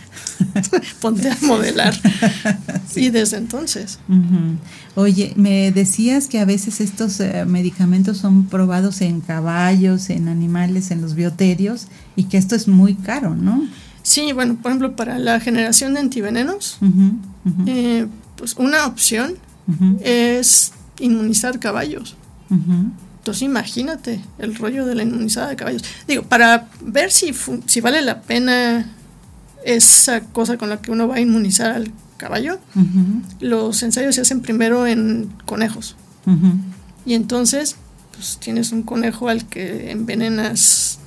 ponte 1.00 1.30
a 1.30 1.36
modelar. 1.42 1.94
Y 2.94 3.10
desde 3.10 3.36
entonces. 3.36 3.98
Oye, 4.94 5.32
me 5.36 5.70
decías 5.72 6.26
que 6.26 6.40
a 6.40 6.44
veces 6.44 6.80
estos 6.80 7.20
eh, 7.20 7.44
medicamentos 7.46 8.18
son 8.18 8.46
probados 8.46 9.00
en 9.00 9.20
caballos, 9.20 10.10
en 10.10 10.28
animales, 10.28 10.90
en 10.90 11.00
los 11.00 11.14
bioterios, 11.14 11.88
y 12.16 12.24
que 12.24 12.38
esto 12.38 12.56
es 12.56 12.68
muy 12.68 12.94
caro, 12.94 13.34
¿no? 13.34 13.66
Sí, 14.02 14.32
bueno, 14.32 14.56
por 14.56 14.70
ejemplo, 14.70 14.96
para 14.96 15.18
la 15.18 15.38
generación 15.38 15.94
de 15.94 16.00
antivenenos, 16.00 16.78
eh, 17.66 18.06
pues 18.36 18.54
una 18.54 18.86
opción 18.86 19.34
es 20.00 20.72
inmunizar 20.98 21.58
caballos. 21.58 22.16
Entonces 23.28 23.42
imagínate 23.42 24.20
el 24.38 24.54
rollo 24.54 24.86
de 24.86 24.94
la 24.94 25.02
inmunizada 25.02 25.48
de 25.48 25.56
caballos. 25.56 25.84
Digo, 26.06 26.22
para 26.22 26.70
ver 26.80 27.10
si, 27.10 27.34
si 27.66 27.82
vale 27.82 28.00
la 28.00 28.22
pena 28.22 28.90
esa 29.66 30.22
cosa 30.22 30.56
con 30.56 30.70
la 30.70 30.80
que 30.80 30.90
uno 30.90 31.06
va 31.06 31.16
a 31.16 31.20
inmunizar 31.20 31.72
al 31.72 31.92
caballo, 32.16 32.58
los 33.38 33.82
ensayos 33.82 34.14
se 34.14 34.22
hacen 34.22 34.40
primero 34.40 34.86
en 34.86 35.30
conejos. 35.44 35.94
Y 37.04 37.12
entonces, 37.12 37.76
pues 38.14 38.38
tienes 38.40 38.72
un 38.72 38.82
conejo 38.82 39.28
al 39.28 39.46
que 39.46 39.90
envenenas 39.90 40.98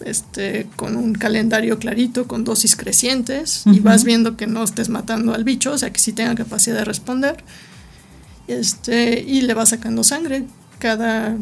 este, 0.00 0.66
con 0.76 0.96
un 0.96 1.12
calendario 1.12 1.78
clarito, 1.78 2.26
con 2.26 2.44
dosis 2.44 2.74
crecientes, 2.74 3.64
y 3.66 3.80
vas 3.80 4.04
viendo 4.04 4.38
que 4.38 4.46
no 4.46 4.64
estés 4.64 4.88
matando 4.88 5.34
al 5.34 5.44
bicho, 5.44 5.72
o 5.72 5.78
sea 5.78 5.92
que 5.92 6.00
sí 6.00 6.14
tenga 6.14 6.34
capacidad 6.34 6.76
de 6.76 6.86
responder. 6.86 7.44
Este, 8.46 9.20
y 9.20 9.42
le 9.42 9.52
vas 9.52 9.68
sacando 9.68 10.02
sangre 10.02 10.46
cada 10.78 11.36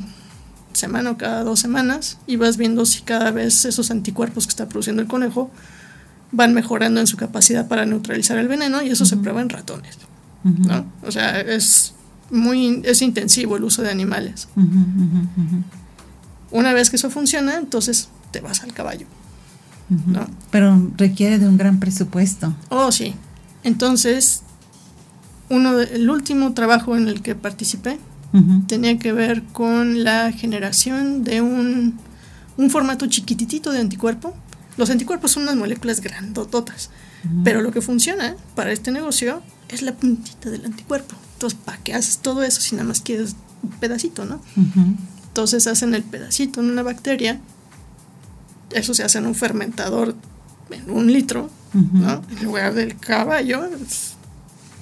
semana 0.73 1.11
o 1.11 1.17
cada 1.17 1.43
dos 1.43 1.61
semanas 1.61 2.19
y 2.27 2.37
vas 2.37 2.57
viendo 2.57 2.85
si 2.87 3.01
cada 3.01 3.31
vez 3.31 3.65
esos 3.65 3.91
anticuerpos 3.91 4.47
que 4.47 4.51
está 4.51 4.69
produciendo 4.69 5.03
el 5.03 5.09
conejo 5.09 5.51
van 6.33 6.55
mejorando 6.55 7.01
en 7.01 7.07
su 7.07 7.17
capacidad 7.17 7.67
para 7.69 7.87
neutralizar 7.87 8.39
el 8.39 8.49
veneno 8.49 8.83
y 8.83 8.91
eso 8.91 9.05
se 9.05 9.17
prueba 9.17 9.41
en 9.41 9.49
ratones. 9.49 9.99
¿no? 10.45 10.85
O 11.03 11.11
sea, 11.11 11.41
es 11.41 11.95
muy 12.31 12.83
es 12.85 13.03
intensivo 13.03 13.57
el 13.57 13.65
uso 13.65 13.83
de 13.83 13.91
animales. 13.91 14.49
Una 16.51 16.73
vez 16.73 16.91
que 16.91 16.97
eso 16.97 17.11
funciona, 17.11 17.57
entonces 17.57 18.09
te 18.31 18.41
vas 18.41 18.63
al 18.63 18.73
caballo. 18.73 19.07
¿no? 19.89 20.27
Pero 20.51 20.91
requiere 20.97 21.39
de 21.39 21.49
un 21.49 21.57
gran 21.57 21.81
presupuesto. 21.81 22.55
Oh, 22.69 22.91
sí. 22.93 23.15
Entonces, 23.63 24.43
uno 25.49 25.81
el 25.81 26.11
último 26.11 26.53
trabajo 26.55 26.97
en 26.97 27.09
el 27.09 27.23
que 27.23 27.35
participé 27.35 27.99
tenía 28.67 28.99
que 28.99 29.13
ver 29.13 29.43
con 29.45 30.05
la 30.05 30.31
generación 30.33 31.25
de 31.25 31.41
un, 31.41 31.99
un 32.57 32.71
formato 32.71 33.07
chiquititito 33.07 33.73
de 33.73 33.81
anticuerpo. 33.81 34.35
Los 34.77 34.91
anticuerpos 34.91 35.33
son 35.33 35.45
unas 35.45 35.57
moléculas 35.57 36.01
grandototas, 36.01 36.91
pero 37.45 37.63
lo 37.63 37.73
que 37.73 37.81
funciona 37.81 38.37
para 38.55 38.73
este 38.73 38.91
negocio 38.91 39.43
es 39.69 39.83
la 39.83 39.95
puntita 39.95 40.51
del 40.51 40.67
anticuerpo. 40.67 41.15
Entonces, 41.35 41.59
¿para 41.65 41.79
qué 41.79 41.95
haces 41.95 42.19
todo 42.19 42.43
eso 42.43 42.61
si 42.61 42.75
nada 42.75 42.87
más 42.89 43.01
quieres 43.01 43.37
un 43.63 43.71
pedacito, 43.71 44.25
no? 44.25 44.41
Entonces 45.29 45.67
hacen 45.67 45.95
el 45.95 46.03
pedacito 46.03 46.61
en 46.61 46.71
una 46.71 46.83
bacteria, 46.83 47.41
eso 48.71 48.95
se 48.95 49.03
hace 49.03 49.19
en 49.19 49.27
un 49.27 49.35
fermentador 49.35 50.15
en 50.71 50.91
un 50.91 51.13
litro, 51.13 51.51
¿no? 51.73 52.23
En 52.31 52.45
lugar 52.45 52.75
del 52.75 52.97
caballo, 52.97 53.69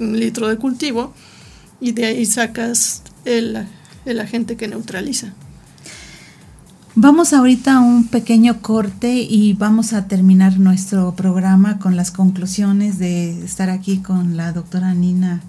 un 0.00 0.18
litro 0.18 0.48
de 0.48 0.56
cultivo, 0.56 1.12
y 1.80 1.92
de 1.92 2.06
ahí 2.06 2.26
sacas 2.26 3.02
el, 3.24 3.66
el 4.04 4.20
agente 4.20 4.56
que 4.56 4.68
neutraliza. 4.68 5.32
Vamos 6.96 7.32
ahorita 7.32 7.78
a 7.78 7.80
un 7.80 8.06
pequeño 8.06 8.62
corte 8.62 9.14
y 9.14 9.54
vamos 9.54 9.92
a 9.92 10.06
terminar 10.06 10.60
nuestro 10.60 11.16
programa 11.16 11.80
con 11.80 11.96
las 11.96 12.12
conclusiones 12.12 13.00
de 13.00 13.44
estar 13.44 13.68
aquí 13.68 13.98
con 13.98 14.36
la 14.36 14.52
doctora 14.52 14.94
Nina 14.94 15.40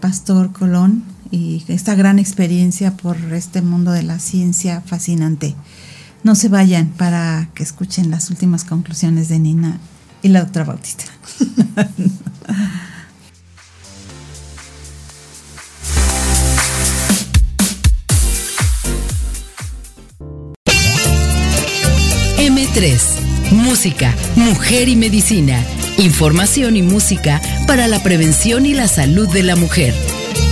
Pastor 0.00 0.52
Colón 0.52 1.02
y 1.32 1.64
esta 1.66 1.96
gran 1.96 2.20
experiencia 2.20 2.96
por 2.96 3.16
este 3.32 3.60
mundo 3.60 3.90
de 3.90 4.04
la 4.04 4.20
ciencia 4.20 4.82
fascinante. 4.82 5.56
No 6.22 6.36
se 6.36 6.48
vayan 6.48 6.88
para 6.90 7.48
que 7.54 7.64
escuchen 7.64 8.10
las 8.10 8.30
últimas 8.30 8.62
conclusiones 8.62 9.28
de 9.28 9.40
Nina 9.40 9.78
y 10.22 10.28
la 10.28 10.44
doctora 10.44 10.66
Bautista. 10.66 11.04
M3. 22.74 23.52
Música, 23.52 24.14
mujer 24.34 24.88
y 24.88 24.96
medicina. 24.96 25.62
Información 25.98 26.76
y 26.76 26.82
música 26.82 27.40
para 27.66 27.86
la 27.86 28.02
prevención 28.02 28.64
y 28.66 28.74
la 28.74 28.88
salud 28.88 29.28
de 29.28 29.42
la 29.42 29.56
mujer. 29.56 29.94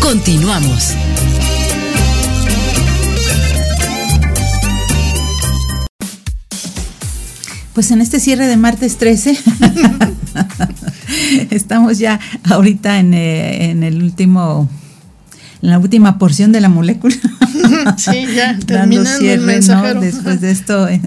Continuamos. 0.00 0.94
Pues 7.74 7.90
en 7.90 8.00
este 8.00 8.20
cierre 8.20 8.48
de 8.48 8.56
martes 8.56 8.98
13, 8.98 9.38
estamos 11.50 11.98
ya 11.98 12.20
ahorita 12.50 12.98
en, 12.98 13.14
eh, 13.14 13.70
en, 13.70 13.82
el 13.82 14.02
último, 14.02 14.68
en 15.62 15.70
la 15.70 15.78
última 15.78 16.18
porción 16.18 16.52
de 16.52 16.60
la 16.60 16.68
molécula. 16.68 17.16
sí, 17.96 18.26
ya 18.34 18.58
terminando 18.66 19.18
cierre, 19.18 19.56
el 19.56 19.66
¿no? 19.66 20.00
Después 20.00 20.40
de 20.42 20.50
esto, 20.50 20.88
eh, 20.88 21.00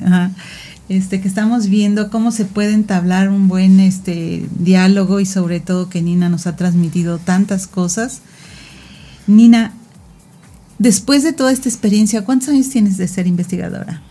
este, 0.97 1.21
que 1.21 1.27
estamos 1.27 1.67
viendo 1.67 2.09
cómo 2.09 2.31
se 2.31 2.45
puede 2.45 2.73
entablar 2.73 3.29
un 3.29 3.47
buen 3.47 3.79
este, 3.79 4.45
diálogo 4.59 5.19
y 5.19 5.25
sobre 5.25 5.59
todo 5.59 5.89
que 5.89 6.01
Nina 6.01 6.29
nos 6.29 6.47
ha 6.47 6.55
transmitido 6.55 7.17
tantas 7.17 7.67
cosas. 7.67 8.21
Nina, 9.27 9.73
después 10.79 11.23
de 11.23 11.33
toda 11.33 11.51
esta 11.51 11.69
experiencia, 11.69 12.23
¿cuántos 12.25 12.49
años 12.49 12.69
tienes 12.69 12.97
de 12.97 13.07
ser 13.07 13.27
investigadora? 13.27 14.01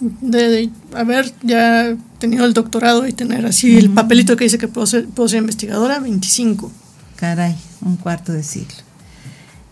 de, 0.00 0.70
haber 0.94 1.32
ya 1.42 1.96
tenido 2.18 2.44
el 2.44 2.54
doctorado 2.54 3.06
y 3.06 3.12
tener 3.12 3.46
así 3.46 3.76
el 3.76 3.90
papelito 3.90 4.36
que 4.36 4.44
dice 4.44 4.58
que 4.58 4.68
puedo 4.68 4.86
ser, 4.86 5.06
puedo 5.06 5.28
ser 5.28 5.38
investigadora, 5.38 5.98
25. 5.98 6.70
Caray, 7.16 7.56
un 7.82 7.96
cuarto 7.96 8.32
de 8.32 8.42
siglo. 8.42 8.76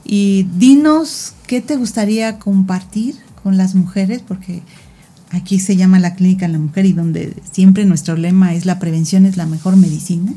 Y 0.05 0.45
dinos 0.57 1.35
qué 1.47 1.61
te 1.61 1.77
gustaría 1.77 2.39
compartir 2.39 3.17
con 3.43 3.57
las 3.57 3.75
mujeres, 3.75 4.23
porque 4.27 4.63
aquí 5.31 5.59
se 5.59 5.77
llama 5.77 5.99
la 5.99 6.15
clínica 6.15 6.49
la 6.49 6.59
mujer 6.59 6.87
y 6.87 6.93
donde 6.93 7.35
siempre 7.51 7.85
nuestro 7.85 8.17
lema 8.17 8.55
es 8.55 8.67
la 8.67 8.79
prevención 8.79 9.27
es 9.27 9.37
la 9.37 9.47
mejor 9.47 9.77
medicina. 9.77 10.33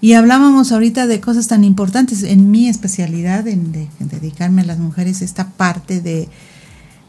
Y 0.00 0.12
hablábamos 0.12 0.70
ahorita 0.70 1.06
de 1.06 1.20
cosas 1.20 1.48
tan 1.48 1.64
importantes. 1.64 2.24
En 2.24 2.50
mi 2.50 2.68
especialidad, 2.68 3.48
en 3.48 3.72
dedicarme 3.98 4.62
a 4.62 4.66
las 4.66 4.78
mujeres, 4.78 5.22
esta 5.22 5.48
parte 5.50 6.00
de 6.02 6.28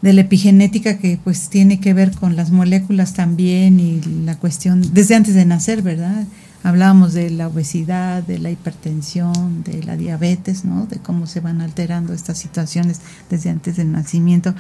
de 0.06 0.14
la 0.14 0.22
epigenética 0.22 1.00
que 1.00 1.18
pues 1.24 1.50
tiene 1.50 1.80
que 1.80 1.96
ver 1.96 2.12
con 2.12 2.36
las 2.36 2.52
moléculas 2.52 3.14
también 3.14 3.80
y 3.80 4.02
la 4.24 4.38
cuestión 4.38 4.94
desde 4.94 5.16
antes 5.16 5.34
de 5.34 5.46
nacer, 5.46 5.82
¿verdad? 5.82 6.26
Hablábamos 6.66 7.14
de 7.14 7.30
la 7.30 7.48
obesidad, 7.48 8.24
de 8.24 8.40
la 8.40 8.50
hipertensión, 8.50 9.64
de 9.64 9.84
la 9.84 9.96
diabetes, 9.96 10.66
¿no? 10.66 10.88
De 10.88 10.98
cómo 10.98 11.28
se 11.28 11.40
van 11.40 11.62
alterando 11.62 12.12
estas 12.12 12.40
situaciones 12.40 13.02
desde 13.30 13.52
antes 13.52 13.76
del 13.76 13.92
nacimiento. 13.92 14.56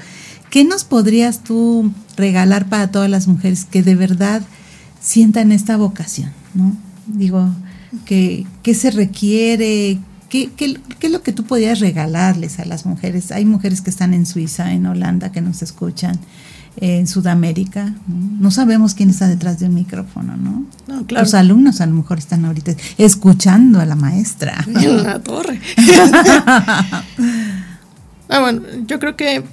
¿Qué 0.51 0.64
nos 0.64 0.84
podrías 0.84 1.43
tú 1.43 1.91
regalar 2.16 2.70
para 2.70 2.91
todas 2.91 3.10
las 3.10 3.28
mujeres 3.28 3.66
que 3.66 3.82
de 3.82 3.95
verdad 3.95 4.43
sientan 5.01 5.51
esta 5.51 5.78
vocación, 5.78 6.30
¿no? 6.53 6.78
Digo, 7.08 7.49
¿qué, 8.06 8.45
qué 8.62 8.76
se 8.76 8.91
requiere? 8.91 9.97
¿Qué, 10.30 10.51
es 11.01 11.12
lo 11.12 11.24
que 11.24 11.32
tú 11.32 11.45
podías 11.45 11.80
regalarles 11.80 12.60
a 12.60 12.66
las 12.66 12.86
mujeres? 12.86 13.32
Hay 13.32 13.45
mujeres 13.45 13.82
que 13.82 13.89
están 13.89 14.14
en 14.14 14.28
Suiza, 14.28 14.74
en 14.74 14.86
Holanda, 14.86 15.32
que 15.32 15.41
nos 15.41 15.64
escuchan, 15.64 16.20
en 16.78 17.07
Sudamérica. 17.07 17.93
No, 18.07 18.51
sabemos 18.51 18.93
quién 18.93 19.09
está 19.09 19.28
detrás 19.28 19.59
de 19.59 19.67
un 19.67 19.76
micrófono, 19.76 20.36
¿no? 20.38 20.65
Los 21.09 21.34
alumnos 21.34 21.82
a 21.82 21.86
lo 21.86 21.93
mejor 21.93 22.19
están 22.19 22.45
ahorita 22.45 22.76
escuchando 22.97 23.80
a 23.80 23.86
la 23.86 23.95
maestra. 23.95 24.65
En 24.76 25.03
la 25.03 25.19
torre. 25.19 25.59
ah, 28.30 28.39
bueno, 28.39 28.61
yo 28.88 28.99
creo 28.99 29.15
que 29.15 29.43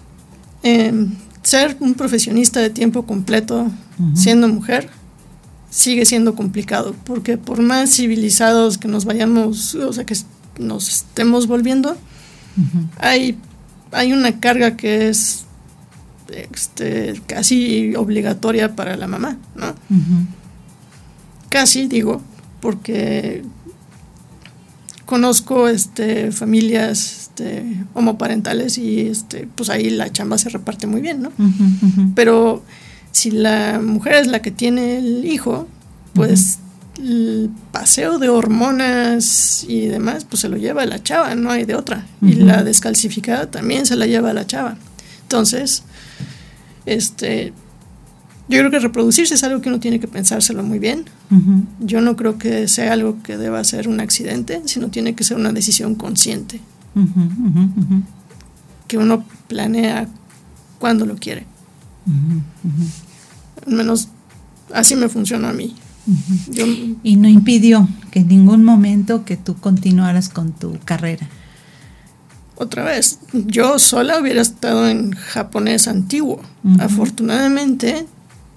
em, 0.62 1.14
ser 1.42 1.76
un 1.80 1.94
profesionista 1.94 2.60
de 2.60 2.70
tiempo 2.70 3.04
completo 3.04 3.70
siendo 4.14 4.48
mujer 4.48 4.90
sigue 5.72 6.04
siendo 6.04 6.34
complicado, 6.34 6.94
porque 7.04 7.38
por 7.38 7.62
más 7.62 7.94
civilizados 7.96 8.76
que 8.76 8.88
nos 8.88 9.06
vayamos, 9.06 9.74
o 9.74 9.92
sea, 9.92 10.04
que 10.04 10.14
nos 10.58 10.88
estemos 10.88 11.46
volviendo, 11.46 11.96
hay, 12.98 13.38
hay 13.90 14.12
una 14.12 14.38
carga 14.38 14.76
que 14.76 15.08
es 15.08 15.46
este, 16.52 17.20
casi 17.26 17.94
obligatoria 17.96 18.74
para 18.74 18.96
la 18.96 19.06
mamá, 19.06 19.36
¿no? 19.54 19.74
Casi, 21.48 21.86
digo, 21.86 22.22
porque 22.60 23.42
conozco 25.04 25.68
este, 25.68 26.32
familias 26.32 27.18
este, 27.22 27.84
homoparentales 27.94 28.78
y 28.78 29.00
este, 29.00 29.48
pues 29.54 29.68
ahí 29.68 29.90
la 29.90 30.10
chamba 30.10 30.38
se 30.38 30.48
reparte 30.48 30.86
muy 30.86 31.00
bien, 31.00 31.22
¿no? 31.22 31.32
Pero 32.14 32.62
si 33.10 33.30
la 33.30 33.80
mujer 33.82 34.14
es 34.14 34.26
la 34.26 34.40
que 34.40 34.50
tiene 34.50 34.98
el 34.98 35.24
hijo, 35.26 35.68
pues 36.14 36.58
el 36.98 37.50
paseo 37.72 38.18
de 38.18 38.28
hormonas 38.28 39.64
y 39.68 39.86
demás, 39.86 40.24
pues 40.24 40.40
se 40.40 40.48
lo 40.48 40.56
lleva 40.56 40.86
la 40.86 41.02
chava, 41.02 41.34
no 41.34 41.50
hay 41.50 41.64
de 41.64 41.74
otra. 41.74 42.06
Y 42.20 42.34
la 42.34 42.62
descalcificada 42.62 43.50
también 43.50 43.86
se 43.86 43.96
la 43.96 44.06
lleva 44.06 44.32
la 44.32 44.46
chava. 44.46 44.76
Entonces, 45.32 45.82
este, 46.84 47.54
yo 48.50 48.58
creo 48.58 48.70
que 48.70 48.80
reproducirse 48.80 49.32
es 49.32 49.42
algo 49.44 49.62
que 49.62 49.70
uno 49.70 49.80
tiene 49.80 49.98
que 49.98 50.06
pensárselo 50.06 50.62
muy 50.62 50.78
bien. 50.78 51.06
Yo 51.80 52.02
no 52.02 52.16
creo 52.16 52.36
que 52.36 52.68
sea 52.68 52.92
algo 52.92 53.22
que 53.22 53.38
deba 53.38 53.64
ser 53.64 53.88
un 53.88 54.00
accidente, 54.00 54.60
sino 54.66 54.88
tiene 54.88 55.14
que 55.14 55.24
ser 55.24 55.38
una 55.38 55.50
decisión 55.50 55.94
consciente. 55.94 56.60
Que 58.88 58.98
uno 58.98 59.24
planea 59.48 60.06
cuando 60.78 61.06
lo 61.06 61.16
quiere. 61.16 61.46
Al 63.66 63.72
menos 63.72 64.08
así 64.74 64.96
me 64.96 65.08
funcionó 65.08 65.48
a 65.48 65.54
mí 65.54 65.74
y 67.02 67.16
no 67.16 67.26
impidió 67.26 67.88
que 68.10 68.20
en 68.20 68.28
ningún 68.28 68.64
momento 68.64 69.24
que 69.24 69.38
tú 69.38 69.54
continuaras 69.56 70.28
con 70.28 70.52
tu 70.52 70.78
carrera. 70.84 71.26
Otra 72.62 72.84
vez, 72.84 73.18
yo 73.32 73.80
sola 73.80 74.20
hubiera 74.20 74.40
estado 74.40 74.88
en 74.88 75.10
japonés 75.10 75.88
antiguo. 75.88 76.40
Afortunadamente 76.78 78.06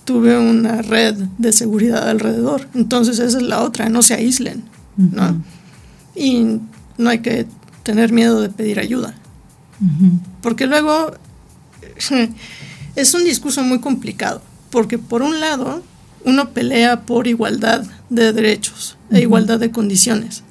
tuve 0.05 0.37
una 0.37 0.83
red 0.83 1.15
de 1.39 1.51
seguridad 1.51 2.07
alrededor. 2.07 2.67
Entonces 2.75 3.17
esa 3.17 3.37
es 3.37 3.43
la 3.43 3.63
otra, 3.63 3.89
no 3.89 4.03
se 4.03 4.13
aíslen, 4.13 4.63
¿no? 4.95 5.43
Y 6.15 6.59
no 6.99 7.09
hay 7.09 7.19
que 7.19 7.47
tener 7.81 8.13
miedo 8.13 8.41
de 8.41 8.49
pedir 8.49 8.79
ayuda. 8.79 9.15
Porque 10.43 10.67
luego 10.67 11.11
es 12.95 13.13
un 13.15 13.23
discurso 13.23 13.63
muy 13.63 13.79
complicado. 13.79 14.43
Porque 14.69 14.99
por 14.99 15.23
un 15.23 15.39
lado, 15.39 15.81
uno 16.25 16.51
pelea 16.51 17.01
por 17.01 17.25
igualdad 17.25 17.83
de 18.11 18.33
derechos 18.33 18.97
e 19.09 19.21
igualdad 19.21 19.59
de 19.59 19.71
condiciones. 19.71 20.43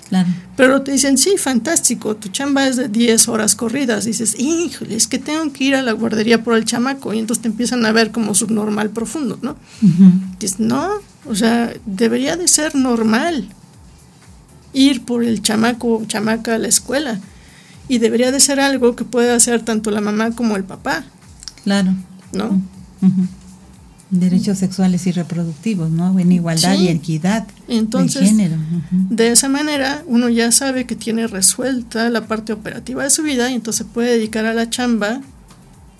Pero 0.56 0.82
te 0.82 0.92
dicen, 0.92 1.18
sí, 1.18 1.36
fantástico, 1.38 2.16
tu 2.16 2.28
chamba 2.28 2.66
es 2.66 2.76
de 2.76 2.88
10 2.88 3.28
horas 3.28 3.54
corridas. 3.54 4.04
Dices, 4.04 4.36
híjole, 4.38 4.94
es 4.94 5.06
que 5.06 5.18
tengo 5.18 5.52
que 5.52 5.64
ir 5.64 5.74
a 5.74 5.82
la 5.82 5.92
guardería 5.92 6.42
por 6.44 6.54
el 6.54 6.64
chamaco. 6.64 7.12
Y 7.12 7.18
entonces 7.18 7.42
te 7.42 7.48
empiezan 7.48 7.84
a 7.86 7.92
ver 7.92 8.10
como 8.10 8.34
subnormal 8.34 8.90
profundo, 8.90 9.38
¿no? 9.42 9.56
Dices, 10.38 10.60
no, 10.60 10.88
o 11.26 11.34
sea, 11.34 11.72
debería 11.86 12.36
de 12.36 12.48
ser 12.48 12.74
normal. 12.74 13.48
ir 14.74 15.04
por 15.04 15.24
el 15.24 15.40
chamaco 15.40 15.98
o 15.98 16.04
chamaca 16.04 16.56
a 16.56 16.58
la 16.58 16.68
escuela. 16.68 17.20
Y 17.88 17.98
debería 17.98 18.32
de 18.32 18.40
ser 18.40 18.60
algo 18.60 18.96
que 18.96 19.04
puede 19.04 19.30
hacer 19.32 19.62
tanto 19.62 19.90
la 19.90 20.00
mamá 20.00 20.32
como 20.32 20.56
el 20.56 20.64
papá. 20.64 21.04
Claro. 21.64 21.94
¿No? 22.32 22.60
Derechos 24.20 24.58
sexuales 24.58 25.06
y 25.06 25.12
reproductivos, 25.12 25.90
¿no? 25.90 26.18
En 26.18 26.30
igualdad 26.30 26.74
y 26.74 26.88
equidad 26.88 27.46
Entonces, 27.68 28.22
de 28.22 28.26
género. 28.28 28.56
De 29.10 29.30
esa 29.30 29.48
manera, 29.48 30.02
uno 30.06 30.28
ya 30.28 30.52
sabe 30.52 30.86
que 30.86 30.94
tiene 30.94 31.26
resuelta 31.26 32.08
la 32.10 32.26
parte 32.26 32.52
operativa 32.52 33.02
de 33.02 33.10
su 33.10 33.22
vida 33.22 33.50
y 33.50 33.54
entonces 33.54 33.86
puede 33.92 34.12
dedicar 34.12 34.46
a 34.46 34.54
la 34.54 34.70
chamba 34.70 35.20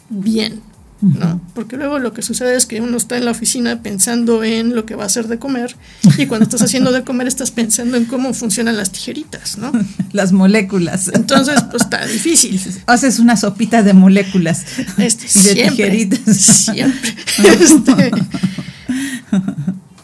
bien. 0.08 0.60
¿No? 1.00 1.40
Porque 1.54 1.76
luego 1.76 1.98
lo 1.98 2.12
que 2.12 2.22
sucede 2.22 2.56
es 2.56 2.66
que 2.66 2.80
uno 2.80 2.96
está 2.96 3.16
en 3.16 3.24
la 3.24 3.32
oficina 3.32 3.82
pensando 3.82 4.42
en 4.42 4.74
lo 4.74 4.86
que 4.86 4.94
va 4.94 5.02
a 5.02 5.06
hacer 5.06 5.28
de 5.28 5.38
comer 5.38 5.76
y 6.16 6.26
cuando 6.28 6.44
estás 6.44 6.62
haciendo 6.62 6.92
de 6.92 7.04
comer 7.04 7.26
estás 7.26 7.50
pensando 7.50 7.96
en 7.96 8.04
cómo 8.06 8.32
funcionan 8.32 8.76
las 8.76 8.90
tijeritas, 8.90 9.58
¿no? 9.58 9.72
Las 10.12 10.32
moléculas. 10.32 11.10
Entonces, 11.12 11.60
pues 11.70 11.82
está 11.82 12.06
difícil. 12.06 12.60
Haces 12.86 13.18
una 13.18 13.36
sopita 13.36 13.82
de 13.82 13.92
moléculas. 13.92 14.64
Este, 14.96 15.54
de 15.54 15.68
tijeritas. 15.68 16.36
Siempre. 16.36 17.14
Este, 17.38 18.10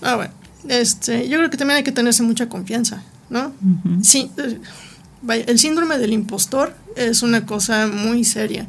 ah, 0.03 0.16
bueno. 0.16 0.32
Este, 0.68 1.28
yo 1.28 1.38
creo 1.38 1.51
que 1.51 1.57
también 1.57 1.78
hay 1.78 1.82
que 1.82 1.93
tenerse 1.93 2.22
mucha 2.22 2.49
confianza, 2.49 3.03
¿no? 3.28 3.53
Sí, 4.03 4.30
vaya, 5.22 5.45
el 5.49 5.59
síndrome 5.59 5.99
del 5.99 6.12
impostor 6.12 6.76
es 6.97 7.22
una 7.22 7.45
cosa 7.47 7.88
muy 7.88 8.24
seria 8.24 8.68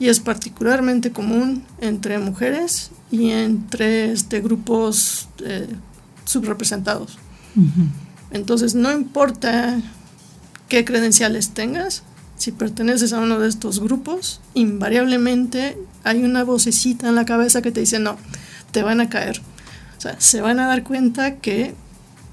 y 0.00 0.08
es 0.08 0.18
particularmente 0.18 1.12
común 1.12 1.62
entre 1.78 2.18
mujeres 2.18 2.90
y 3.12 3.30
entre 3.30 4.10
este, 4.10 4.40
grupos 4.40 5.28
eh, 5.44 5.68
subrepresentados. 6.24 7.18
Entonces, 8.30 8.74
no 8.74 8.90
importa 8.90 9.78
qué 10.68 10.86
credenciales 10.86 11.50
tengas, 11.50 12.02
si 12.38 12.50
perteneces 12.50 13.12
a 13.12 13.20
uno 13.20 13.38
de 13.38 13.48
estos 13.48 13.80
grupos, 13.80 14.40
invariablemente 14.54 15.76
hay 16.02 16.24
una 16.24 16.44
vocecita 16.44 17.06
en 17.08 17.14
la 17.14 17.26
cabeza 17.26 17.60
que 17.60 17.70
te 17.70 17.80
dice, 17.80 17.98
no, 17.98 18.16
te 18.70 18.82
van 18.82 19.02
a 19.02 19.10
caer. 19.10 19.42
O 19.98 20.00
sea, 20.00 20.18
se 20.18 20.40
van 20.40 20.60
a 20.60 20.66
dar 20.66 20.82
cuenta 20.82 21.36
que 21.36 21.74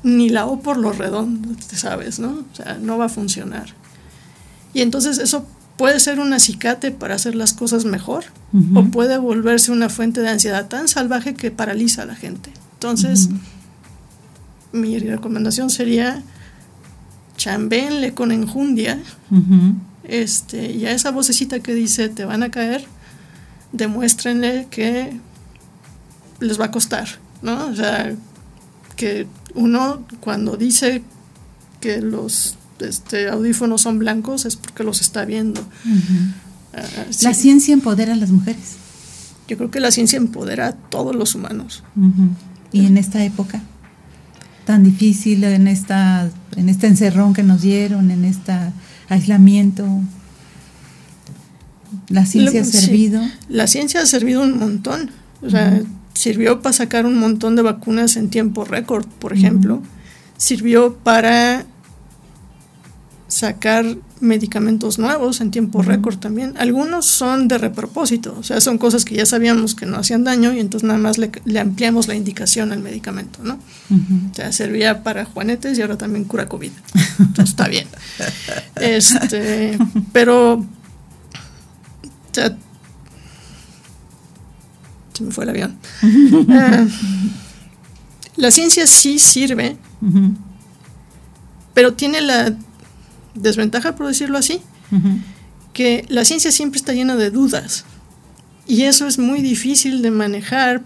ni 0.03 0.29
la 0.29 0.45
O 0.45 0.61
por 0.61 0.77
lo 0.77 0.93
redondo, 0.93 1.49
sabes, 1.75 2.19
¿no? 2.19 2.45
O 2.49 2.55
sea, 2.55 2.77
no 2.79 2.97
va 2.97 3.05
a 3.05 3.09
funcionar. 3.09 3.73
Y 4.73 4.81
entonces 4.81 5.17
eso 5.17 5.45
puede 5.77 5.99
ser 5.99 6.19
un 6.19 6.33
acicate 6.33 6.91
para 6.91 7.15
hacer 7.15 7.35
las 7.35 7.53
cosas 7.53 7.85
mejor 7.85 8.25
o 8.73 8.83
puede 8.85 9.17
volverse 9.17 9.71
una 9.71 9.89
fuente 9.89 10.21
de 10.21 10.29
ansiedad 10.29 10.67
tan 10.67 10.87
salvaje 10.87 11.35
que 11.35 11.51
paraliza 11.51 12.03
a 12.03 12.05
la 12.05 12.15
gente. 12.15 12.51
Entonces, 12.73 13.29
mi 14.71 14.97
recomendación 14.99 15.69
sería 15.69 16.23
chambéenle 17.37 18.13
con 18.13 18.31
enjundia 18.31 18.99
este, 20.03 20.71
y 20.71 20.85
a 20.85 20.91
esa 20.91 21.11
vocecita 21.11 21.59
que 21.59 21.73
dice 21.73 22.09
te 22.09 22.25
van 22.25 22.43
a 22.43 22.49
caer, 22.49 22.85
demuéstrenle 23.71 24.67
que 24.71 25.19
les 26.39 26.59
va 26.59 26.65
a 26.65 26.71
costar, 26.71 27.07
¿no? 27.41 27.67
O 27.67 27.75
sea, 27.75 28.15
que 28.95 29.27
uno 29.53 30.03
cuando 30.19 30.57
dice 30.57 31.03
que 31.79 32.01
los 32.01 32.56
este, 32.79 33.29
audífonos 33.29 33.81
son 33.81 33.99
blancos 33.99 34.45
es 34.45 34.55
porque 34.55 34.83
los 34.83 35.01
está 35.01 35.25
viendo. 35.25 35.61
Ah, 36.73 36.81
la 37.21 37.33
ciencia 37.33 37.73
empodera 37.73 38.13
a 38.13 38.17
las 38.17 38.31
mujeres. 38.31 38.75
Yo 39.47 39.57
creo 39.57 39.71
que 39.71 39.79
la 39.79 39.91
ciencia 39.91 40.17
empodera 40.17 40.67
a 40.67 40.71
todos 40.73 41.15
los 41.15 41.35
humanos. 41.35 41.83
Y 42.71 42.85
en 42.85 42.97
esta 42.97 43.23
época 43.23 43.61
tan 44.67 44.83
difícil, 44.83 45.45
en 45.45 45.65
esta, 45.65 46.29
en 46.57 46.67
este 46.67 46.87
encerrón 46.87 47.33
que 47.33 47.41
nos 47.41 47.61
dieron, 47.61 48.11
en 48.11 48.25
este 48.25 48.51
aislamiento, 49.07 49.87
la 52.09 52.25
ciencia 52.25 52.61
ha 52.61 52.65
servido. 52.65 53.21
la 53.47 53.67
ciencia 53.67 54.01
ha 54.01 54.05
servido 54.05 54.41
un 54.41 54.59
montón. 54.59 55.09
O 55.41 55.49
sea, 55.49 55.81
sirvió 56.13 56.61
para 56.61 56.73
sacar 56.73 57.05
un 57.05 57.17
montón 57.17 57.55
de 57.55 57.61
vacunas 57.61 58.17
en 58.17 58.29
tiempo 58.29 58.65
récord, 58.65 59.07
por 59.07 59.31
ejemplo. 59.31 59.81
Sirvió 60.35 60.97
para 60.97 61.65
sacar 63.37 63.85
medicamentos 64.19 64.97
nuevos 64.97 65.41
en 65.41 65.51
tiempo 65.51 65.83
récord 65.83 66.17
también. 66.17 66.55
Algunos 66.57 67.05
son 67.05 67.47
de 67.47 67.59
repropósito, 67.59 68.35
o 68.39 68.41
sea, 68.41 68.59
son 68.61 68.79
cosas 68.79 69.05
que 69.05 69.13
ya 69.15 69.27
sabíamos 69.27 69.75
que 69.75 69.85
no 69.85 69.97
hacían 69.97 70.23
daño 70.23 70.53
y 70.53 70.59
entonces 70.59 70.87
nada 70.87 70.97
más 70.97 71.19
le, 71.19 71.29
ampliamos 71.59 72.07
la 72.07 72.15
indicación 72.15 72.71
al 72.71 72.79
medicamento, 72.79 73.39
¿no? 73.43 73.59
O 74.31 74.35
sea, 74.35 74.51
servía 74.51 75.03
para 75.03 75.25
juanetes 75.25 75.77
y 75.77 75.83
ahora 75.83 75.99
también 75.99 76.25
cura 76.25 76.49
COVID. 76.49 76.71
Entonces 77.19 77.49
está 77.49 77.67
bien. 77.67 77.87
Este, 78.75 79.77
pero, 80.11 80.53
o 80.53 80.65
sea, 82.31 82.55
se 85.13 85.23
me 85.23 85.31
fue 85.31 85.43
el 85.43 85.49
avión. 85.51 85.77
Eh, 86.49 86.87
la 88.35 88.51
ciencia 88.51 88.85
sí 88.85 89.17
sirve, 89.17 89.77
pero 91.73 91.93
tiene 91.93 92.21
la 92.21 92.55
desventaja, 93.41 93.95
por 93.95 94.07
decirlo 94.07 94.37
así, 94.37 94.61
que 95.73 96.05
la 96.09 96.25
ciencia 96.25 96.51
siempre 96.51 96.77
está 96.77 96.93
llena 96.93 97.15
de 97.15 97.31
dudas. 97.31 97.85
Y 98.67 98.83
eso 98.83 99.07
es 99.07 99.17
muy 99.17 99.41
difícil 99.41 100.01
de 100.01 100.11
manejar 100.11 100.81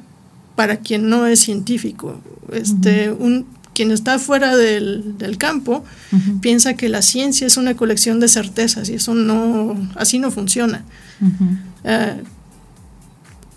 para 0.55 0.77
quien 0.77 1.09
no 1.09 1.25
es 1.25 1.39
científico. 1.39 2.21
Este, 2.51 3.11
un, 3.11 3.47
quien 3.73 3.91
está 3.91 4.19
fuera 4.19 4.55
del, 4.55 5.15
campo 5.37 5.83
piensa 6.41 6.75
que 6.75 6.89
la 6.89 7.01
ciencia 7.01 7.47
es 7.47 7.57
una 7.57 7.75
colección 7.75 8.19
de 8.19 8.27
certezas 8.27 8.89
y 8.89 8.95
eso 8.95 9.15
no, 9.15 9.75
así 9.95 10.19
no 10.19 10.29
funciona. 10.29 10.83
Eh, 11.83 12.23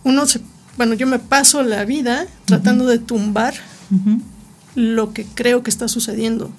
uno 0.05 0.25
bueno, 0.77 0.95
yo 0.95 1.07
me 1.07 1.19
paso 1.19 1.63
la 1.63 1.85
vida 1.85 2.27
tratando 2.47 2.87
de 2.87 2.99
tumbar 2.99 3.55
lo 4.75 5.13
que 5.13 5.25
creo 5.25 5.63
que 5.63 5.71
está 5.71 5.89
sucediendo. 5.89 6.51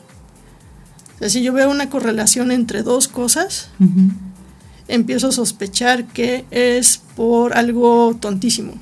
O 1.16 1.20
sea, 1.20 1.30
si 1.30 1.42
yo 1.42 1.54
veo 1.54 1.70
una 1.70 1.90
correlación 1.90 2.52
entre 2.52 2.84
dos 2.84 3.08
cosas, 3.08 3.70
empiezo 4.88 5.30
a 5.30 5.32
sospechar 5.32 6.06
que 6.08 6.46
es 6.52 7.02
por 7.16 7.58
algo 7.58 8.16
tontísimo. 8.20 8.74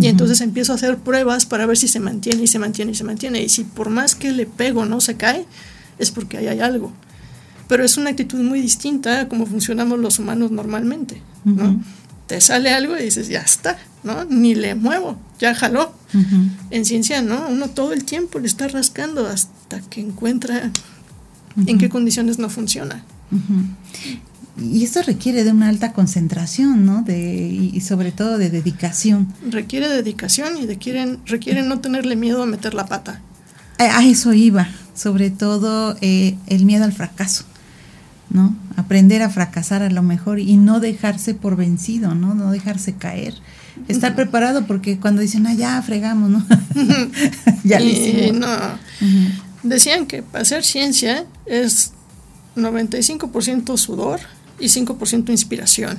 Y 0.00 0.08
entonces 0.08 0.40
empiezo 0.40 0.72
a 0.72 0.74
hacer 0.74 0.98
pruebas 0.98 1.46
para 1.46 1.66
ver 1.66 1.76
si 1.76 1.86
se 1.86 2.00
mantiene 2.00 2.42
y 2.42 2.46
se 2.48 2.58
mantiene 2.58 2.90
y 2.90 2.94
se 2.96 3.04
mantiene. 3.04 3.42
Y 3.42 3.48
si 3.48 3.62
por 3.62 3.90
más 3.90 4.16
que 4.16 4.32
le 4.32 4.44
pego 4.44 4.86
no 4.86 5.00
se 5.00 5.16
cae, 5.16 5.46
es 5.98 6.10
porque 6.10 6.36
ahí 6.36 6.48
hay 6.48 6.60
algo. 6.60 6.92
Pero 7.68 7.84
es 7.84 7.96
una 7.96 8.10
actitud 8.10 8.40
muy 8.40 8.60
distinta 8.60 9.20
a 9.20 9.28
cómo 9.28 9.46
funcionamos 9.46 9.98
los 10.00 10.18
humanos 10.18 10.50
normalmente. 10.50 11.22
¿no? 11.44 11.80
Te 12.26 12.40
sale 12.40 12.70
algo 12.70 12.96
y 12.98 13.04
dices, 13.04 13.28
ya 13.28 13.40
está, 13.40 13.78
¿no? 14.02 14.24
Ni 14.24 14.54
le 14.54 14.74
muevo, 14.74 15.16
ya 15.38 15.54
jaló. 15.54 15.92
En 16.70 16.84
ciencia, 16.84 17.22
¿no? 17.22 17.48
Uno 17.48 17.68
todo 17.68 17.92
el 17.92 18.04
tiempo 18.04 18.38
le 18.38 18.46
está 18.46 18.66
rascando 18.68 19.26
hasta 19.26 19.80
que 19.80 20.00
encuentra 20.00 20.72
en 21.56 21.78
qué 21.78 21.88
condiciones 21.88 22.38
no 22.38 22.48
funciona. 22.48 23.04
Y 24.60 24.84
eso 24.84 25.02
requiere 25.02 25.42
de 25.42 25.50
una 25.50 25.68
alta 25.68 25.92
concentración, 25.92 26.86
¿no? 26.86 27.02
De, 27.02 27.48
y, 27.72 27.80
sobre 27.80 28.12
todo 28.12 28.38
de 28.38 28.50
dedicación. 28.50 29.32
Requiere 29.50 29.88
dedicación 29.88 30.56
y 30.56 30.66
requieren, 30.66 31.18
requiere 31.26 31.62
no 31.62 31.80
tenerle 31.80 32.14
miedo 32.14 32.42
a 32.42 32.46
meter 32.46 32.72
la 32.74 32.86
pata. 32.86 33.20
A, 33.78 34.04
eso 34.04 34.32
iba, 34.32 34.68
sobre 34.94 35.30
todo 35.30 35.96
eh, 36.00 36.36
el 36.46 36.64
miedo 36.64 36.84
al 36.84 36.92
fracaso, 36.92 37.44
¿no? 38.30 38.56
Aprender 38.76 39.22
a 39.22 39.30
fracasar 39.30 39.82
a 39.82 39.90
lo 39.90 40.02
mejor 40.04 40.38
y 40.38 40.56
no 40.56 40.78
dejarse 40.78 41.34
por 41.34 41.56
vencido, 41.56 42.14
¿no? 42.14 42.34
No 42.34 42.52
dejarse 42.52 42.92
caer. 42.92 43.34
Estar 43.88 44.14
preparado 44.14 44.68
porque 44.68 45.00
cuando 45.00 45.20
dicen, 45.20 45.48
ah, 45.48 45.54
ya 45.54 45.82
fregamos, 45.82 46.30
¿no? 46.30 46.46
ya 47.64 47.80
lo 47.80 47.86
hicimos. 47.86 48.38
No 48.38 49.43
decían 49.64 50.06
que 50.06 50.22
para 50.22 50.42
hacer 50.42 50.62
ciencia 50.62 51.26
es 51.46 51.92
95% 52.54 53.76
sudor 53.76 54.20
y 54.58 54.66
5% 54.66 55.30
inspiración. 55.30 55.98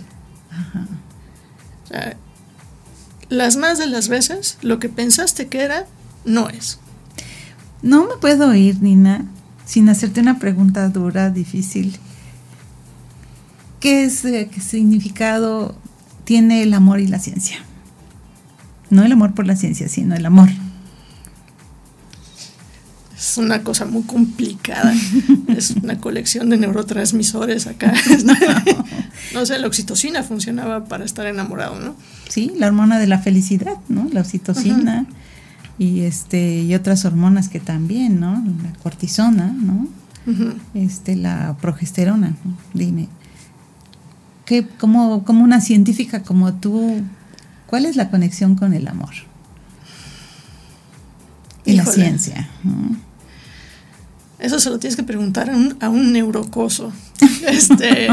las 3.30 3.57
más 3.57 3.78
de 3.78 3.88
las 3.88 4.07
veces 4.07 4.57
lo 4.61 4.80
que 4.80 4.88
pensaste 4.88 5.47
que 5.47 5.61
era 5.61 5.86
no 6.24 6.49
es. 6.49 6.80
No 7.82 8.07
me 8.07 8.16
puedo 8.20 8.53
ir, 8.55 8.82
Nina, 8.82 9.26
sin 9.66 9.89
hacerte 9.89 10.22
una 10.22 10.39
pregunta 10.39 10.88
dura, 10.89 11.30
difícil. 11.30 11.97
¿Qué, 13.80 14.05
es, 14.05 14.26
eh, 14.26 14.49
qué 14.51 14.61
significado 14.61 15.76
tiene 16.24 16.63
el 16.63 16.74
amor 16.74 16.99
y 16.99 17.07
la 17.07 17.20
ciencia? 17.20 17.57
No 18.89 19.03
el 19.03 19.11
amor 19.11 19.34
por 19.34 19.45
la 19.45 19.55
ciencia, 19.55 19.89
sino 19.89 20.16
el 20.16 20.26
amor 20.26 20.49
es 23.18 23.38
una 23.38 23.63
cosa 23.63 23.86
muy 23.86 24.03
complicada. 24.03 24.93
es 25.47 25.72
una 25.72 25.97
colección 25.97 26.49
de 26.49 26.57
neurotransmisores 26.57 27.68
acá. 27.68 27.93
no 29.34 29.45
sé, 29.45 29.57
la 29.59 29.68
oxitocina 29.68 30.24
funcionaba 30.24 30.86
para 30.86 31.05
estar 31.05 31.26
enamorado, 31.26 31.80
¿no? 31.80 31.95
Sí, 32.30 32.51
la 32.57 32.68
hormona 32.68 32.99
de 32.99 33.07
la 33.07 33.20
felicidad, 33.20 33.78
¿no? 33.89 34.09
La 34.11 34.22
oxitocina. 34.22 35.05
Y 35.78 36.01
este, 36.01 36.61
y 36.61 36.74
otras 36.74 37.05
hormonas 37.05 37.49
que 37.49 37.59
también, 37.59 38.20
¿no? 38.20 38.43
La 38.63 38.74
cortisona, 38.82 39.47
¿no? 39.47 39.88
este, 40.74 41.16
la 41.16 41.55
progesterona. 41.61 42.36
Dime, 42.74 43.07
¿qué, 44.45 44.66
como, 44.68 45.24
como 45.24 45.43
una 45.43 45.61
científica 45.61 46.24
como 46.24 46.53
tú, 46.53 47.01
¿cuál 47.68 47.86
es 47.86 47.95
la 47.95 48.09
conexión 48.09 48.55
con 48.55 48.74
el 48.74 48.88
amor? 48.88 49.13
Y 51.66 51.74
la 51.74 51.86
ciencia. 51.86 52.49
Eso 54.45 54.59
se 54.59 54.69
lo 54.69 54.77
tienes 54.77 54.95
que 54.95 55.01
preguntar 55.01 55.49
a 55.49 55.57
un, 55.57 55.75
a 55.79 55.89
un 55.89 56.13
neurocoso. 56.13 56.93
Este, 57.47 58.07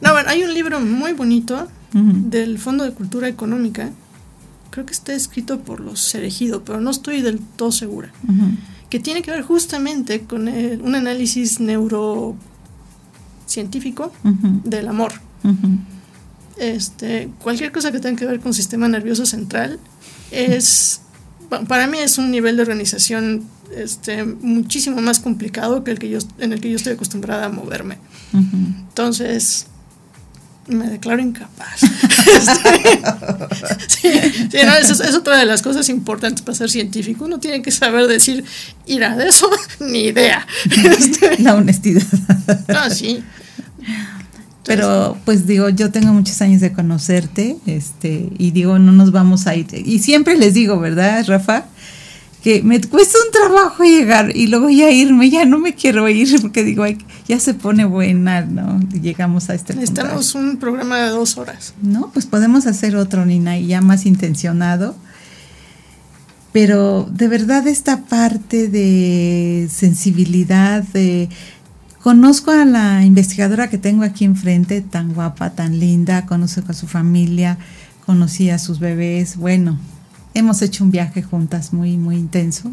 no, 0.00 0.12
bueno, 0.12 0.28
hay 0.28 0.42
un 0.42 0.52
libro 0.52 0.80
muy 0.80 1.12
bonito 1.12 1.68
del 1.92 2.58
Fondo 2.58 2.82
de 2.84 2.90
Cultura 2.92 3.28
Económica. 3.28 3.90
Creo 4.70 4.84
que 4.86 4.92
está 4.92 5.12
escrito 5.12 5.60
por 5.60 5.80
los 5.80 6.00
Cerejido, 6.00 6.64
pero 6.64 6.80
no 6.80 6.90
estoy 6.90 7.22
del 7.22 7.38
todo 7.40 7.72
segura. 7.72 8.12
Que 8.90 9.00
tiene 9.00 9.22
que 9.22 9.30
ver 9.30 9.42
justamente 9.42 10.22
con 10.22 10.48
un 10.48 10.94
análisis 10.94 11.60
neurocientífico 11.60 14.12
del 14.64 14.88
amor. 14.88 15.12
este, 16.58 17.30
cualquier 17.42 17.72
cosa 17.72 17.92
que 17.92 18.00
tenga 18.00 18.18
que 18.18 18.26
ver 18.26 18.40
con 18.40 18.52
sistema 18.52 18.88
nervioso 18.88 19.24
central 19.26 19.78
es, 20.30 21.00
para 21.68 21.86
mí 21.86 21.98
es 21.98 22.18
un 22.18 22.30
nivel 22.30 22.56
de 22.56 22.62
organización 22.62 23.44
este, 23.74 24.24
muchísimo 24.24 25.00
más 25.00 25.20
complicado 25.20 25.84
que 25.84 25.90
el 25.90 25.98
que 25.98 26.08
yo, 26.08 26.18
en 26.38 26.52
el 26.52 26.60
que 26.60 26.70
yo 26.70 26.76
estoy 26.76 26.94
acostumbrada 26.94 27.46
a 27.46 27.48
moverme. 27.48 27.98
Entonces, 28.32 29.66
me 30.68 30.88
declaro 30.88 31.22
incapaz. 31.22 31.80
sí, 33.88 34.08
es, 34.52 35.14
otra 35.14 35.38
de 35.38 35.46
las 35.46 35.62
cosas 35.62 35.88
importantes 35.88 36.42
para 36.42 36.56
ser 36.56 36.70
científico. 36.70 37.24
Uno 37.24 37.38
tiene 37.38 37.62
que 37.62 37.70
saber 37.70 38.06
decir, 38.06 38.44
irá 38.86 39.16
de 39.16 39.28
eso, 39.28 39.48
ni 39.80 40.06
idea. 40.06 40.46
Este, 40.98 41.42
La 41.42 41.54
honestidad. 41.54 42.02
Ah, 42.68 42.90
sí. 42.90 43.22
Pero 44.64 45.16
pues 45.24 45.46
digo, 45.46 45.68
yo 45.68 45.92
tengo 45.92 46.12
muchos 46.12 46.42
años 46.42 46.60
de 46.60 46.72
conocerte, 46.72 47.56
este, 47.66 48.30
y 48.36 48.50
digo, 48.50 48.80
no 48.80 48.90
nos 48.90 49.12
vamos 49.12 49.46
a 49.46 49.54
ir. 49.54 49.68
Y 49.72 50.00
siempre 50.00 50.36
les 50.36 50.54
digo, 50.54 50.80
¿verdad, 50.80 51.24
Rafa? 51.26 51.66
Que 52.46 52.62
me 52.62 52.80
cuesta 52.80 53.18
un 53.26 53.32
trabajo 53.32 53.82
llegar 53.82 54.30
y 54.36 54.46
luego 54.46 54.70
ya 54.70 54.88
irme, 54.88 55.28
ya 55.30 55.44
no 55.44 55.58
me 55.58 55.74
quiero 55.74 56.08
ir 56.08 56.40
porque 56.40 56.62
digo, 56.62 56.84
ya 57.26 57.40
se 57.40 57.54
pone 57.54 57.84
buena, 57.84 58.42
¿no? 58.42 58.78
Llegamos 58.90 59.50
a 59.50 59.54
este 59.54 59.74
Necesitamos 59.74 60.32
un 60.36 60.56
programa 60.56 60.96
de 60.98 61.08
dos 61.08 61.38
horas. 61.38 61.74
No, 61.82 62.12
pues 62.12 62.24
podemos 62.24 62.68
hacer 62.68 62.94
otro, 62.94 63.26
Nina, 63.26 63.58
y 63.58 63.66
ya 63.66 63.80
más 63.80 64.06
intencionado. 64.06 64.94
Pero 66.52 67.08
de 67.10 67.26
verdad 67.26 67.66
esta 67.66 68.02
parte 68.02 68.68
de 68.68 69.68
sensibilidad, 69.68 70.84
de... 70.84 71.28
Conozco 72.00 72.52
a 72.52 72.64
la 72.64 73.04
investigadora 73.04 73.68
que 73.68 73.78
tengo 73.78 74.04
aquí 74.04 74.24
enfrente, 74.24 74.82
tan 74.82 75.14
guapa, 75.14 75.50
tan 75.50 75.80
linda, 75.80 76.26
conozco 76.26 76.62
a 76.68 76.74
su 76.74 76.86
familia, 76.86 77.58
conocí 78.06 78.50
a 78.50 78.60
sus 78.60 78.78
bebés, 78.78 79.36
bueno, 79.36 79.80
Hemos 80.36 80.60
hecho 80.60 80.84
un 80.84 80.90
viaje 80.90 81.22
juntas 81.22 81.72
muy, 81.72 81.96
muy 81.96 82.16
intenso. 82.16 82.70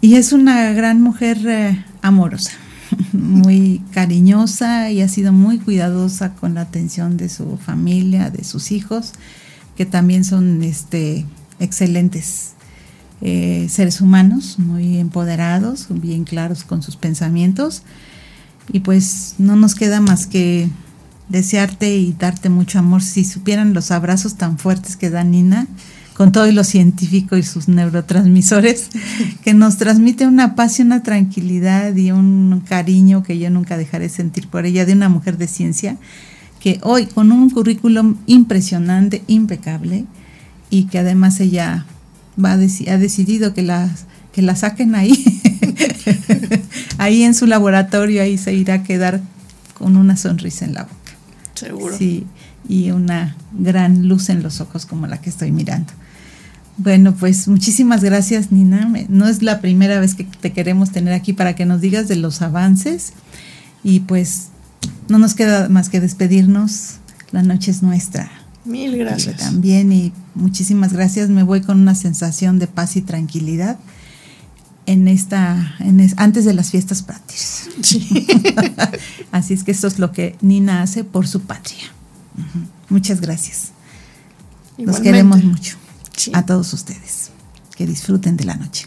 Y 0.00 0.14
es 0.14 0.32
una 0.32 0.72
gran 0.74 1.02
mujer 1.02 1.38
eh, 1.44 1.84
amorosa, 2.02 2.52
muy 3.12 3.82
cariñosa 3.90 4.92
y 4.92 5.00
ha 5.00 5.08
sido 5.08 5.32
muy 5.32 5.58
cuidadosa 5.58 6.36
con 6.36 6.54
la 6.54 6.60
atención 6.60 7.16
de 7.16 7.28
su 7.28 7.56
familia, 7.56 8.30
de 8.30 8.44
sus 8.44 8.70
hijos, 8.70 9.10
que 9.76 9.84
también 9.84 10.24
son 10.24 10.62
este, 10.62 11.26
excelentes 11.58 12.52
eh, 13.20 13.66
seres 13.68 14.00
humanos, 14.00 14.60
muy 14.60 14.98
empoderados, 14.98 15.88
bien 15.90 16.22
claros 16.22 16.62
con 16.62 16.84
sus 16.84 16.94
pensamientos. 16.94 17.82
Y 18.72 18.80
pues 18.80 19.34
no 19.38 19.56
nos 19.56 19.74
queda 19.74 20.00
más 20.00 20.28
que 20.28 20.70
desearte 21.32 21.96
y 21.96 22.14
darte 22.16 22.48
mucho 22.48 22.78
amor. 22.78 23.02
Si 23.02 23.24
supieran 23.24 23.74
los 23.74 23.90
abrazos 23.90 24.36
tan 24.36 24.58
fuertes 24.58 24.96
que 24.96 25.10
da 25.10 25.24
Nina, 25.24 25.66
con 26.14 26.30
todo 26.30 26.50
lo 26.52 26.62
científico 26.62 27.36
y 27.36 27.42
sus 27.42 27.68
neurotransmisores, 27.68 28.90
que 29.42 29.54
nos 29.54 29.78
transmite 29.78 30.26
una 30.26 30.54
paz 30.54 30.78
y 30.78 30.82
una 30.82 31.02
tranquilidad 31.02 31.96
y 31.96 32.12
un 32.12 32.62
cariño 32.68 33.22
que 33.22 33.38
yo 33.38 33.50
nunca 33.50 33.76
dejaré 33.76 34.08
sentir 34.08 34.46
por 34.46 34.66
ella, 34.66 34.84
de 34.84 34.92
una 34.92 35.08
mujer 35.08 35.38
de 35.38 35.48
ciencia, 35.48 35.96
que 36.60 36.78
hoy 36.82 37.06
con 37.06 37.32
un 37.32 37.50
currículum 37.50 38.16
impresionante, 38.26 39.24
impecable, 39.26 40.04
y 40.70 40.84
que 40.84 40.98
además 40.98 41.40
ella 41.40 41.86
va 42.42 42.52
a 42.52 42.54
ha 42.54 42.98
decidido 42.98 43.52
que 43.52 43.62
la, 43.62 43.90
que 44.32 44.42
la 44.42 44.56
saquen 44.56 44.94
ahí, 44.94 45.42
ahí 46.98 47.24
en 47.24 47.34
su 47.34 47.46
laboratorio, 47.46 48.22
ahí 48.22 48.38
se 48.38 48.54
irá 48.54 48.74
a 48.74 48.82
quedar 48.82 49.20
con 49.74 49.96
una 49.96 50.16
sonrisa 50.16 50.64
en 50.64 50.74
la 50.74 50.84
boca. 50.84 51.01
Seguro. 51.66 51.96
Sí, 51.96 52.26
y 52.68 52.90
una 52.90 53.36
gran 53.52 54.08
luz 54.08 54.28
en 54.28 54.42
los 54.42 54.60
ojos 54.60 54.86
como 54.86 55.06
la 55.06 55.20
que 55.20 55.30
estoy 55.30 55.52
mirando. 55.52 55.92
Bueno, 56.78 57.14
pues 57.14 57.48
muchísimas 57.48 58.02
gracias 58.02 58.50
Nina. 58.50 58.90
No 59.08 59.28
es 59.28 59.42
la 59.42 59.60
primera 59.60 60.00
vez 60.00 60.14
que 60.14 60.24
te 60.24 60.52
queremos 60.52 60.90
tener 60.90 61.12
aquí 61.12 61.32
para 61.32 61.54
que 61.54 61.66
nos 61.66 61.80
digas 61.80 62.08
de 62.08 62.16
los 62.16 62.42
avances 62.42 63.12
y 63.84 64.00
pues 64.00 64.48
no 65.08 65.18
nos 65.18 65.34
queda 65.34 65.68
más 65.68 65.88
que 65.88 66.00
despedirnos. 66.00 66.96
La 67.30 67.42
noche 67.42 67.70
es 67.70 67.82
nuestra. 67.82 68.30
Mil 68.64 68.96
gracias. 68.96 69.38
también 69.38 69.92
y 69.92 70.12
muchísimas 70.34 70.92
gracias. 70.92 71.28
Me 71.28 71.42
voy 71.42 71.60
con 71.60 71.80
una 71.80 71.94
sensación 71.94 72.58
de 72.58 72.66
paz 72.66 72.96
y 72.96 73.02
tranquilidad 73.02 73.78
en 74.86 75.08
esta, 75.08 75.76
antes 76.16 76.44
de 76.44 76.54
las 76.54 76.70
fiestas 76.70 77.02
patrias. 77.02 77.68
Así 79.32 79.54
es 79.54 79.64
que 79.64 79.70
esto 79.70 79.86
es 79.86 79.98
lo 79.98 80.12
que 80.12 80.36
Nina 80.40 80.82
hace 80.82 81.04
por 81.04 81.26
su 81.26 81.40
patria. 81.40 81.92
Muchas 82.88 83.20
gracias. 83.20 83.72
Los 84.78 85.00
queremos 85.00 85.42
mucho. 85.44 85.76
A 86.32 86.44
todos 86.44 86.72
ustedes. 86.72 87.30
Que 87.76 87.86
disfruten 87.86 88.36
de 88.36 88.44
la 88.44 88.56
noche. 88.56 88.86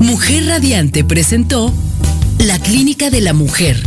Mujer 0.00 0.46
Radiante 0.46 1.04
presentó 1.04 1.72
La 2.38 2.58
Clínica 2.58 3.10
de 3.10 3.20
la 3.20 3.34
Mujer. 3.34 3.80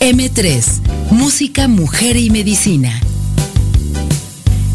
M3, 0.00 1.10
Música, 1.10 1.66
Mujer 1.68 2.16
y 2.16 2.30
Medicina 2.30 3.00